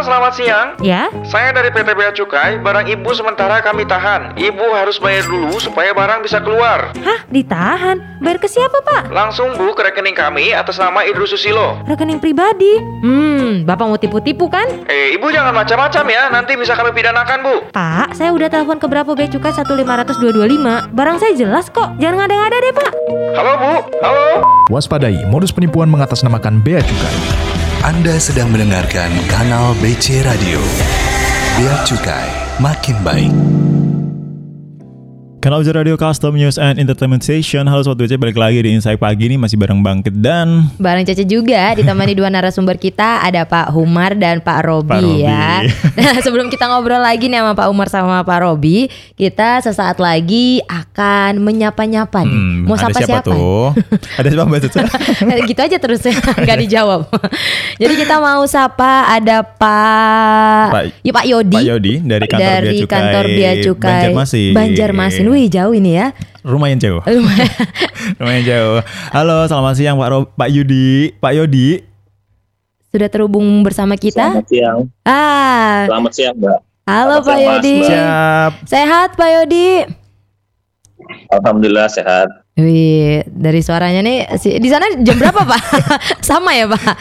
Selamat 0.04 0.36
siang. 0.36 0.68
Ya? 0.84 1.08
Saya 1.24 1.56
dari 1.56 1.72
PT 1.72 1.96
Bea 1.96 2.12
Cukai. 2.12 2.60
Barang 2.60 2.84
ibu 2.84 3.08
sementara 3.16 3.64
kami 3.64 3.88
tahan. 3.88 4.36
Ibu 4.36 4.76
harus 4.76 5.00
bayar 5.00 5.24
dulu 5.24 5.56
supaya 5.64 5.96
barang 5.96 6.20
bisa 6.20 6.44
keluar. 6.44 6.92
Hah, 6.92 7.24
ditahan? 7.32 8.04
Bayar 8.20 8.36
ke 8.36 8.52
siapa, 8.52 8.84
Pak? 8.84 9.16
Langsung 9.16 9.56
bu 9.56 9.72
ke 9.72 9.80
rekening 9.80 10.12
kami 10.12 10.52
atas 10.52 10.76
nama 10.76 11.08
Idrus 11.08 11.32
Susilo. 11.32 11.80
Rekening 11.88 12.20
pribadi. 12.20 12.76
Hmm, 13.00 13.64
Bapak 13.64 13.86
mau 13.88 13.96
tipu-tipu 13.96 14.52
kan? 14.52 14.68
Eh, 14.92 15.16
ibu 15.16 15.32
jangan 15.32 15.56
macam-macam 15.56 16.04
ya. 16.12 16.28
Nanti 16.28 16.60
bisa 16.60 16.76
kami 16.76 16.92
pidanakan 16.92 17.40
bu. 17.40 17.56
Pak, 17.72 18.12
saya 18.12 18.36
udah 18.36 18.52
telepon 18.52 18.84
ke 18.84 18.92
berapa 18.92 19.08
bea 19.16 19.32
cukai 19.32 19.56
1500225. 19.56 20.92
Barang 20.92 21.16
saya 21.16 21.32
jelas 21.32 21.72
kok. 21.72 21.96
Jangan 22.04 22.28
ngada-ngada 22.28 22.58
deh, 22.60 22.74
Pak. 22.76 22.92
Halo 23.40 23.54
bu, 23.56 23.74
halo. 24.04 24.28
Waspadai 24.68 25.24
modus 25.32 25.56
penipuan 25.56 25.88
mengatasnamakan 25.88 26.60
bea 26.60 26.84
cukai. 26.84 27.63
Anda 27.84 28.16
sedang 28.16 28.48
mendengarkan 28.48 29.12
kanal 29.28 29.76
BC 29.84 30.24
Radio. 30.24 30.64
Bea 31.60 31.84
Cukai, 31.84 32.32
makin 32.64 32.96
baik. 33.04 33.63
Kanal 35.44 35.60
Ujar 35.60 35.76
Radio 35.76 36.00
Custom 36.00 36.40
News 36.40 36.56
and 36.56 36.80
Entertainment 36.80 37.20
Station 37.20 37.68
Halo 37.68 37.84
Sobat 37.84 38.08
BC, 38.08 38.16
balik 38.16 38.40
lagi 38.40 38.64
di 38.64 38.72
Insight 38.72 38.96
Pagi 38.96 39.28
ini 39.28 39.36
Masih 39.36 39.60
bareng 39.60 39.84
Bangkit 39.84 40.16
dan 40.24 40.72
Bareng 40.80 41.04
Caca 41.04 41.20
juga 41.20 41.76
ditemani 41.76 42.16
dua 42.16 42.32
narasumber 42.32 42.80
kita 42.80 43.20
ada 43.20 43.44
Pak 43.44 43.76
Humar 43.76 44.16
dan 44.16 44.40
Pak 44.40 44.64
Robi 44.64 44.88
Pak 44.88 45.04
Robi. 45.04 45.28
ya. 45.28 45.68
Nah, 46.00 46.16
sebelum 46.24 46.48
kita 46.48 46.72
ngobrol 46.72 47.04
lagi 47.04 47.28
nih 47.28 47.44
sama 47.44 47.60
Pak 47.60 47.68
Umar 47.68 47.92
sama 47.92 48.24
Pak 48.24 48.40
Robi, 48.40 48.88
kita 49.20 49.60
sesaat 49.60 50.00
lagi 50.00 50.64
akan 50.64 51.44
menyapa-nyapa 51.44 52.24
nih. 52.24 52.40
Hmm, 52.40 52.64
Mau 52.64 52.80
sapa 52.80 53.04
siapa 53.04 53.20
siapa? 53.20 53.36
tuh? 53.36 53.76
Ada 54.24 54.28
siapa 54.32 54.48
Mbak 54.48 54.60
Caca? 54.64 54.80
gitu 55.52 55.60
aja 55.60 55.78
terus 55.78 56.02
ya, 56.08 56.56
dijawab. 56.56 57.12
Jadi 57.84 57.94
kita 58.00 58.16
mau 58.24 58.48
sapa 58.48 59.12
ada 59.12 59.44
Pak, 59.44 60.68
Pak- 60.72 61.04
ya 61.04 61.12
Pak 61.12 61.26
Yodi. 61.28 61.56
Pak 61.60 61.66
Yodi 61.68 61.94
dari 62.00 62.26
kantor 62.32 62.48
dari 62.48 62.64
Bea 62.64 62.80
Cukai 62.80 62.96
kantor 62.96 63.26
Bea 63.28 63.54
Cukai 63.60 63.92
Banjarmasin. 63.92 64.52
Banjarmasin. 64.56 65.33
Wih 65.34 65.50
jauh 65.50 65.74
ini 65.74 65.98
ya. 65.98 66.14
Lumayan 66.44 66.78
jauh 66.78 67.02
Lumayan 68.20 68.44
jauh 68.52 68.84
Halo 69.10 69.48
selamat 69.48 69.74
siang 69.74 69.96
Pak, 69.96 70.08
Ro- 70.08 70.30
Pak 70.30 70.46
Yudi 70.48 71.10
Pak 71.16 71.34
Yodi 71.34 71.82
Sudah 72.86 73.08
terhubung 73.08 73.66
bersama 73.66 73.96
kita. 73.96 74.30
Selamat 74.30 74.46
siang. 74.46 74.80
Ah, 75.02 75.90
Selamat 75.90 76.12
siang, 76.14 76.36
Mbak. 76.36 76.60
halo 76.86 77.16
Selamat 77.16 77.26
Pak 77.26 77.34
siang, 77.34 77.48
Yodi. 77.50 77.78
Siap 77.82 78.52
Sehat 78.64 79.10
Pak 79.16 79.30
Yodi. 79.32 79.70
Alhamdulillah 81.34 81.90
sehat. 81.90 82.28
Wih, 82.54 83.26
dari 83.26 83.60
suaranya 83.60 84.00
nih 84.00 84.30
si- 84.38 84.56
di 84.56 84.70
sana 84.70 84.86
jam 85.00 85.18
berapa 85.18 85.42
Pak? 85.42 85.62
Sama 86.22 86.54
ya 86.54 86.70
Pak? 86.70 86.96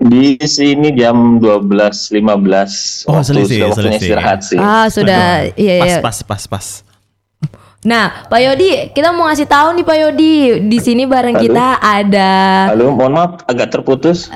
Di 0.00 0.38
sini 0.40 0.90
jam 0.92 1.38
12.15. 1.38 2.18
Oh, 3.06 3.14
Waktu 3.14 3.24
selisih, 3.24 3.46
sudah 3.56 3.68
waktunya 3.68 3.78
selisih. 3.88 3.98
istirahat 4.00 4.38
sih. 4.40 4.58
Ah 4.58 4.86
sudah, 4.88 5.22
iya 5.54 5.74
Pas 5.76 5.86
iya. 5.88 5.98
pas 6.00 6.18
pas 6.20 6.42
pas 6.44 6.66
Nah, 7.80 8.26
Pak 8.26 8.40
Yodi, 8.40 8.90
kita 8.90 9.14
mau 9.14 9.26
ngasih 9.26 9.46
tahu 9.46 9.70
nih 9.72 9.86
Pak 9.86 9.96
Yodi, 9.96 10.34
di 10.66 10.78
sini 10.78 11.06
bareng 11.06 11.30
Halo. 11.32 11.44
kita 11.44 11.66
ada. 11.78 12.32
Halo, 12.68 12.90
mohon 12.90 13.12
maaf 13.14 13.32
agak 13.44 13.70
terputus. 13.70 14.26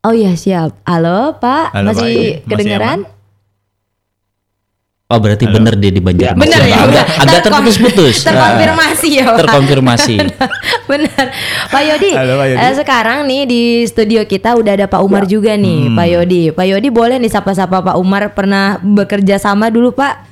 Oh 0.00 0.10
iya 0.10 0.32
siap. 0.32 0.80
Halo 0.82 1.36
Pak, 1.36 1.70
Halo, 1.70 1.86
Pak 1.86 1.94
masih 1.94 2.08
Yodi. 2.08 2.24
Masih 2.24 2.48
kedengaran? 2.48 2.98
Oh 5.06 5.20
berarti 5.20 5.44
bener 5.44 5.76
dia 5.76 5.92
di 5.92 6.00
Banjarmasin. 6.00 6.40
Bener 6.40 6.60
ya, 6.64 6.72
agak, 6.74 6.88
udah. 6.88 7.04
agak 7.04 7.20
Terkom- 7.20 7.44
terputus-putus. 7.60 8.16
Terkonfirmasi 8.24 9.08
ya 9.12 9.24
Pak. 9.26 9.38
Terkonfirmasi. 9.44 10.14
Benar. 10.90 11.24
Pak 11.68 11.82
Yodi, 11.84 12.10
Halo, 12.16 12.32
Pak 12.34 12.46
Yodi. 12.48 12.64
eh, 12.64 12.74
sekarang 12.74 13.18
nih 13.28 13.42
di 13.44 13.62
studio 13.84 14.24
kita 14.24 14.56
udah 14.56 14.72
ada 14.72 14.86
Pak 14.88 15.04
Umar 15.04 15.28
juga 15.28 15.52
nih, 15.52 15.92
Hmm. 15.92 15.94
Pak 15.94 16.06
Yodi. 16.08 16.42
Pak 16.48 16.64
Yodi 16.66 16.88
boleh 16.88 17.20
nih 17.20 17.28
sapa-sapa 17.28 17.84
Pak 17.84 17.94
Umar 17.94 18.32
pernah 18.32 18.80
bekerja 18.80 19.36
sama 19.36 19.68
dulu 19.68 19.92
Pak? 19.92 20.31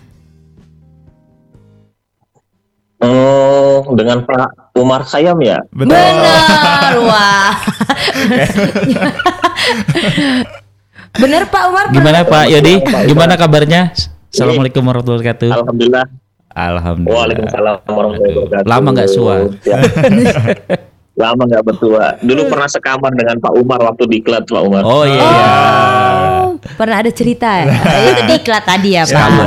Oh, 3.01 3.81
dengan 3.97 4.21
Pak 4.29 4.77
Umar 4.77 5.01
Khayyam 5.09 5.41
ya? 5.41 5.57
Betul 5.73 5.97
Benar, 5.97 6.95
wah. 7.09 7.57
Bener 11.17 11.43
Pak 11.49 11.63
Umar. 11.73 11.85
Gimana 11.97 12.29
Pak 12.29 12.45
Yodi? 12.53 12.85
Gimana 13.09 13.41
kabarnya? 13.41 13.97
Assalamualaikum 14.31 14.85
warahmatullahi 14.85 15.25
wabarakatuh. 15.25 15.49
Alhamdulillah. 15.49 16.05
Alhamdulillah. 16.53 17.19
Waalaikumsalam 17.25 17.75
warahmatullahi 17.89 18.37
wabarakatuh. 18.37 18.69
Lama 18.69 18.89
nggak 18.93 19.11
sua. 19.11 19.35
Ya. 19.65 19.79
Lama 21.25 21.43
nggak 21.49 21.65
bertua. 21.67 22.05
Dulu 22.21 22.53
pernah 22.53 22.69
sekamar 22.69 23.13
dengan 23.17 23.37
Pak 23.41 23.53
Umar 23.57 23.81
waktu 23.81 24.05
di 24.13 24.19
Klat 24.21 24.45
Pak 24.45 24.61
Umar. 24.61 24.85
Oh 24.85 25.09
iya. 25.09 25.25
Oh, 25.25 26.57
pernah 26.77 27.01
ada 27.01 27.11
cerita 27.13 27.65
ya? 27.65 27.73
Itu 28.13 28.23
diklat 28.29 28.65
tadi 28.69 28.93
ya 28.93 29.09
Pak. 29.09 29.41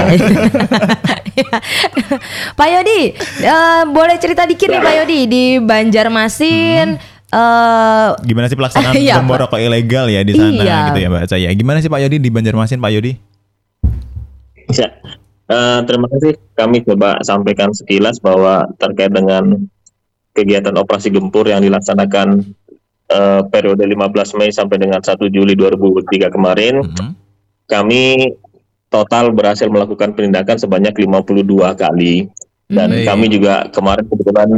Pak 2.60 2.68
Yodi, 2.70 3.02
eh, 3.40 3.82
boleh 3.86 4.18
cerita 4.18 4.44
dikit 4.44 4.68
nih 4.68 4.80
Pak 4.80 4.94
Yodi 5.00 5.20
di 5.26 5.44
Banjarmasin. 5.58 6.88
eh, 7.30 8.10
Gimana 8.22 8.46
sih 8.46 8.56
pelaksanaan 8.56 8.94
Iya, 9.00 9.20
Pak. 9.20 9.38
rokok 9.44 9.60
ilegal 9.60 10.06
ya 10.08 10.22
di 10.22 10.32
sana 10.32 10.54
Iya. 10.56 10.78
gitu 10.88 11.00
ya 11.00 11.08
Mbak 11.10 11.24
Caya 11.28 11.50
Gimana 11.52 11.78
sih 11.80 11.88
Pak 11.88 12.02
Yodi 12.02 12.18
di 12.18 12.30
Banjarmasin 12.30 12.78
Pak 12.78 12.92
Yodi? 12.92 13.12
Ya. 14.70 14.90
Eh, 15.44 15.80
terima 15.84 16.08
kasih. 16.08 16.40
Kami 16.54 16.82
coba 16.82 17.20
sampaikan 17.22 17.70
sekilas 17.70 18.18
bahwa 18.18 18.66
terkait 18.76 19.12
dengan 19.12 19.60
kegiatan 20.32 20.74
operasi 20.74 21.10
gempur 21.10 21.46
yang 21.46 21.60
dilaksanakan 21.60 22.42
eh, 23.06 23.42
periode 23.48 23.84
15 23.84 24.00
Mei 24.34 24.50
sampai 24.50 24.80
dengan 24.80 24.98
1 24.98 25.14
Juli 25.28 25.54
2003 25.54 26.32
kemarin, 26.32 26.82
Mhm. 26.82 27.10
kami 27.66 28.34
total 28.94 29.34
berhasil 29.34 29.66
melakukan 29.66 30.14
penindakan 30.14 30.62
sebanyak 30.62 30.94
52 30.94 31.74
kali 31.74 32.30
dan 32.70 32.94
Hmm. 32.94 33.06
kami 33.10 33.26
juga 33.34 33.66
kemarin 33.74 34.06
kebetulan 34.06 34.50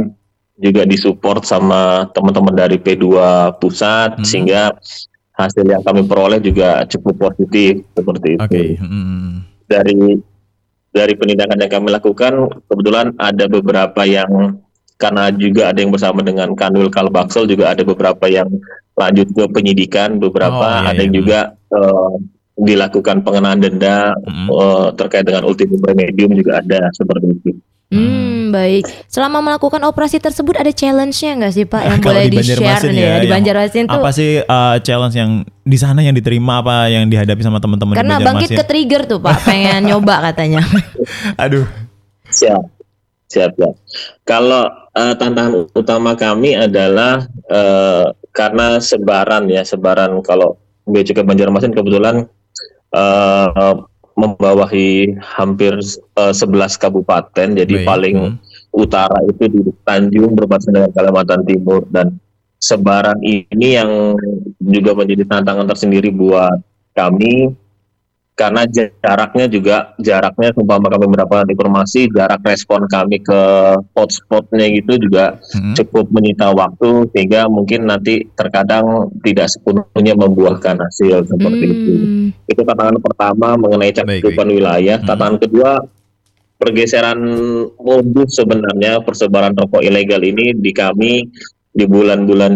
juga 0.56 0.84
disupport 0.84 1.40
sama 1.44 2.08
teman-teman 2.12 2.52
dari 2.52 2.76
P2 2.76 3.08
pusat 3.56 4.20
Hmm. 4.20 4.24
sehingga 4.28 4.76
hasil 5.36 5.64
yang 5.64 5.80
kami 5.80 6.04
peroleh 6.04 6.40
juga 6.40 6.84
cukup 6.88 7.32
positif 7.32 7.84
seperti 7.92 8.36
itu. 8.36 8.44
Oke. 8.44 8.64
hmm. 8.76 9.32
Dari 9.68 9.96
dari 10.92 11.12
penindakan 11.12 11.60
yang 11.60 11.72
kami 11.72 11.88
lakukan 11.92 12.32
kebetulan 12.68 13.12
ada 13.20 13.44
beberapa 13.48 14.00
yang 14.08 14.56
karena 14.96 15.28
juga 15.28 15.68
ada 15.68 15.78
yang 15.84 15.92
bersama 15.92 16.24
dengan 16.24 16.56
Kanwil 16.56 16.88
Kalbaksel 16.88 17.44
juga 17.44 17.68
ada 17.76 17.84
beberapa 17.84 18.24
yang 18.32 18.48
lanjut 18.96 19.28
ke 19.28 19.44
penyidikan, 19.52 20.16
beberapa 20.16 20.56
Oh, 20.56 20.80
iya, 20.80 20.88
ada 20.88 21.00
yang 21.04 21.12
iya. 21.12 21.18
juga 21.20 21.38
eh, 21.68 22.14
dilakukan 22.56 23.20
pengenaan 23.20 23.60
denda 23.60 24.16
eh, 24.26 24.88
terkait 24.96 25.28
dengan 25.28 25.44
ultimum 25.44 25.80
remedium 25.84 26.32
juga 26.32 26.64
ada 26.64 26.88
seperti 26.96 27.26
itu. 27.36 27.50
Hmm, 27.86 28.50
baik. 28.50 28.82
Selama 29.06 29.38
melakukan 29.38 29.78
operasi 29.86 30.18
tersebut 30.18 30.58
ada 30.58 30.74
challenge-nya 30.74 31.38
nggak 31.38 31.52
sih 31.54 31.64
Pak 31.70 31.82
yang 31.86 32.00
boleh 32.06 32.26
di 32.26 32.42
di-share 32.42 32.58
Banjarmasin 32.58 32.90
nih 32.90 33.04
ya, 33.06 33.14
di 33.22 33.28
Banjarmasin 33.30 33.84
tuh? 33.86 34.02
apa 34.02 34.10
sih 34.10 34.30
uh, 34.42 34.76
challenge 34.82 35.14
yang 35.14 35.30
di 35.62 35.78
sana 35.78 36.02
yang 36.02 36.10
diterima 36.10 36.66
apa 36.66 36.90
yang 36.90 37.06
dihadapi 37.06 37.46
sama 37.46 37.62
teman-teman 37.62 37.94
di 37.94 37.98
Karena 38.02 38.18
bangkit 38.18 38.50
Banjarmasin? 38.50 38.58
ke 38.58 38.64
trigger 38.66 39.02
tuh 39.06 39.18
Pak, 39.22 39.36
pengen 39.46 39.86
nyoba 39.86 40.14
katanya. 40.32 40.66
Aduh. 41.46 41.62
Siap, 42.26 42.62
siap, 43.30 43.54
siap. 43.54 43.74
Kalau 44.26 44.66
eh, 44.90 45.14
tantangan 45.14 45.70
utama 45.70 46.18
kami 46.18 46.58
adalah 46.58 47.22
eh, 47.46 48.04
karena 48.34 48.82
sebaran 48.82 49.46
ya, 49.46 49.62
sebaran 49.62 50.10
kalau 50.26 50.58
Bea 50.90 51.06
Cukai 51.06 51.22
Banjarmasin 51.22 51.70
kebetulan 51.70 52.26
eh, 52.96 53.74
membawahi 54.16 55.20
hampir 55.20 55.76
eh, 56.16 56.32
11 56.32 56.80
kabupaten, 56.80 57.48
jadi 57.52 57.74
Baik, 57.76 57.86
paling 57.86 58.16
utara 58.72 59.16
itu 59.28 59.44
di 59.52 59.60
Tanjung 59.84 60.32
berbatasan 60.32 60.72
dengan 60.72 60.90
Kalimantan 60.96 61.44
Timur. 61.44 61.84
Dan 61.92 62.16
sebaran 62.56 63.20
ini 63.20 63.76
yang 63.76 64.16
juga 64.64 64.96
menjadi 64.96 65.28
tantangan 65.28 65.68
tersendiri 65.68 66.08
buat 66.08 66.56
kami 66.96 67.52
karena 68.36 68.68
jaraknya 68.68 69.48
juga 69.48 69.96
jaraknya 69.96 70.52
umpama 70.60 70.92
kami 70.92 71.08
mendapatkan 71.08 71.48
informasi 71.48 72.12
jarak 72.12 72.44
respon 72.44 72.84
kami 72.84 73.24
ke 73.24 73.40
hotspotnya 73.96 74.68
gitu 74.76 75.00
juga 75.00 75.40
cukup 75.72 76.12
menyita 76.12 76.52
waktu 76.52 77.08
sehingga 77.16 77.48
mungkin 77.48 77.88
nanti 77.88 78.28
terkadang 78.36 79.08
tidak 79.24 79.48
sepenuhnya 79.48 80.12
membuahkan 80.20 80.76
hasil 80.76 81.24
seperti 81.24 81.64
itu. 81.64 81.92
Itu 82.44 82.60
tantangan 82.60 83.00
pertama 83.00 83.56
mengenai 83.56 83.96
cakupan 83.96 84.52
wilayah. 84.52 85.00
Tantangan 85.00 85.40
kedua 85.40 85.80
pergeseran 86.60 87.20
modus 87.80 88.36
sebenarnya 88.36 89.00
persebaran 89.00 89.56
rokok 89.56 89.80
ilegal 89.80 90.20
ini 90.20 90.52
di 90.52 90.76
kami 90.76 91.24
di 91.72 91.84
bulan-bulan 91.88 92.52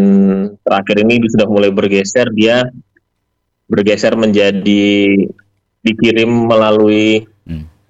terakhir 0.61 1.09
ini 1.09 1.25
sudah 1.25 1.49
mulai 1.49 1.73
bergeser. 1.73 2.29
Dia 2.37 2.69
bergeser 3.65 4.13
menjadi 4.13 5.25
dikirim 5.81 6.29
melalui 6.47 7.25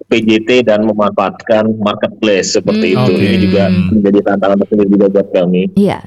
PJT 0.03 0.67
dan 0.67 0.83
memanfaatkan 0.83 1.71
marketplace 1.79 2.59
seperti 2.59 2.91
Hmm, 2.91 3.07
itu. 3.07 3.11
oke. 3.15 3.23
Ini 3.23 3.37
juga 3.39 3.63
menjadi 3.71 4.19
tantangan 4.21 4.57
tersendiri 4.59 4.89
juga 4.91 5.05
buat 5.07 5.27
kami. 5.31 5.61
Iya. 5.73 5.99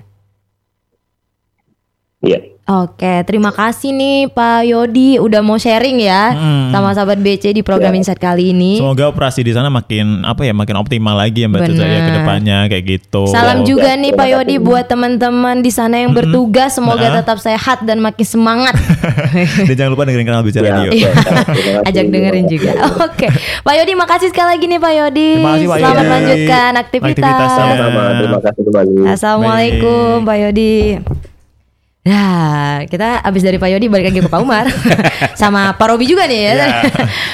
Iya. 2.20 2.38
Oke, 2.64 3.20
terima 3.22 3.52
kasih 3.52 3.92
nih 3.92 4.24
Pak 4.26 4.64
Yodi 4.64 5.20
udah 5.20 5.44
mau 5.44 5.54
sharing 5.54 6.00
ya 6.00 6.32
Hmm. 6.32 6.72
sama 6.72 6.90
sahabat 6.90 7.20
BC 7.20 7.52
di 7.52 7.60
program 7.60 7.92
Ya. 7.92 8.00
Insight 8.00 8.16
kali 8.16 8.50
ini. 8.50 8.80
Semoga 8.80 9.04
operasi 9.06 9.40
di 9.40 9.52
sana 9.52 9.68
makin 9.68 10.24
apa 10.24 10.42
ya 10.42 10.50
makin 10.50 10.78
optimal 10.78 11.12
lagi 11.12 11.44
ya 11.44 11.46
Mbak 11.46 11.60
Caca 11.62 11.76
ya 11.76 11.84
Benar. 11.84 12.00
ke 12.00 12.10
depannya 12.14 12.58
kayak 12.66 12.84
gitu. 12.88 13.28
Salam 13.28 13.62
juga 13.62 13.92
nih 13.92 14.10
Pak 14.10 14.26
Yodi 14.26 14.56
buat 14.56 14.84
teman-teman 14.86 15.60
di 15.60 15.68
sana 15.68 15.98
yang 15.98 16.10
bertugas 16.10 16.72
semoga 16.72 17.04
Nah. 17.06 17.20
tetap 17.20 17.36
sehat 17.38 17.84
dan 17.84 18.00
makin 18.00 18.24
semangat. 18.24 18.72
Dan 19.68 19.74
jangan 19.76 19.92
lupa 19.92 20.08
dengerin 20.08 20.24
kanal 20.24 20.40
Bicara 20.40 20.64
Radio. 20.80 20.90
Iya. 20.90 21.10
Ajak 21.88 22.04
dengerin 22.08 22.48
juga. 22.48 22.72
Oke. 22.98 23.28
Pak 23.60 23.74
Yodi 23.76 23.92
makasih 23.92 24.28
sekali 24.28 24.48
lagi 24.50 24.64
nih 24.64 24.80
Pak 24.80 24.92
Yodi. 24.94 25.28
Terima 25.36 25.52
kasih, 25.52 25.66
Pak 25.66 25.76
Selamat 25.76 25.92
Yodi. 25.94 26.08
melanjutkan 26.08 26.70
aktivitas. 26.74 27.12
Aktivitasnya. 27.12 27.60
Sama-sama, 27.60 28.02
terima 28.16 28.38
kasih 28.40 28.62
kembali. 28.64 28.94
Assalamualaikum 29.06 30.12
Pak 30.24 30.36
Yodi. 30.40 30.74
Nah, 32.04 32.84
kita 32.84 33.16
abis 33.18 33.40
dari 33.40 33.56
Pak 33.56 33.64
Yodi 33.64 33.88
balik 33.88 34.04
lagi 34.06 34.20
ke 34.20 34.28
Pak 34.28 34.36
Umar 34.36 34.68
sama 35.40 35.72
Pak 35.72 35.88
Robi 35.88 36.04
juga 36.04 36.28
nih 36.28 36.36
ya. 36.36 36.52
Ya, 36.52 36.66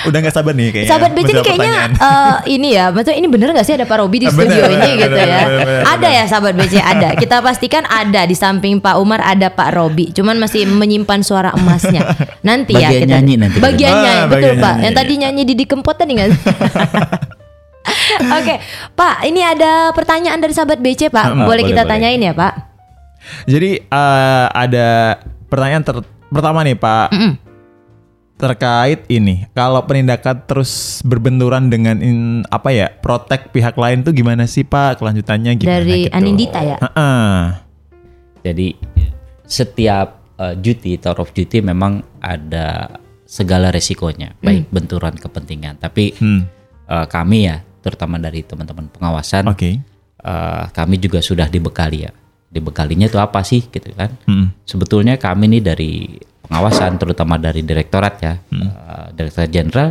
udah 0.06 0.16
nggak 0.16 0.30
sabar 0.30 0.54
nih 0.54 0.70
kayaknya. 0.70 0.86
Sahabat 0.86 1.10
BC 1.10 1.26
ini 1.26 1.40
kayaknya 1.42 1.72
eh, 1.90 2.34
ini 2.48 2.68
ya, 2.70 2.84
maksudnya 2.88 3.18
ini 3.18 3.26
bener 3.26 3.50
gak 3.50 3.62
sih 3.62 3.74
ada 3.74 3.82
Pak 3.82 3.98
Robi 3.98 4.22
di 4.22 4.24
Bener, 4.24 4.46
studio 4.46 4.62
bener, 4.62 4.70
ini 4.70 4.78
bener, 4.78 4.96
gitu 4.96 5.10
bener, 5.10 5.26
ya? 5.26 5.42
bener, 5.42 5.66
bener, 5.66 5.82
ada 5.90 6.08
ya 6.08 6.22
sahabat 6.24 6.52
BC 6.54 6.72
ada. 6.78 7.08
Kita 7.18 7.36
pastikan 7.40 7.82
ada 7.84 8.20
di 8.22 8.32
samping 8.32 8.78
Pak 8.78 8.94
Umar 8.96 9.18
ada 9.20 9.50
Pak 9.50 9.68
Robi. 9.74 10.06
Cuman 10.14 10.38
masih 10.38 10.64
menyimpan 10.64 11.20
suara 11.20 11.50
emasnya. 11.50 12.06
Nanti 12.40 12.72
ya 12.72 12.88
Bagian 12.88 13.02
kita. 13.02 13.10
nyanyi 13.10 13.34
nanti. 13.36 13.58
Bagian 13.58 13.90
Ah, 13.90 13.98
nyanyi, 13.98 14.22
betul 14.22 14.30
bagian 14.30 14.56
Pak. 14.56 14.70
nyanyi. 14.70 14.84
Yang 14.86 14.94
tadi 14.94 15.12
nyanyi 15.18 15.42
Didi 15.44 15.64
Kempot 15.66 15.96
tadi 15.98 16.12
nggak? 16.14 16.28
Oke, 18.38 18.54
Pak, 18.94 19.24
ini 19.24 19.40
ada 19.40 19.90
pertanyaan 19.90 20.38
dari 20.38 20.52
sahabat 20.52 20.78
BC, 20.78 21.08
Pak. 21.08 21.24
Ah, 21.24 21.32
boleh 21.34 21.58
boleh, 21.58 21.62
kita 21.66 21.82
boleh. 21.82 21.90
tanyain 21.90 22.20
ya, 22.20 22.30
Pak? 22.30 22.69
Jadi 23.44 23.70
eh, 23.82 24.46
ada 24.50 25.18
pertanyaan 25.46 25.84
ter- 25.84 26.08
pertama 26.28 26.64
nih 26.64 26.76
Pak. 26.76 27.08
Terkait 28.40 29.04
ini, 29.12 29.44
kalau 29.52 29.84
penindakan 29.84 30.48
terus 30.48 31.04
berbenturan 31.04 31.68
dengan 31.68 32.00
in- 32.00 32.40
apa 32.48 32.72
ya, 32.72 32.88
protek 32.88 33.52
pihak 33.52 33.76
lain 33.76 34.00
tuh 34.00 34.16
gimana 34.16 34.48
sih 34.48 34.64
Pak? 34.64 34.96
Kelanjutannya 34.96 35.60
gimana 35.60 35.76
Dari 35.76 36.08
gitu? 36.08 36.16
Anindita 36.16 36.60
ya? 36.64 36.76
Heeh. 36.80 37.36
Jadi 38.40 38.68
setiap 39.44 40.24
uh, 40.40 40.56
duty, 40.56 40.96
tour 40.96 41.20
of 41.20 41.36
duty 41.36 41.60
memang 41.60 42.00
ada 42.24 42.96
segala 43.28 43.68
resikonya, 43.68 44.32
baik 44.40 44.72
benturan 44.72 45.20
kepentingan. 45.20 45.76
Tapi 45.76 46.16
Hmm. 46.16 46.48
uh, 46.88 47.04
kami 47.04 47.44
ya, 47.44 47.60
terutama 47.84 48.16
dari 48.16 48.40
teman-teman 48.40 48.88
pengawasan, 48.88 49.52
uh, 49.52 50.64
kami 50.72 50.96
juga 50.96 51.20
sudah 51.20 51.44
dibekali 51.44 52.08
ya. 52.08 52.12
Dibekalinya 52.50 53.06
itu 53.06 53.18
apa 53.22 53.46
sih, 53.46 53.62
gitu 53.70 53.94
kan? 53.94 54.10
Hmm. 54.26 54.50
Sebetulnya 54.66 55.14
kami 55.16 55.46
nih 55.46 55.62
dari 55.62 55.90
pengawasan, 56.50 56.98
terutama 56.98 57.38
dari 57.38 57.62
direktorat 57.62 58.14
ya, 58.18 58.34
Hmm. 58.50 58.66
uh, 58.66 59.06
direktorat 59.14 59.50
jenderal, 59.54 59.88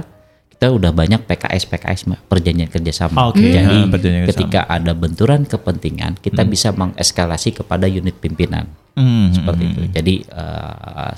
kita 0.52 0.76
udah 0.76 0.92
banyak 0.92 1.24
PKS 1.24 1.72
PKS 1.72 2.02
perjanjian 2.28 2.68
kerjasama. 2.68 3.32
Oke, 3.32 3.48
Jadi 3.48 3.64
ah, 3.64 3.88
perjanjian 3.88 4.28
kerjasama. 4.28 4.32
ketika 4.36 4.60
ada 4.68 4.92
benturan 4.92 5.48
kepentingan, 5.48 6.20
kita 6.20 6.44
bisa 6.44 6.76
mengeskalasi 6.76 7.56
kepada 7.64 7.88
unit 7.88 8.20
pimpinan 8.20 8.68
Hmm, 9.00 9.32
seperti 9.32 9.64
hmm, 9.64 9.72
itu. 9.72 9.82
Jadi 9.96 10.16
uh, 10.36 11.16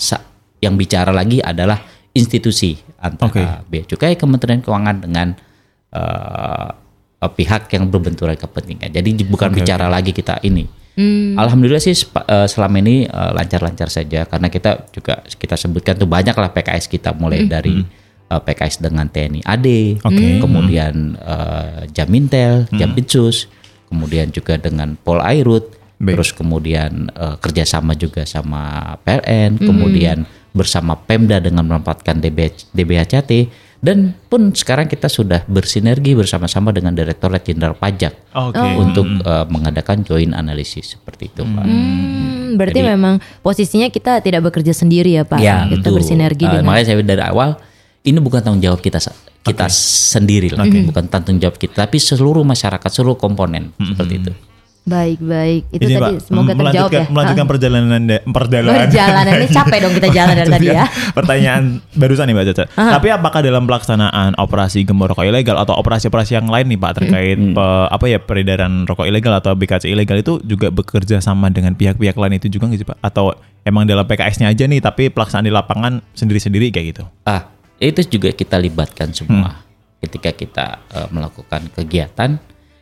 yang 0.61 0.77
bicara 0.77 1.09
lagi 1.09 1.41
adalah 1.41 1.81
institusi 2.13 2.77
antara 3.01 3.65
Bea 3.65 3.81
Cukai 3.81 4.13
Kementerian 4.13 4.61
Keuangan 4.61 5.01
dengan 5.01 5.33
uh, 5.97 6.69
pihak 7.25 7.69
yang 7.73 7.89
berbenturan 7.89 8.37
kepentingan. 8.37 8.93
Jadi 8.93 9.25
bukan 9.25 9.49
Oke, 9.49 9.65
bicara 9.65 9.89
lagi 9.89 10.13
kita 10.13 10.37
ini. 10.45 10.69
Hmm. 11.01 11.33
Alhamdulillah 11.33 11.81
sih 11.81 11.97
eh, 11.97 12.47
selama 12.47 12.77
ini 12.77 13.09
eh, 13.09 13.31
lancar-lancar 13.33 13.89
saja 13.89 14.29
karena 14.29 14.47
kita 14.53 14.85
juga 14.93 15.25
kita 15.25 15.57
sebutkan 15.57 15.97
tuh 15.97 16.05
banyak 16.05 16.37
lah 16.37 16.53
PKS 16.53 16.85
kita 16.85 17.17
mulai 17.17 17.49
dari 17.49 17.81
eh, 18.29 18.41
PKS 18.45 18.85
dengan 18.85 19.09
TNI 19.09 19.41
AD, 19.41 19.67
Oke. 20.05 20.37
kemudian 20.37 21.17
eh, 21.17 21.89
Jamintel, 21.89 22.69
Jampitsus, 22.69 23.49
kemudian 23.89 24.29
juga 24.29 24.61
dengan 24.61 24.93
Pol 24.95 25.19
Airut, 25.25 25.73
terus 25.97 26.29
kemudian 26.31 27.09
eh, 27.09 27.35
kerjasama 27.41 27.97
juga 27.97 28.21
sama 28.29 28.95
PLN, 29.01 29.57
Hmm. 29.57 29.67
kemudian 29.67 30.17
bersama 30.51 30.99
Pemda 30.99 31.39
dengan 31.39 31.63
memanfaatkan 31.63 32.19
DB, 32.19 32.51
DBHCT 32.75 33.47
dan 33.81 34.13
pun 34.29 34.53
sekarang 34.53 34.85
kita 34.85 35.09
sudah 35.09 35.41
bersinergi 35.49 36.13
bersama-sama 36.13 36.69
dengan 36.69 36.93
Direktorat 36.93 37.41
Jenderal 37.41 37.73
Pajak 37.73 38.13
Oke. 38.37 38.61
untuk 38.77 39.09
eh, 39.25 39.45
mengadakan 39.49 40.05
joint 40.05 40.37
analisis 40.37 40.95
seperti 40.95 41.33
itu, 41.33 41.41
Pak. 41.41 41.65
Hmm, 41.65 42.61
berarti 42.61 42.79
Jadi- 42.85 42.93
memang 42.93 43.17
posisinya 43.41 43.89
kita 43.89 44.21
tidak 44.21 44.45
bekerja 44.45 44.71
sendiri 44.77 45.17
ya, 45.17 45.25
Pak. 45.25 45.41
Ya, 45.41 45.65
kita 45.65 45.89
bersinergi 45.89 46.45
dengan 46.45 46.61
makanya 46.61 46.93
saya 46.93 47.01
dari 47.01 47.25
awal 47.25 47.57
ini 48.05 48.17
bukan 48.21 48.41
tanggung 48.45 48.61
jawab 48.61 48.81
kita 48.81 49.01
kita 49.41 49.65
sendiri 49.73 50.53
lah, 50.53 50.69
bukan 50.69 51.09
tanggung 51.09 51.41
jawab 51.41 51.57
kita, 51.57 51.89
tapi 51.89 51.97
seluruh 51.97 52.45
masyarakat, 52.45 52.89
seluruh 52.93 53.17
komponen 53.17 53.73
seperti 53.81 54.13
itu. 54.21 54.31
Baik 54.81 55.19
baik. 55.19 55.61
Itu 55.69 55.83
Ini, 55.83 55.93
tadi 55.93 56.01
Pak, 56.01 56.11
semoga 56.21 56.51
terjawab 56.51 56.57
melanjutkan, 56.57 56.97
ya. 56.97 57.05
melanjutkan 57.07 57.45
Ah. 57.45 57.51
perjalanan 57.51 58.01
perjalanan. 58.27 58.79
Perjalanan 58.83 59.33
ini 59.35 59.47
capek 59.47 59.77
dong 59.77 59.93
kita 59.93 60.07
jalan 60.09 60.33
dari 60.35 60.49
tadi 60.57 60.67
ya. 60.67 60.85
Pertanyaan 61.11 61.63
barusan 61.93 62.25
nih 62.25 62.33
Mbak 62.33 62.45
Caca. 62.47 62.63
Aha. 62.71 62.89
Tapi 62.91 63.07
apakah 63.09 63.39
dalam 63.41 63.63
pelaksanaan 63.63 64.31
operasi 64.35 64.81
gembor 64.81 65.07
rokok 65.07 65.23
ilegal 65.23 65.55
atau 65.55 65.75
operasi-operasi 65.75 66.31
yang 66.33 66.47
lain 66.47 66.65
nih 66.67 66.77
Pak 66.77 66.91
terkait 66.95 67.37
pe- 67.37 67.59
apa 67.87 68.05
ya 68.05 68.17
peredaran 68.17 68.83
rokok 68.83 69.05
ilegal 69.05 69.33
atau 69.33 69.53
BKC 69.53 69.85
ilegal 69.87 70.17
itu 70.17 70.41
juga 70.41 70.67
bekerja 70.67 71.19
sama 71.19 71.47
dengan 71.47 71.71
pihak-pihak 71.71 72.15
lain 72.15 72.35
itu 72.35 72.49
juga 72.49 72.65
nggak 72.65 72.79
sih 72.79 72.87
Pak? 72.87 72.97
Atau 73.01 73.37
emang 73.61 73.85
dalam 73.85 74.03
PKS-nya 74.03 74.47
aja 74.47 74.65
nih 74.65 74.79
tapi 74.79 75.07
pelaksanaan 75.07 75.45
di 75.45 75.53
lapangan 75.53 76.01
sendiri-sendiri 76.11 76.69
kayak 76.69 76.85
gitu? 76.91 77.03
Ah, 77.23 77.47
itu 77.77 78.01
juga 78.09 78.29
kita 78.29 78.57
libatkan 78.57 79.09
semua. 79.11 79.61
Ketika 79.97 80.33
kita 80.33 80.65
eh, 80.89 81.07
melakukan 81.07 81.69
kegiatan, 81.71 82.41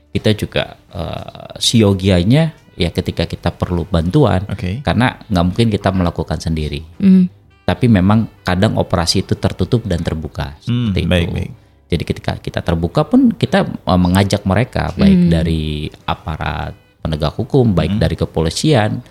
kita 0.10 0.34
juga 0.34 0.64
uh, 0.89 1.53
siogianya 1.57 2.51
ya 2.74 2.89
ketika 2.89 3.28
kita 3.28 3.51
perlu 3.51 3.84
bantuan, 3.86 4.47
karena 4.82 5.20
nggak 5.28 5.45
mungkin 5.45 5.68
kita 5.68 5.89
melakukan 5.91 6.39
sendiri. 6.39 6.82
Hmm. 6.97 7.28
Tapi 7.68 7.86
memang 7.86 8.41
kadang 8.41 8.80
operasi 8.80 9.22
itu 9.22 9.38
tertutup 9.38 9.86
dan 9.86 10.01
terbuka 10.01 10.57
Hmm, 10.66 10.89
seperti 10.89 11.05
baik, 11.05 11.28
itu. 11.28 11.36
baik. 11.38 11.51
Jadi 11.89 12.03
ketika 12.05 12.34
kita 12.38 12.60
terbuka 12.62 13.01
pun 13.03 13.34
kita 13.34 13.66
uh, 13.86 13.99
mengajak 13.99 14.41
mereka 14.45 14.89
baik 14.95 15.28
Hmm. 15.28 15.30
dari 15.30 15.64
aparat 16.05 16.74
penegak 16.99 17.36
hukum, 17.36 17.74
baik 17.74 17.97
Hmm. 17.97 18.01
dari 18.01 18.16
kepolisian, 18.16 19.01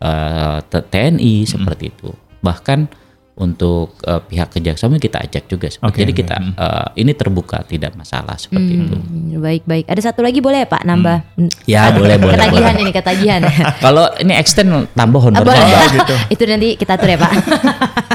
uh, 0.00 0.58
T- 0.60 0.84
TNI 0.84 1.46
seperti 1.46 1.88
itu. 1.88 2.10
Bahkan 2.42 3.01
untuk 3.32 3.96
uh, 4.04 4.20
pihak 4.20 4.52
kejaksaan 4.52 4.92
kita 4.96 5.16
ajak 5.18 5.48
juga. 5.48 5.72
Oke, 5.80 6.04
Jadi 6.04 6.12
kita 6.12 6.36
uh, 6.52 6.86
ini 6.94 7.12
terbuka 7.12 7.64
tidak 7.64 7.96
masalah 7.96 8.36
seperti 8.36 8.72
itu. 8.78 8.92
Hmm, 8.92 9.40
Baik 9.40 9.64
baik. 9.64 9.84
Ada 9.86 10.12
satu 10.12 10.20
lagi 10.20 10.38
boleh 10.38 10.62
ya 10.62 10.68
Pak 10.68 10.82
nambah? 10.84 11.16
Ya 11.64 11.88
boleh 11.90 12.20
boleh. 12.20 12.36
Ketagihan 12.36 12.60
boleh. 12.70 12.82
ini 12.82 12.92
ketagihan. 12.92 13.40
Kalau 13.84 14.04
ini 14.18 14.32
extend 14.34 14.68
tambah 14.92 15.18
Ah, 15.18 15.26
honor 15.30 15.42
boleh. 15.42 15.88
gitu. 15.92 16.14
Itu 16.34 16.42
nanti 16.44 16.68
kita 16.76 16.94
atur 16.94 17.08
ya 17.08 17.18
Pak. 17.18 17.32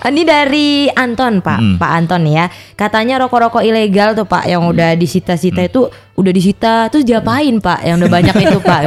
Ini 0.00 0.22
dari 0.24 0.88
Anton 0.88 1.38
Pak, 1.38 1.58
Hmm. 1.60 1.76
Pak 1.76 1.90
Anton 1.92 2.24
ya. 2.24 2.48
Katanya 2.72 3.20
rokok-rokok 3.20 3.60
ilegal 3.60 4.16
tuh 4.16 4.24
Pak 4.24 4.48
yang 4.48 4.64
udah 4.64 4.96
Hmm. 4.96 4.98
disita-sita 4.98 5.60
itu 5.60 5.86
udah 6.16 6.32
disita 6.32 6.72
terus 6.88 7.04
diapain 7.04 7.56
Pak 7.58 7.80
yang 7.82 7.96
udah 7.96 8.10
banyak 8.10 8.36
itu 8.38 8.58
Pak. 8.60 8.80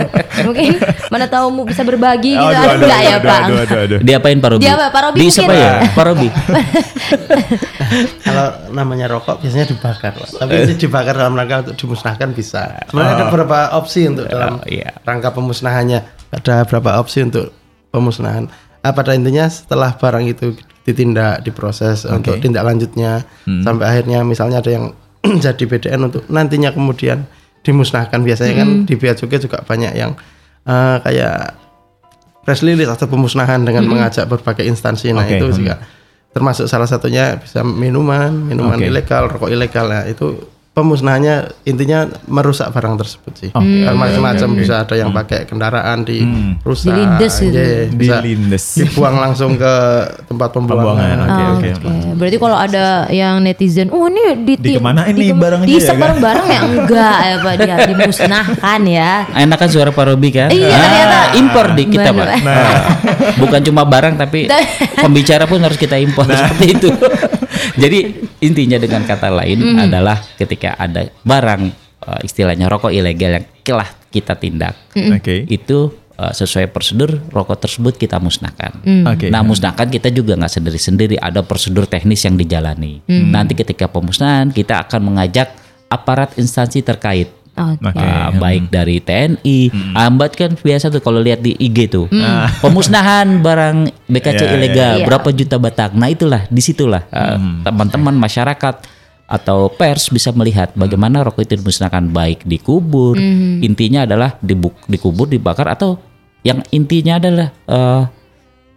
Mungkin 0.43 0.74
mana 1.09 1.26
tahu 1.26 1.66
bisa 1.66 1.82
berbagi 1.82 2.34
gitu 2.34 2.41
Aduh, 2.43 2.66
aduh, 2.68 2.82
enggak 2.84 2.99
ya 2.99 3.16
aduh, 3.16 3.22
Pak. 3.24 3.39
aduh, 3.39 3.57
aduh, 3.59 3.80
aduh. 3.80 3.99
Diapain 4.01 4.38
Pak 4.38 4.49
Robi? 4.49 4.61
Dia? 4.64 4.74
Pak 4.84 5.01
Robi 5.03 5.18
Di 5.18 5.26
mungkin? 5.26 5.38
Siapa 5.54 5.86
ya? 5.86 5.93
Pak 5.93 6.04
Robi. 6.04 6.28
Kalau 8.26 8.47
namanya 8.72 9.06
rokok 9.08 9.39
biasanya 9.39 9.70
dibakar, 9.70 10.12
Pak. 10.14 10.30
Tapi 10.36 10.51
Eh. 10.51 10.64
ini 10.66 10.74
dibakar 10.76 11.14
dalam 11.14 11.34
rangka 11.34 11.56
untuk 11.64 11.76
dimusnahkan 11.78 12.30
bisa. 12.32 12.82
Sebenarnya 12.88 13.14
ada 13.14 13.24
Oh. 13.24 13.28
beberapa 13.30 13.58
opsi 13.76 14.01
untuk 14.06 14.26
dalam 14.26 14.60
iya. 14.66 14.91
rangka 15.01 15.30
pemusnahannya. 15.32 15.99
Ada 16.34 16.66
beberapa 16.66 16.97
opsi 16.97 17.22
untuk 17.22 17.54
pemusnahan. 17.89 18.49
Ah, 18.82 18.91
pada 18.91 19.14
intinya 19.14 19.47
setelah 19.47 19.95
barang 19.95 20.26
itu 20.26 20.58
ditindak, 20.84 21.41
diproses 21.41 22.04
Oke. 22.04 22.12
untuk 22.14 22.36
tindak 22.39 22.66
lanjutnya 22.66 23.24
Hmm. 23.45 23.64
sampai 23.64 23.86
akhirnya 23.88 24.20
misalnya 24.24 24.60
ada 24.60 24.72
yang 24.72 24.91
jadi 25.45 25.64
BDN 25.64 26.01
untuk 26.04 26.28
nantinya 26.28 26.70
kemudian 26.70 27.24
dimusnahkan. 27.64 28.20
Biasanya 28.20 28.54
kan 28.58 28.70
Hmm. 28.70 28.84
di 28.84 28.93
bea 28.95 29.14
cukai 29.14 29.39
juga 29.39 29.64
banyak 29.64 29.93
yang 29.93 30.12
eh, 30.64 30.97
kayak 30.99 31.62
press 32.44 32.60
release 32.62 32.91
atau 32.91 33.08
pemusnahan 33.08 33.64
dengan 33.64 33.88
Hmm. 33.88 33.91
mengajak 33.98 34.28
berbagai 34.28 34.68
instansi. 34.68 35.12
Nah, 35.12 35.24
Oke. 35.24 35.39
itu 35.39 35.48
Hmm. 35.48 35.56
juga 35.56 35.76
termasuk 36.34 36.66
salah 36.68 36.86
satunya 36.86 37.39
bisa 37.39 37.64
minuman, 37.64 38.34
minuman 38.34 38.78
Oke. 38.78 38.89
ilegal, 38.89 39.32
rokok 39.32 39.50
ilegal. 39.50 39.86
Nah, 39.88 40.04
itu 40.06 40.38
pemusnahannya 40.74 41.36
intinya 41.63 41.99
merusak 42.26 42.65
barang 42.67 42.97
tersebut 42.97 43.34
sih. 43.36 43.49
Hmm. 43.53 43.93
macam-macam 43.93 44.49
Oke. 44.49 44.57
bisa 44.59 44.82
ada 44.82 44.95
yang 44.95 45.13
pakai 45.13 45.45
kendaraan 45.45 46.01
di 46.01 46.26
rusak, 46.59 46.89
Dilindes 46.89 47.34
gitu. 47.38 47.53
iya, 47.53 47.86
bisa 47.88 48.15
Dilindes. 48.19 48.63
dibuang 48.76 49.15
langsung 49.15 49.53
ke 49.53 49.74
tempat 50.26 50.49
pembuangan. 50.49 50.97
Pembuangan, 50.97 51.17
oke, 51.21 51.30
Oh, 51.30 51.53
oke. 51.53 51.69
oke. 51.78 51.89
Berarti 52.17 52.38
kalau 52.39 52.57
ada 52.57 52.86
yang 53.07 53.38
netizen, 53.39 53.88
oh 53.88 54.09
ini 54.09 54.34
di 54.41 54.53
Dikemanain 54.57 55.13
nih 55.13 55.30
dikem- 55.30 55.38
barangnya 55.39 55.67
diisap 55.67 55.86
ya 55.86 55.93
kan?" 55.93 56.01
bareng-bareng 56.01 56.47
ya 56.47 56.61
enggak 56.65 57.17
ya 57.21 57.36
Pak 57.38 57.53
dia 57.55 57.76
dimusnahkan 57.86 58.82
ya. 58.84 59.11
Enak 59.30 59.57
kan 59.59 59.69
suara 59.69 59.89
Pak 59.89 60.03
Robi 60.03 60.30
kan? 60.32 60.49
Iya, 60.49 60.67
Ah, 60.67 60.82
ternyata. 60.82 61.19
impor 61.38 61.65
di 61.71 61.84
kita. 61.86 62.09
Pak. 62.09 62.28
Nah, 62.41 62.78
bukan 63.38 63.61
cuma 63.61 63.86
barang 63.86 64.17
tapi 64.17 64.49
pembicara 65.05 65.45
pun 65.45 65.61
harus 65.61 65.78
kita 65.78 65.95
impor 65.95 66.26
seperti 66.26 66.65
itu. 66.74 66.89
Jadi 67.84 67.99
intinya 68.39 68.78
dengan 68.78 69.04
kata 69.04 69.30
lain 69.30 69.60
Mhm. 69.62 69.80
adalah 69.82 70.18
ketika 70.36 70.76
ada 70.76 71.08
barang 71.22 71.64
eh, 72.04 72.20
istilahnya 72.28 72.68
rokok 72.68 72.91
ilegal 72.91 73.39
yang 73.39 73.45
telah 73.64 73.88
kita 74.10 74.36
tindak, 74.36 74.76
Mhm. 74.91 75.12
Oke. 75.18 75.36
itu 75.47 75.80
eh, 76.14 76.30
sesuai 76.30 76.70
prosedur 76.70 77.18
rokok 77.32 77.58
tersebut 77.60 77.95
kita 77.95 78.22
musnahkan. 78.22 78.86
Hmm. 78.86 79.06
Oke. 79.08 79.34
Nah 79.34 79.41
musnahkan 79.41 79.88
kita 79.88 80.12
juga 80.12 80.38
nggak 80.38 80.51
sendiri-sendiri, 80.51 81.16
ada 81.18 81.41
prosedur 81.41 81.89
teknis 81.89 82.22
yang 82.22 82.36
dijalani. 82.36 83.01
Hmm. 83.08 83.34
Nanti 83.34 83.56
ketika 83.56 83.89
pemusnahan 83.89 84.51
kita 84.51 84.78
akan 84.84 85.10
mengajak 85.10 85.49
aparat 85.88 86.38
instansi 86.38 86.82
terkait. 86.82 87.34
Oke. 87.54 87.93
Uh, 87.93 88.34
Hmm. 88.34 88.41
baik 88.41 88.64
dari 88.68 88.97
TNI, 88.97 89.60
Ambat 89.93 90.34
kan 90.34 90.54
biasa 90.54 90.89
tuh 90.89 90.99
kalau 90.99 91.18
lihat 91.18 91.39
di 91.39 91.54
IG 91.54 91.88
tuh 91.88 92.06
Hmm. 92.08 92.49
pemusnahan 92.64 93.39
barang 93.39 93.78
BKC 94.06 94.41
Iya, 94.41 94.54
ilegal 94.54 94.95
iya. 94.99 95.06
berapa 95.06 95.30
juta 95.30 95.56
batang. 95.58 95.93
Nah 95.93 96.10
itulah 96.10 96.45
di 96.47 96.60
situlah 96.60 97.06
uh, 97.08 97.38
Hmm. 97.38 97.62
teman-teman 97.62 98.16
masyarakat 98.16 98.76
atau 99.24 99.70
pers 99.70 100.10
bisa 100.10 100.30
melihat 100.32 100.74
bagaimana 100.74 101.22
rokok 101.22 101.41
itu 101.43 101.56
dimusnahkan 101.56 102.10
baik 102.10 102.41
dikubur, 102.43 103.16
Hmm. 103.16 103.62
intinya 103.62 104.04
adalah 104.04 104.36
dibuk, 104.39 104.74
dikubur, 104.86 105.26
dibakar 105.26 105.66
atau 105.68 105.97
yang 106.41 106.60
intinya 106.70 107.18
adalah 107.18 107.47
uh, 107.66 108.04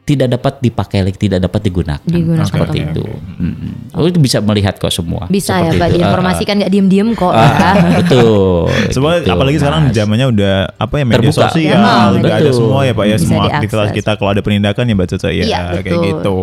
tidak 0.06 0.30
dapat 0.30 0.62
dipakai 0.62 1.02
lagi, 1.02 1.18
tidak 1.18 1.42
dapat 1.42 1.60
digunakan, 1.60 1.98
Digunakan. 2.00 2.46
seperti 2.46 2.78
itu. 2.80 3.02
Hmm. 3.02 3.90
Oh 3.90 4.06
itu 4.06 4.16
bisa 4.16 4.38
melihat 4.38 4.78
kok 4.78 4.88
semua. 4.88 5.26
Bisa 5.26 5.58
ya 5.58 5.66
Seperti 5.66 5.76
Pak 5.76 5.88
itu. 5.88 5.94
Diinformasikan 5.98 6.54
nggak 6.56 6.70
diem-diem 6.70 7.08
kok 7.12 7.34
Ah, 7.34 7.42
ya. 7.42 7.70
betul. 7.98 8.70
Semua 8.88 9.18
gitu, 9.18 9.28
apalagi 9.28 9.58
sekarang 9.58 9.90
zamannya 9.90 10.26
udah 10.30 10.54
apa 10.72 10.94
ya 10.94 11.04
media 11.04 11.18
Terbuka. 11.26 11.42
sosial, 11.50 11.74
Ya, 11.74 12.14
udah 12.14 12.30
ada 12.30 12.38
betul. 12.40 12.54
semua 12.54 12.80
ya 12.80 12.92
Pak 12.94 13.02
ya 13.02 13.10
Bisa 13.10 13.18
semua 13.20 13.40
diakses. 13.42 13.56
aktivitas 13.58 13.88
kita 13.92 14.10
kalau 14.14 14.30
ada 14.30 14.40
penindakan 14.40 14.84
ya 14.84 14.94
Mbak 14.94 15.08
Caca 15.10 15.28
ya 15.28 15.42
Iya, 15.42 15.58
kayak 15.74 15.82
betul. 15.82 16.04
gitu. 16.06 16.38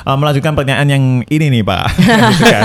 Uh, 0.00 0.16
melanjutkan 0.16 0.52
pertanyaan 0.54 0.86
yang 0.88 1.04
ini 1.24 1.46
nih 1.50 1.62
Pak. 1.62 1.84
Gitu 2.30 2.44
kan. 2.46 2.64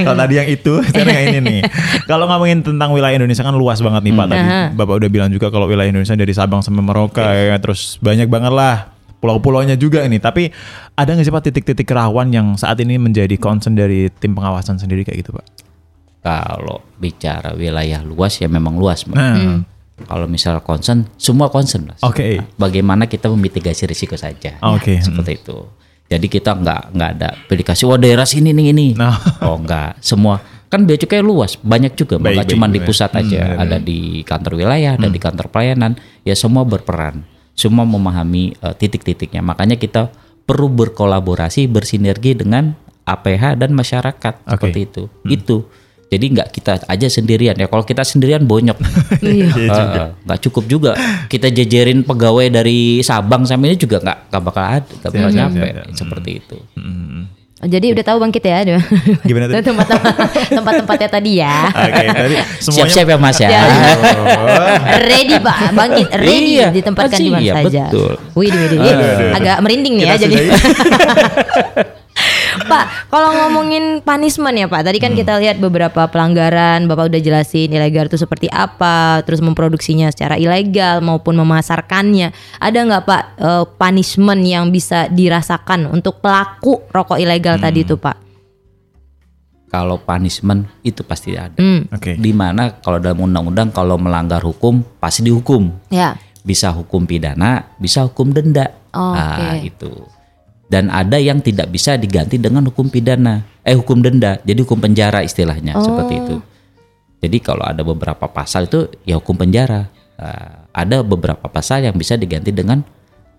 kalau 0.00 0.16
tadi 0.18 0.34
yang 0.34 0.48
itu, 0.48 0.72
sekarang 0.88 1.14
yang 1.14 1.26
ini 1.30 1.40
nih. 1.42 1.62
Kalau 2.04 2.24
ngomongin 2.24 2.64
tentang 2.64 2.90
wilayah 2.90 3.12
Indonesia 3.14 3.42
kan 3.42 3.52
luas 3.52 3.76
banget 3.78 4.02
nih 4.02 4.14
Pak. 4.14 4.26
Tadi 4.26 4.40
Aha. 4.42 4.62
Bapak 4.72 4.94
udah 4.96 5.10
bilang 5.10 5.28
juga 5.28 5.48
kalau 5.48 5.68
wilayah 5.68 5.86
Indonesia 5.86 6.16
dari 6.16 6.32
Sabang 6.32 6.60
sampai 6.60 6.80
Merauke 6.80 7.20
ya, 7.20 7.60
terus 7.60 8.00
banyak 8.00 8.24
banget 8.26 8.50
lah 8.50 8.88
pulau-pulaunya 9.20 9.76
juga 9.76 10.02
ini. 10.02 10.18
Tapi 10.18 10.48
ada 10.96 11.10
nggak 11.12 11.24
sih 11.28 11.32
Pak 11.32 11.42
titik-titik 11.52 11.88
rawan 11.92 12.32
yang 12.32 12.56
saat 12.56 12.80
ini 12.80 12.96
menjadi 12.96 13.36
concern 13.36 13.76
dari 13.76 14.08
tim 14.10 14.32
pengawasan 14.32 14.80
sendiri 14.80 15.04
kayak 15.04 15.22
gitu 15.22 15.36
Pak? 15.36 15.46
Kalau 16.20 16.84
bicara 17.00 17.56
wilayah 17.56 18.04
luas 18.04 18.36
ya 18.40 18.48
memang 18.48 18.76
luas, 18.76 19.04
Mbak. 19.08 19.16
Nah. 19.16 19.36
Hmm. 19.36 19.60
Kalau 20.00 20.24
misal 20.24 20.64
concern, 20.64 21.04
semua 21.20 21.52
concern, 21.52 21.92
Mas. 21.92 22.00
Oke. 22.00 22.40
Bagaimana 22.56 23.04
kita 23.04 23.28
memitigasi 23.28 23.84
risiko 23.84 24.16
saja. 24.16 24.56
Oke. 24.64 24.96
Seperti 24.96 25.44
itu. 25.44 25.60
Jadi 26.10 26.26
kita 26.26 26.58
nggak 26.58 26.82
nggak 26.96 27.10
ada 27.20 27.28
aplikasi 27.46 27.86
wah 27.86 28.00
daerah 28.00 28.26
sini 28.26 28.50
nih 28.50 28.74
ini. 28.74 28.86
Oh 29.46 29.56
enggak, 29.60 30.00
semua 30.02 30.42
kan 30.70 30.86
bea 30.86 30.98
cukai 30.98 31.22
luas, 31.22 31.58
banyak 31.58 31.98
juga. 31.98 32.18
Baik, 32.18 32.22
nggak 32.22 32.46
baik, 32.46 32.52
cuma 32.54 32.66
di 32.70 32.78
baik. 32.78 32.86
pusat 32.86 33.10
Hmm, 33.10 33.20
aja, 33.26 33.42
benar, 33.42 33.62
ada 33.66 33.76
di 33.82 34.22
kantor 34.22 34.52
wilayah, 34.54 34.92
ada 34.94 35.08
di 35.10 35.18
kantor 35.18 35.46
pelayanan, 35.50 35.98
ya 36.22 36.34
semua 36.38 36.62
berperan. 36.62 37.26
Semua 37.60 37.84
memahami 37.84 38.56
eh, 38.56 38.74
titik-titiknya. 38.74 39.44
Makanya 39.44 39.76
kita 39.76 40.08
perlu 40.48 40.72
berkolaborasi, 40.72 41.68
bersinergi 41.68 42.40
dengan 42.40 42.72
APH 43.04 43.60
dan 43.60 43.76
masyarakat 43.76 44.34
seperti 44.48 44.80
itu. 44.88 45.02
Hmm. 45.06 45.28
Itu. 45.28 45.56
Jadi 46.10 46.26
nggak 46.26 46.48
kita 46.50 46.72
aja 46.90 47.06
sendirian 47.06 47.54
ya. 47.54 47.70
Kalau 47.70 47.86
kita 47.86 48.02
sendirian 48.02 48.42
bonyok. 48.48 48.78
Iya. 49.20 49.52
Iya 49.52 49.68
juga. 49.68 50.00
Eh, 50.00 50.08
nggak 50.26 50.40
cukup 50.48 50.64
juga. 50.66 50.92
Kita 51.28 51.52
jejerin 51.52 52.02
pegawai 52.02 52.48
dari 52.48 53.04
Sabang 53.04 53.44
sampai 53.44 53.74
ini 53.74 53.78
juga 53.78 54.00
nggak 54.00 54.18
nggak 54.32 54.42
bakal 54.42 54.64
ada, 54.64 54.92
nggak 55.04 55.10
bakal 55.12 55.30
nyampe 55.30 55.68
seperti 55.92 56.30
itu. 56.40 56.56
Jadi 57.60 57.92
udah 57.92 58.04
tahu 58.08 58.16
bangkit 58.24 58.40
ya. 58.40 58.64
Gimana 59.20 59.44
tadi? 59.52 59.60
Tempat-tempat 59.68 60.14
tempat-tempatnya 60.48 61.08
tadi 61.12 61.30
ya. 61.44 61.68
Oke, 61.68 62.04
tadi 62.08 62.36
semuanya 62.56 62.72
Siap-siap 62.88 63.06
ya 63.12 63.16
Mas 63.20 63.36
ya. 63.36 63.48
Ya. 63.52 63.62
ready 65.04 65.36
Pak, 65.36 65.76
bangkit 65.76 66.08
ready 66.16 66.52
Iya, 66.56 66.72
ditempatkan 66.72 67.18
di 67.20 67.28
mana 67.28 67.44
iya, 67.44 67.54
saja. 67.60 67.84
betul. 67.92 68.12
Wih, 68.32 68.48
wih, 68.48 68.80
wih, 68.80 69.32
agak 69.36 69.56
merinding 69.60 69.94
nih 70.00 70.06
ya 70.08 70.14
jadi. 70.16 70.34
Pak, 72.62 73.08
kalau 73.08 73.30
ngomongin 73.34 74.00
punishment 74.00 74.54
ya 74.54 74.66
Pak, 74.66 74.82
tadi 74.82 74.98
kan 74.98 75.12
Hmm. 75.12 75.18
kita 75.18 75.38
lihat 75.38 75.56
beberapa 75.56 76.06
pelanggaran, 76.06 76.84
Bapak 76.84 77.08
udah 77.08 77.18
jelasin 77.18 77.68
ilegal 77.68 78.06
itu 78.06 78.16
seperti 78.16 78.46
apa, 78.46 79.22
terus 79.22 79.38
memproduksinya 79.38 80.08
secara 80.08 80.34
ilegal 80.34 81.00
maupun 81.00 81.36
memasarkannya. 81.36 82.30
Ada 82.56 82.78
nggak 82.80 83.04
Pak 83.04 83.22
eh, 83.38 83.64
punishment 83.74 84.42
yang 84.42 84.68
bisa 84.68 85.06
dirasakan 85.06 85.88
untuk 85.88 86.20
pelaku 86.20 86.84
rokok 86.88 87.16
ilegal 87.16 87.56
Hmm. 87.56 87.64
tadi 87.64 87.80
itu 87.82 87.96
Pak? 87.96 88.16
Kalau 89.66 90.02
punishment 90.02 90.66
itu 90.82 91.06
pasti 91.06 91.38
ada. 91.38 91.54
Hmm. 91.54 91.86
Oke. 91.88 92.18
Di 92.18 92.34
mana 92.34 92.74
kalau 92.76 92.98
dalam 92.98 93.22
undang-undang 93.22 93.70
kalau 93.70 93.94
melanggar 93.94 94.42
hukum 94.42 94.82
pasti 94.98 95.22
dihukum. 95.22 95.70
Ya. 95.88 96.18
Bisa 96.42 96.74
hukum 96.74 97.06
pidana, 97.06 97.70
bisa 97.78 98.02
hukum 98.02 98.34
denda. 98.34 98.66
Oh, 98.90 99.14
Nah, 99.14 99.54
oke. 99.54 99.62
itu. 99.62 99.92
Dan 100.70 100.86
ada 100.86 101.18
yang 101.18 101.42
tidak 101.42 101.68
bisa 101.68 101.98
diganti 101.98 102.38
dengan 102.38 102.62
hukum 102.70 102.86
pidana, 102.86 103.42
eh 103.66 103.74
hukum 103.74 103.98
denda. 103.98 104.38
Jadi 104.46 104.62
hukum 104.62 104.78
penjara 104.78 105.20
istilahnya 105.20 105.74
Oh. 105.74 105.82
seperti 105.82 106.14
itu. 106.14 106.36
Jadi 107.20 107.36
kalau 107.42 107.66
ada 107.66 107.82
beberapa 107.82 108.30
pasal 108.30 108.70
itu 108.70 108.86
ya 109.02 109.18
hukum 109.18 109.34
penjara. 109.34 109.90
Nah, 110.14 110.70
ada 110.70 111.02
beberapa 111.02 111.50
pasal 111.50 111.82
yang 111.84 111.98
bisa 111.98 112.14
diganti 112.14 112.54
dengan 112.54 112.86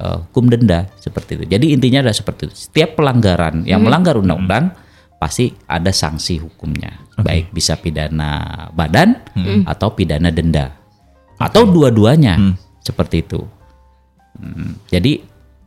eh, 0.02 0.18
hukum 0.28 0.50
denda 0.50 0.90
seperti 0.98 1.38
itu. 1.40 1.44
Jadi 1.46 1.66
intinya 1.72 2.02
adalah 2.04 2.18
seperti 2.18 2.50
itu. 2.50 2.56
Setiap 2.58 2.98
pelanggaran 2.98 3.64
yang 3.64 3.80
Hmm. 3.80 3.88
melanggar 3.88 4.18
undang-undang 4.18 4.74
pasti 5.16 5.54
ada 5.70 5.94
sanksi 5.94 6.42
hukumnya. 6.42 6.98
Baik 7.16 7.54
bisa 7.54 7.78
pidana 7.78 8.66
badan 8.74 9.22
Hmm. 9.38 9.62
atau 9.64 9.94
pidana 9.94 10.34
denda. 10.34 10.74
Atau 11.38 11.70
dua-duanya. 11.70 12.58
Seperti 12.82 13.22
itu. 13.22 13.46
Hmm, 14.36 14.74
Jadi 14.90 15.22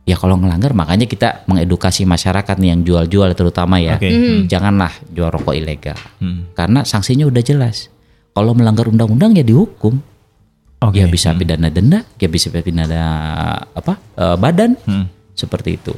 ya 0.05 0.15
kalau 0.15 0.37
ngelanggar 0.37 0.71
makanya 0.77 1.09
kita 1.09 1.43
mengedukasi 1.49 2.05
masyarakat 2.05 2.55
nih 2.61 2.69
yang 2.71 2.81
jual-jual 2.85 3.33
terutama 3.33 3.81
ya. 3.81 3.97
Oke. 3.97 4.09
Hmm. 4.13 4.45
Janganlah 4.45 4.93
jual 5.09 5.29
rokok 5.33 5.57
ilegal. 5.57 5.97
Hmm. 6.21 6.49
Karena 6.53 6.85
sanksinya 6.85 7.25
udah 7.25 7.41
jelas. 7.41 7.89
Kalau 8.31 8.53
melanggar 8.53 8.85
undang-undang 8.85 9.33
ya 9.33 9.41
dihukum. 9.41 9.97
Oke. 10.85 11.01
Ya 11.01 11.09
bisa 11.09 11.33
pidana 11.33 11.73
denda, 11.73 12.05
ya 12.21 12.27
bisa 12.29 12.53
pidana 12.53 13.01
apa? 13.73 13.97
eh, 14.15 14.37
badan. 14.37 14.77
Hmm. 14.85 15.09
Seperti 15.35 15.75
itu. 15.75 15.91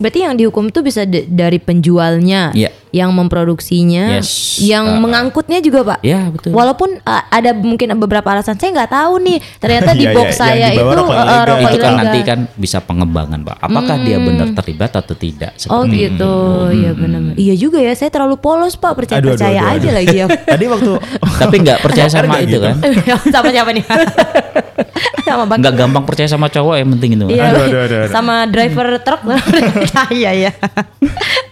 Berarti 0.00 0.24
yang 0.24 0.34
dihukum 0.34 0.72
tuh 0.72 0.80
bisa 0.80 1.04
dari 1.06 1.60
penjualnya, 1.60 2.56
Iya. 2.56 2.72
Yang 2.90 3.10
memproduksinya, 3.10 4.18
Yes. 4.18 4.58
yang 4.58 4.86
Uh, 4.86 4.98
mengangkutnya 4.98 5.58
juga 5.58 5.80
pak. 5.84 5.98
Ya 6.02 6.26
betul. 6.26 6.50
Walaupun 6.50 6.98
uh, 7.00 7.22
ada 7.26 7.54
mungkin 7.54 7.94
beberapa 7.96 8.26
alasan 8.28 8.54
saya 8.54 8.74
nggak 8.74 8.90
tahu 8.90 9.14
nih, 9.20 9.38
ternyata 9.56 9.90
di 10.00 10.04
Iya, 10.04 10.12
box 10.12 10.28
iya, 10.28 10.34
yang 10.34 10.40
saya 10.40 10.68
dibawa 10.70 10.90
itu 10.90 10.96
rokok 10.96 11.10
uh, 11.10 11.20
ilegal. 11.20 11.44
rokok 11.46 11.68
itu 11.70 11.78
kan 11.78 11.92
nanti 11.94 12.18
kan 12.20 12.38
bisa 12.54 12.78
pengembangan 12.80 13.40
pak. 13.42 13.56
Apakah 13.58 13.96
dia 14.00 14.16
benar 14.18 14.48
terlibat 14.52 14.90
atau 14.92 15.14
tidak? 15.14 15.52
Oh 15.66 15.84
Seperti 15.84 15.96
gitu, 16.04 16.34
iya 16.72 16.90
benar. 16.92 17.20
Iya 17.34 17.54
juga 17.54 17.78
ya, 17.78 17.92
saya 17.92 18.10
terlalu 18.10 18.36
polos 18.36 18.74
pak, 18.74 18.92
percaya 18.92 19.18
Aduh, 19.18 19.32
aduh, 19.32 19.38
percaya 19.38 19.60
aduh, 19.60 19.72
aja 19.72 19.86
aduh. 19.86 19.96
lagi 19.96 20.16
ya. 20.16 20.26
Tadi 20.52 20.64
waktu 20.66 20.90
Tapi 21.46 21.56
nggak 21.60 21.78
percaya 21.80 22.08
sama 22.08 22.34
itu 22.38 22.48
gitu. 22.50 22.58
kan? 22.60 22.74
sama 23.30 23.48
siapa 23.48 23.70
nih? 23.70 23.84
sama 25.22 25.44
bang. 25.46 25.58
Nggak 25.62 25.74
gampang 25.76 26.04
percaya 26.04 26.26
sama 26.26 26.46
cowok 26.48 26.74
yang 26.76 26.88
penting 26.92 27.10
itu. 27.14 27.26
Iya, 27.30 27.44
Aduh, 27.48 27.62
aduh, 27.62 27.80
aduh, 27.80 27.98
aduh. 28.02 28.10
sama 28.10 28.34
driver 28.44 28.86
truk. 29.00 29.20
Iya 30.10 30.30
ya. 30.34 30.52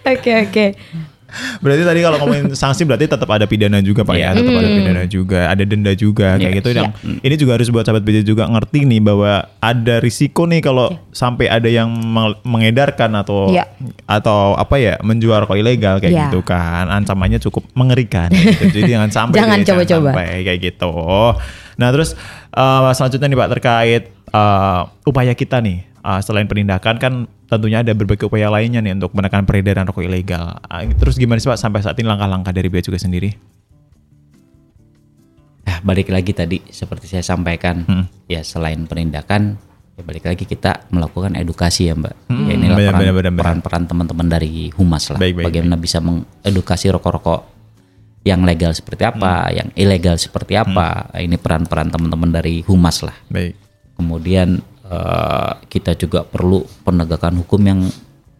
Oke 0.03 0.31
oke. 0.43 0.65
Berarti 1.59 1.83
tadi 1.83 1.99
kalau 1.99 2.17
ngomongin 2.17 2.45
sanksi 2.51 2.83
berarti 2.83 3.05
tetap 3.05 3.27
ada 3.27 3.43
pidana 3.43 3.79
juga 3.79 4.01
Pak 4.01 4.13
ya, 4.13 4.29
Iya. 4.29 4.29
tetap 4.35 4.53
ada 4.53 4.65
Hmm. 4.65 4.77
pidana 4.77 5.03
juga, 5.05 5.39
ada 5.45 5.63
denda 5.63 5.91
juga 5.93 6.27
kayak 6.35 6.43
Iya. 6.45 6.57
gitu. 6.57 6.69
Dan 6.71 6.85
ini 7.19 7.35
juga 7.35 7.51
harus 7.53 7.67
buat 7.67 7.83
sahabat 7.83 8.01
BJ 8.01 8.23
juga 8.23 8.45
ngerti 8.45 8.83
nih 8.83 8.99
bahwa 8.99 9.31
ada 9.57 9.95
risiko 9.97 10.43
nih 10.43 10.59
kalau 10.59 10.87
sampai 11.09 11.45
ada 11.45 11.67
yang 11.67 11.87
meng- 11.89 12.39
mengedarkan 12.41 13.11
atau 13.15 13.49
Iya. 13.49 13.65
atau 14.05 14.53
apa 14.53 14.75
ya 14.75 14.97
menjual 14.99 15.43
rokok 15.43 15.55
ilegal 15.55 15.97
kayak 15.97 16.11
Iya. 16.11 16.23
gitu 16.27 16.41
kan. 16.41 16.87
Ancamannya 16.87 17.37
cukup 17.39 17.67
mengerikan 17.73 18.29
gitu. 18.29 18.69
Jadi 18.71 18.89
jangan 18.89 19.09
sampai 19.09 19.37
Jangan 19.37 19.59
coba-coba. 19.63 20.09
kayak 20.15 20.57
gitu. 20.59 20.91
Nah, 21.75 21.89
terus 21.89 22.11
eh, 22.49 22.91
selanjutnya 22.91 23.27
nih 23.27 23.37
Pak 23.37 23.49
terkait 23.51 24.03
eh, 24.29 24.81
upaya 25.03 25.33
kita 25.33 25.57
nih 25.57 25.77
eh, 25.85 26.19
selain 26.19 26.45
penindakan 26.45 26.95
kan 26.95 27.13
tentunya 27.49 27.81
ada 27.81 27.91
berbagai 27.91 28.29
upaya 28.29 28.47
lainnya 28.47 28.79
nih 28.79 28.93
untuk 28.93 29.11
menekan 29.11 29.43
peredaran 29.43 29.89
rokok 29.89 30.05
ilegal. 30.05 30.61
Ah, 30.63 30.85
Terus 30.85 31.17
gimana 31.17 31.41
sih 31.41 31.49
Pak 31.49 31.57
sampai 31.57 31.81
saat 31.81 31.97
ini 31.97 32.05
langkah-langkah 32.05 32.53
dari 32.53 32.69
Bea 32.69 32.85
Cukai 32.85 33.01
sendiri? 33.01 33.29
Nah, 35.65 35.77
balik 35.81 36.09
lagi 36.09 36.33
tadi 36.33 36.57
seperti 36.65 37.05
saya 37.05 37.21
sampaikan, 37.21 37.85
Hmm. 37.85 38.05
ya 38.25 38.41
selain 38.41 38.85
penindakan, 38.85 39.57
ya 39.93 40.01
balik 40.01 40.25
lagi 40.25 40.45
kita 40.45 40.89
melakukan 40.89 41.37
edukasi 41.37 41.89
ya 41.89 41.93
Mbak. 41.93 42.15
Hmm, 42.29 42.45
ya 42.45 42.53
inilah 42.53 42.77
benar, 42.77 42.93
peran, 42.93 43.01
benar, 43.01 43.13
benar, 43.13 43.33
peran-peran 43.37 43.83
teman-teman 43.85 44.27
dari 44.29 44.51
humas 44.73 45.09
lah. 45.09 45.17
Baik, 45.17 45.41
baik, 45.41 45.45
Bagaimana 45.49 45.75
bisa 45.77 46.01
mengedukasi 46.01 46.89
rokok-rokok 46.89 47.41
yang 48.25 48.41
legal 48.45 48.73
seperti 48.73 49.03
apa, 49.05 49.49
Hmm. 49.49 49.55
yang 49.57 49.67
ilegal 49.73 50.15
seperti 50.17 50.53
apa. 50.57 51.09
Ini 51.13 51.37
peran-peran 51.37 51.89
teman-teman 51.89 52.29
dari 52.29 52.61
humas 52.65 53.05
lah. 53.05 53.13
Baik. 53.29 53.53
Kemudian 53.93 54.63
eh, 54.89 55.51
kita 55.69 55.93
juga 55.95 56.25
perlu 56.25 56.65
penegakan 56.83 57.45
hukum 57.45 57.61
yang 57.61 57.79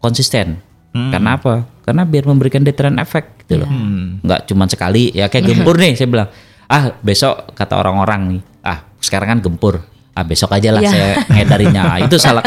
konsisten. 0.02 0.58
Hmm. 0.90 1.14
Karena 1.14 1.38
apa? 1.38 1.62
Karena 1.86 2.02
biar 2.02 2.26
memberikan 2.26 2.66
deterrent 2.66 2.98
efek 2.98 3.46
gitu 3.46 3.62
loh. 3.62 3.70
Hmm. 3.70 4.18
Nggak 4.26 4.50
cuma 4.50 4.66
sekali 4.66 5.14
ya 5.14 5.30
kayak 5.30 5.46
gempur 5.46 5.78
nih 5.78 5.94
saya 5.94 6.10
bilang. 6.10 6.30
Ah, 6.70 6.94
besok 7.02 7.50
kata 7.58 7.78
orang-orang 7.78 8.20
nih. 8.38 8.40
Ah, 8.62 8.86
sekarang 9.02 9.38
kan 9.38 9.40
gempur. 9.42 9.82
Ah, 10.14 10.26
besok 10.26 10.54
aja 10.54 10.70
lah 10.74 10.82
Iya. 10.82 10.90
saya 10.90 11.10
ngedarinya. 11.30 11.82
Itu 12.06 12.18
salah. 12.18 12.42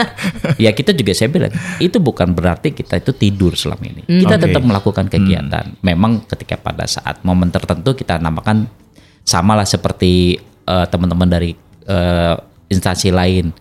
Ya 0.59 0.71
kita 0.71 0.95
juga 0.95 1.11
saya 1.15 1.31
bilang, 1.31 1.51
itu 1.79 1.97
bukan 1.99 2.35
berarti 2.35 2.75
kita 2.75 2.99
itu 2.99 3.15
tidur 3.15 3.55
selama 3.55 3.83
ini. 3.87 4.03
Kita 4.03 4.35
Oke. 4.35 4.43
tetap 4.47 4.63
melakukan 4.63 5.07
kegiatan. 5.07 5.75
Memang 5.79 6.23
ketika 6.27 6.59
pada 6.59 6.83
saat 6.87 7.23
momen 7.23 7.49
tertentu 7.51 7.95
kita 7.95 8.19
namakan 8.19 8.67
samalah 9.23 9.63
seperti 9.67 10.37
eh, 10.67 10.85
teman-teman 10.91 11.27
dari 11.27 11.51
eh, 11.87 12.35
instansi 12.71 13.11
lain 13.11 13.51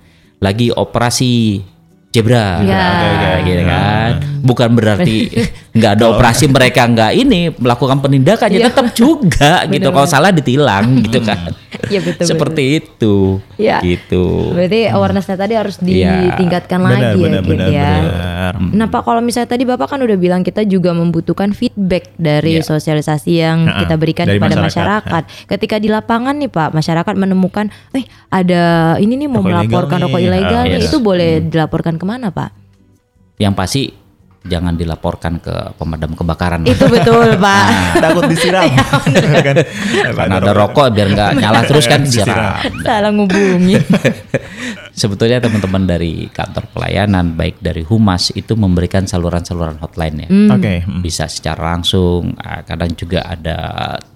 lagi 0.42 0.74
operasi 0.74 1.62
zebra 2.10 2.60
Ya. 2.66 2.84
Oke. 3.38 3.48
gitu 3.48 3.62
kan 3.64 4.10
bukan 4.42 4.74
berarti 4.74 5.30
nggak 5.72 5.92
ada 5.94 6.04
operasi 6.10 6.44
mereka 6.46 6.84
nggak 6.84 7.12
ini 7.14 7.54
melakukan 7.54 7.98
penindakan 7.98 8.50
ya 8.50 8.58
Iya. 8.58 8.66
tetap 8.68 8.86
juga 8.90 9.62
gitu 9.70 9.78
Bener, 9.80 9.94
kalau 9.94 10.08
salah 10.08 10.28
ditilang 10.28 10.84
gitu 11.04 11.22
kan 11.22 11.54
Iya 11.84 12.00
betul. 12.00 12.26
seperti 12.26 12.62
itu 12.76 13.14
Iya. 13.54 13.78
gitu 13.80 14.52
Berarti 14.52 14.80
awarenessnya 14.86 15.36
tadi 15.36 15.54
harus 15.54 15.78
Iya. 15.80 16.34
ditingkatkan 16.34 16.76
Benar, 16.76 16.92
lagi 16.92 17.06
ya, 17.14 17.24
benar, 17.24 17.40
Kit, 17.40 17.48
benar, 17.48 17.68
ya. 17.68 17.92
benar. 17.96 18.54
Nah 18.72 18.86
Pak 18.86 19.02
kalau 19.02 19.20
misalnya 19.20 19.48
tadi 19.48 19.64
Bapak 19.64 19.86
kan 19.86 20.00
udah 20.00 20.16
bilang 20.16 20.42
kita 20.42 20.62
juga 20.62 20.90
membutuhkan 20.92 21.50
feedback 21.50 22.10
dari 22.14 22.58
Iya. 22.58 22.66
sosialisasi 22.66 23.30
yang 23.32 23.64
Ha-ha, 23.64 23.78
kita 23.80 23.94
berikan 23.94 24.26
dari 24.26 24.36
kepada 24.36 24.58
masyarakat. 24.58 25.02
masyarakat. 25.08 25.48
Ketika 25.48 25.76
di 25.76 25.88
lapangan 25.88 26.34
nih 26.34 26.50
Pak, 26.50 26.68
masyarakat 26.72 27.14
menemukan, 27.14 27.66
eh 27.92 28.02
ada 28.28 28.62
ini 28.96 29.14
nih 29.16 29.28
mau 29.28 29.38
Rokok 29.38 29.48
ilegal 29.48 29.62
melaporkan 29.64 29.96
nih. 29.96 30.04
rokok 30.04 30.20
ilegal 30.20 30.58
Ah, 30.58 30.66
nih, 30.66 30.76
yes. 30.76 30.86
itu 30.86 30.96
boleh 30.98 31.30
dilaporkan 31.42 31.94
ke 31.94 32.04
mana 32.04 32.28
Pak? 32.28 32.50
yang 33.38 33.52
pasti 33.52 33.90
jangan 34.42 34.74
dilaporkan 34.74 35.38
ke 35.38 35.54
pemadam 35.74 36.12
kebakaran 36.12 36.62
Itu 36.62 36.86
betul 36.86 37.38
Pak. 37.42 37.64
Takut 37.98 38.24
disiram. 38.26 38.66
kan? 39.46 39.56
karena 40.12 40.34
ada 40.36 40.52
rokok 40.52 40.90
biar 40.90 41.08
nggak 41.08 41.30
nyala 41.36 41.62
terus 41.62 41.86
kan 41.86 42.02
disiram 42.02 42.58
Salah 42.82 43.10
ngubungi. 43.10 43.78
sebetulnya 44.92 45.40
teman-teman 45.40 45.86
dari 45.86 46.28
kantor 46.28 46.68
pelayanan 46.68 47.32
baik 47.32 47.58
dari 47.58 47.80
humas 47.80 48.28
itu 48.30 48.52
memberikan 48.54 49.04
saluran-saluran 49.04 49.78
hotline 49.78 50.16
ya 50.18 50.28
Hmm. 50.28 50.48
Oke. 50.52 50.80
hmm. 50.80 51.00
bisa 51.00 51.24
secara 51.26 51.72
langsung 51.72 52.36
ah, 52.36 52.60
kadang 52.62 52.92
juga 52.92 53.24
ada 53.24 53.56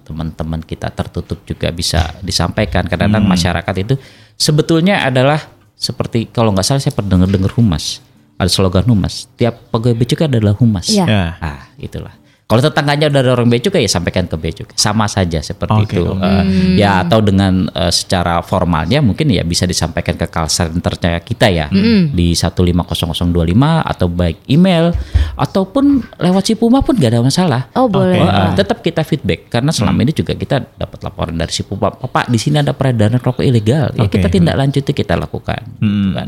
teman-teman 0.01 0.61
kita 0.61 0.89
tertutup 0.89 1.41
juga 1.43 1.69
bisa 1.69 2.13
disampaikan 2.21 2.85
kadang-kadang 2.85 3.25
Hmm. 3.25 3.33
masyarakat 3.33 3.75
itu 3.79 3.95
sebetulnya 4.33 5.01
adalah 5.01 5.41
seperti 5.73 6.27
kalau 6.27 6.51
nggak 6.51 6.63
salah 6.63 6.79
saya 6.79 6.91
pernah 6.91 7.17
dengar 7.17 7.29
dengar 7.31 7.51
humas 7.53 8.01
ada 8.37 8.49
slogan 8.49 8.85
humas. 8.85 9.25
Tiap 9.35 9.73
pegawai 9.73 9.97
becukai 9.97 10.29
adalah 10.29 10.53
humas. 10.53 10.87
Iya. 10.93 11.05
Ya. 11.05 11.25
ah 11.41 11.61
itulah. 11.81 12.13
Kalau 12.47 12.63
tetangganya 12.63 13.11
udah 13.11 13.21
ada 13.27 13.31
orang 13.35 13.51
becukai 13.51 13.83
ya 13.83 13.91
sampaikan 13.91 14.23
ke 14.23 14.39
becukai 14.39 14.71
sama 14.79 15.03
saja 15.11 15.43
seperti 15.43 15.83
Oke, 15.83 15.99
itu. 15.99 16.15
Eh, 16.15 16.43
ya 16.79 17.03
atau 17.03 17.19
dengan 17.19 17.67
eh, 17.67 17.91
secara 17.91 18.39
formalnya 18.39 19.03
mungkin 19.03 19.27
ya 19.35 19.43
bisa 19.43 19.67
disampaikan 19.67 20.15
ke 20.15 20.31
call 20.31 20.47
centernya 20.47 21.19
kita 21.27 21.51
ya. 21.51 21.67
Di 22.07 22.31
150025 22.31 23.35
atau 23.83 24.07
baik 24.07 24.47
email 24.47 24.95
ataupun 25.37 25.85
lewat 26.17 26.43
Sipuma 26.43 26.81
pun 26.81 26.93
gak 26.93 27.13
ada 27.13 27.21
masalah 27.21 27.69
Oh 27.71 27.85
boleh. 27.85 28.17
Wah, 28.17 28.51
Pak. 28.51 28.57
tetap 28.57 28.77
kita 28.81 29.01
feedback 29.01 29.47
karena 29.47 29.69
selama 29.69 30.01
ini 30.01 30.11
juga 30.11 30.33
kita 30.33 30.65
dapat 30.73 30.99
laporan 30.99 31.37
dari 31.37 31.53
si 31.53 31.61
Pupa, 31.61 31.93
Pak 31.93 32.27
di 32.27 32.35
sini 32.35 32.57
ada 32.57 32.73
peredaran 32.73 33.15
rokok 33.15 33.41
ilegal. 33.41 33.93
Ya 33.93 34.09
kita 34.09 34.27
tindak 34.27 34.57
lanjuti 34.57 34.91
kita 34.91 35.13
lakukan 35.13 35.61
gitu 35.77 36.09
kan. 36.11 36.27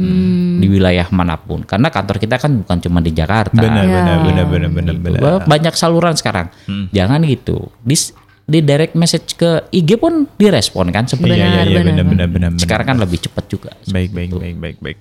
di 0.56 0.68
wilayah 0.70 1.10
mana 1.10 1.36
pun. 1.36 1.66
Karena 1.66 1.90
kantor 1.90 2.18
kita 2.18 2.38
kan 2.38 2.62
bukan 2.62 2.78
cuma 2.80 3.00
di 3.00 3.10
Jakarta. 3.10 3.50
Benar, 3.52 3.82
Ya. 3.82 3.92
benar, 3.92 4.18
benar, 4.22 4.46
benar, 4.46 4.70
benar, 4.70 4.94
Gitu. 4.94 5.04
benar. 5.04 5.20
Ba- 5.20 5.44
Banyak 5.50 5.74
saluran 5.74 6.14
sekarang. 6.14 6.54
Jangan 6.92 7.26
gitu. 7.26 7.74
Di 7.82 7.98
di 8.46 8.60
direct 8.60 8.94
message 8.94 9.34
ke 9.36 9.70
IG 9.70 9.98
pun 9.98 10.26
direspon 10.32 10.90
kan 10.90 11.06
Iya, 11.06 11.12
sebenarnya. 11.12 11.38
iya, 11.38 11.62
iya, 11.64 11.80
benar, 11.80 11.86
benar, 11.86 12.06
benar, 12.06 12.28
benar. 12.28 12.50
benar. 12.50 12.62
Sekarang 12.62 12.86
kan 12.86 12.98
lebih 12.98 13.22
cepat 13.22 13.46
juga. 13.46 13.72
Baik, 13.86 14.10
baik, 14.10 14.30
baik, 14.34 14.58
baik, 14.58 14.78
baik. 14.82 14.98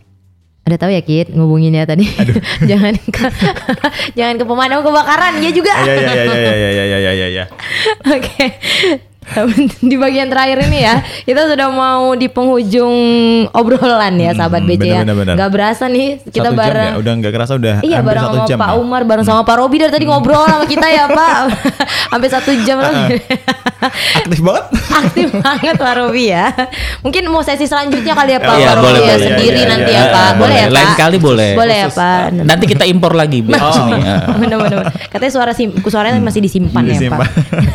Ada 0.68 0.84
tahu 0.84 0.92
ya 0.92 1.00
Kit 1.00 1.32
ngubunginnya 1.32 1.88
tadi. 1.88 2.04
jangan 2.68 2.92
ke 3.00 3.24
jangan 4.20 4.36
ke 4.36 4.44
pemadam 4.44 4.84
kebakaran 4.84 5.40
ya 5.40 5.48
juga. 5.48 5.72
Ya 5.80 5.96
ya 5.96 6.12
ya 6.12 6.34
ya 6.36 6.84
ya 6.84 6.98
ya 7.00 7.12
ya 7.16 7.28
ya. 7.32 7.44
Oke 8.20 9.07
di 9.81 9.95
bagian 9.95 10.26
terakhir 10.26 10.59
ini 10.62 10.79
ya 10.81 10.95
kita 11.22 11.47
sudah 11.47 11.68
mau 11.68 12.12
di 12.12 12.26
penghujung 12.26 12.95
obrolan 13.51 14.14
ya 14.16 14.33
sahabat 14.33 14.61
Hmm, 14.61 14.70
BC 14.70 14.85
ya 14.85 15.01
benar, 15.01 15.16
benar. 15.16 15.35
nggak 15.35 15.51
berasa 15.51 15.85
nih 15.87 16.07
kita 16.24 16.33
Satu 16.43 16.51
jam 16.51 16.59
bareng 16.59 16.89
ya, 16.89 16.97
udah 16.97 17.12
nggak 17.14 17.33
kerasa 17.33 17.53
udah 17.55 17.74
Iya 17.81 17.97
hampir 17.97 18.09
bareng 18.09 18.22
satu 18.22 18.35
sama 18.35 18.47
jam 18.47 18.59
Pak 18.59 18.68
ya. 18.68 18.74
Umar 18.76 19.03
bareng 19.03 19.24
sama 19.24 19.43
Pak 19.43 19.57
Robi 19.57 19.76
dari 19.79 19.91
tadi 19.91 20.05
ngobrol 20.05 20.43
sama 20.43 20.64
kita 20.64 20.87
ya 20.87 21.05
Pak 21.07 21.37
Sampai 22.11 22.29
satu 22.29 22.51
jam 22.62 22.79
lagi 22.79 23.20
Aktif 23.79 24.41
banget. 24.41 24.64
Aktif 24.91 25.29
banget 25.33 25.74
Pak 25.76 25.93
Robi 25.95 26.24
ya 26.29 26.47
Mungkin 27.01 27.22
mau 27.26 27.41
sesi 27.41 27.64
selanjutnya 27.64 28.12
kali 28.12 28.31
ya 28.33 28.41
Pak 28.41 28.55
Iya, 28.55 28.66
Pak 28.66 28.74
Robi 28.74 28.85
boleh, 28.85 28.99
ya 28.99 29.07
boleh. 29.09 29.26
sendiri 29.29 29.55
Iya, 29.57 29.68
nanti 29.68 29.91
iya, 29.91 29.95
ya 29.95 30.03
iya, 30.03 30.14
Pak 30.16 30.31
Boleh 30.35 30.57
ya 30.57 30.64
Pak 30.64 30.74
Lain 30.74 30.91
kali 30.97 31.16
boleh. 31.18 31.51
Boleh 31.55 31.76
ya 31.76 31.89
Pak 31.89 32.20
Nanti 32.41 32.64
kita 32.66 32.85
impor 32.85 33.12
lagi 33.12 33.41
Oh. 33.49 33.89
Ya. 33.95 34.26
Bener-bener 34.41 34.79
Katanya 35.07 35.33
suara 35.33 35.53
sim 35.53 35.70
suaranya 35.79 36.18
masih 36.18 36.41
disimpan 36.41 36.83
ya 36.83 36.91
Pak 36.91 36.99
Disimpan. 36.99 37.29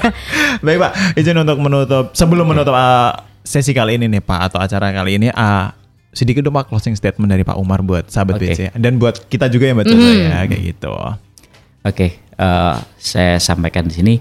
Baik 0.65 0.77
Pak, 0.79 0.91
izin 1.15 1.35
untuk 1.43 1.59
menutup 1.59 2.05
sebelum 2.15 2.47
menutup 2.47 2.73
uh, 2.73 3.13
sesi 3.43 3.75
kali 3.75 3.99
ini 3.99 4.07
nih 4.07 4.23
Pak 4.23 4.39
atau 4.51 4.59
acara 4.63 4.95
kali 4.95 5.19
ini 5.19 5.27
uh, 5.29 5.69
sedikit 6.13 6.45
dong 6.45 6.55
Pak 6.55 6.69
closing 6.69 6.93
statement 6.93 7.27
dari 7.27 7.41
Pak 7.43 7.57
Umar 7.57 7.81
buat 7.81 8.07
sahabat 8.07 8.37
Oke. 8.37 8.53
BC 8.53 8.59
dan 8.77 9.01
buat 9.01 9.25
kita 9.27 9.49
juga 9.49 9.67
ya 9.67 9.73
Mbak 9.73 9.85
Caca 9.89 10.09
ya 10.13 10.39
kayak 10.45 10.63
gitu. 10.63 10.93
Oke, 11.83 12.07
eh, 12.21 12.75
saya 12.95 13.35
sampaikan 13.41 13.89
di 13.89 13.93
sini 13.97 14.15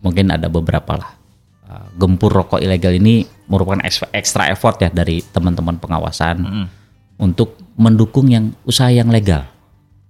mungkin 0.00 0.32
ada 0.32 0.48
beberapa 0.48 0.96
lah. 0.96 1.12
Eh, 1.68 1.86
gempur 1.98 2.32
rokok 2.32 2.62
ilegal 2.62 2.94
ini 2.96 3.26
merupakan 3.50 3.82
extra 4.14 4.48
effort 4.48 4.80
ya 4.80 4.88
dari 4.88 5.20
teman-teman 5.20 5.76
pengawasan 5.76 6.40
untuk 7.20 7.60
mendukung 7.76 8.30
yang 8.32 8.56
usaha 8.64 8.88
yang 8.88 9.12
legal 9.12 9.44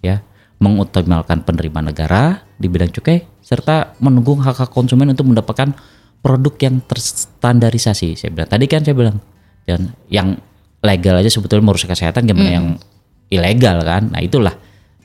ya, 0.04 0.22
mengoptimalkan 0.62 1.42
penerimaan 1.42 1.90
negara 1.90 2.44
di 2.54 2.70
bidang 2.70 2.94
cukai 2.94 3.26
serta 3.42 3.98
mendukung 3.98 4.38
hak 4.40 4.62
hak 4.62 4.70
konsumen 4.70 5.10
untuk 5.10 5.26
mendapatkan 5.26 5.74
produk 6.24 6.56
yang 6.56 6.80
terstandarisasi. 6.80 8.16
Saya 8.16 8.32
bilang 8.32 8.48
tadi 8.48 8.64
kan 8.64 8.80
saya 8.80 8.96
bilang 8.96 9.20
dan 9.68 9.92
yang 10.08 10.40
legal 10.80 11.20
aja 11.20 11.28
sebetulnya 11.28 11.68
merusak 11.68 11.92
kesehatan 11.92 12.24
gimana 12.24 12.48
Mm. 12.48 12.56
yang 12.56 12.66
ilegal 13.28 13.84
kan. 13.84 14.08
Nah, 14.08 14.24
itulah 14.24 14.56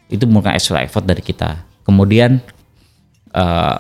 itu 0.07 0.23
merupakan 0.23 0.55
extra 0.55 0.79
effort 0.79 1.03
dari 1.03 1.19
kita. 1.19 1.67
Kemudian 1.83 2.39
eh, 3.35 3.77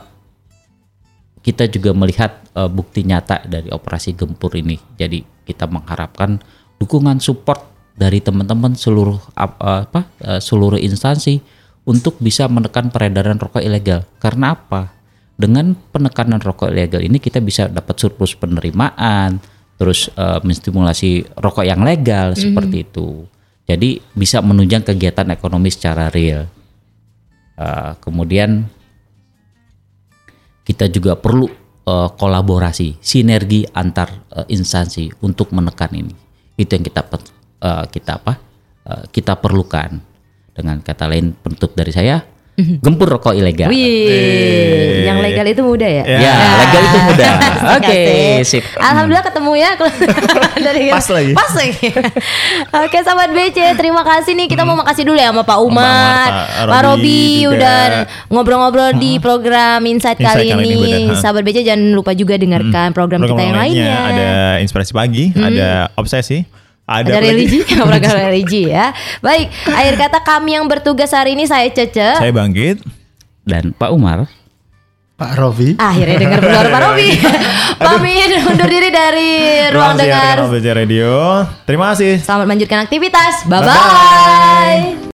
kita 1.39 1.71
juga 1.71 1.95
melihat 1.95 2.43
eh, 2.55 2.67
bukti 2.67 3.07
nyata 3.07 3.47
dari 3.47 3.71
operasi 3.71 4.19
gempur 4.19 4.51
ini. 4.59 4.75
Jadi 4.99 5.23
kita 5.47 5.63
mengharapkan 5.71 6.43
dukungan 6.75 7.23
support 7.23 7.63
dari 7.95 8.19
teman-teman 8.19 8.75
seluruh 8.75 9.19
eh, 9.39 9.79
apa 9.87 10.11
seluruh 10.43 10.79
instansi 10.79 11.39
untuk 11.87 12.19
bisa 12.19 12.51
menekan 12.51 12.91
peredaran 12.91 13.39
rokok 13.39 13.63
ilegal. 13.63 14.03
Karena 14.19 14.55
apa? 14.55 14.98
Dengan 15.39 15.71
penekanan 15.71 16.43
rokok 16.43 16.67
ilegal 16.67 16.99
ini 16.99 17.15
kita 17.15 17.39
bisa 17.39 17.71
dapat 17.71 17.95
surplus 17.95 18.35
penerimaan, 18.35 19.39
terus 19.79 20.11
eh, 20.11 20.39
menstimulasi 20.43 21.39
rokok 21.39 21.63
yang 21.63 21.79
legal 21.79 22.35
Mhm. 22.35 22.39
seperti 22.43 22.77
itu. 22.83 23.23
Jadi 23.63 24.03
bisa 24.11 24.43
menunjang 24.43 24.83
kegiatan 24.83 25.31
ekonomi 25.31 25.71
secara 25.71 26.11
real. 26.11 26.43
Eh, 27.55 27.91
kemudian 28.03 28.67
kita 30.67 30.91
juga 30.91 31.15
perlu 31.15 31.47
eh, 31.87 32.09
kolaborasi, 32.13 32.99
sinergi 32.99 33.63
antar 33.71 34.27
eh, 34.35 34.45
instansi 34.51 35.23
untuk 35.23 35.55
menekan 35.55 35.95
ini. 35.95 36.13
Itu 36.53 36.75
yang 36.75 36.83
kita 36.83 37.01
eh, 37.63 37.85
kita 37.87 38.11
apa? 38.19 38.33
eh, 38.83 39.03
kita 39.07 39.39
perlukan. 39.39 40.11
Dengan 40.49 40.83
kata 40.83 41.07
lain 41.07 41.31
penutup 41.39 41.71
dari 41.71 41.87
saya, 41.95 42.19
gempur 42.85 43.07
rokok 43.09 43.33
ilegal. 43.35 43.69
Wih, 43.71 45.05
yang 45.05 45.19
legal 45.19 45.45
itu 45.47 45.61
mudah 45.63 45.89
ya? 45.89 46.03
Ya, 46.05 46.33
legal 46.65 46.81
itu 46.83 46.97
mudah. 47.05 47.31
Oke, 47.79 47.99
Asik. 48.43 48.63
sip. 48.63 48.63
Alhamdulillah 48.79 49.25
ketemu 49.25 49.51
ya 49.55 49.71
dari 50.65 50.83
Pas 50.91 51.07
lagi. 51.09 51.33
Pas 51.35 51.51
lagi. 51.55 51.87
Oke, 52.85 52.97
sahabat 53.03 53.29
BC, 53.31 53.57
terima 53.79 54.01
kasih 54.03 54.33
nih. 54.35 54.47
Kita 54.51 54.63
mau 54.67 54.77
makasih 54.79 55.03
dulu 55.07 55.17
ya 55.17 55.31
sama 55.31 55.43
Pak 55.45 55.59
Umar, 55.63 56.27
Pak 56.29 56.67
Pak 56.67 56.81
Robi 56.85 57.45
udah 57.47 58.05
ngobrol-ngobrol 58.31 58.95
di 58.97 59.17
program 59.21 59.83
Insight, 59.85 60.19
Insight 60.19 60.37
kali 60.39 60.47
kali 60.51 60.69
ini, 60.69 60.73
ini. 61.09 61.17
Sahabat 61.17 61.43
BC 61.45 61.63
jangan 61.65 61.95
lupa 61.95 62.11
juga 62.13 62.35
dengarkan 62.35 62.91
program, 62.91 63.23
kita 63.23 63.41
yang 63.41 63.57
lainnya. 63.57 63.95
Ada 64.09 64.29
inspirasi 64.63 64.91
pagi, 64.91 65.31
ada 65.35 65.91
obsesi, 65.95 66.43
ada, 66.89 67.09
Ada 67.13 67.21
religi, 67.21 67.61
program 67.77 68.17
religi 68.17 68.63
ya. 68.73 68.89
Baik, 69.21 69.53
akhir 69.69 69.93
kata 70.01 70.19
kami 70.25 70.57
yang 70.57 70.65
bertugas 70.65 71.13
hari 71.13 71.37
ini 71.37 71.45
saya 71.45 71.69
Cece. 71.69 72.17
Saya 72.17 72.33
bangkit 72.33 72.81
dan 73.45 73.77
Pak 73.77 73.93
Umar. 73.93 74.25
Pak 75.19 75.35
Robi. 75.35 75.75
Akhirnya 75.75 76.15
dengar 76.15 76.39
benar 76.39 76.65
Pak 76.71 76.81
Robi. 76.81 77.09
Pamit 77.83 78.31
undur 78.43 78.67
diri 78.71 78.89
dari 78.91 79.31
ruang 79.71 79.95
Ruang 79.95 80.51
dengar. 80.51 80.75
Radio. 80.79 81.43
Terima 81.67 81.91
kasih. 81.91 82.23
Selamat 82.23 82.47
melanjutkan 82.47 82.79
aktivitas. 82.87 83.43
Bye 83.47 83.61
bye. 83.63 84.99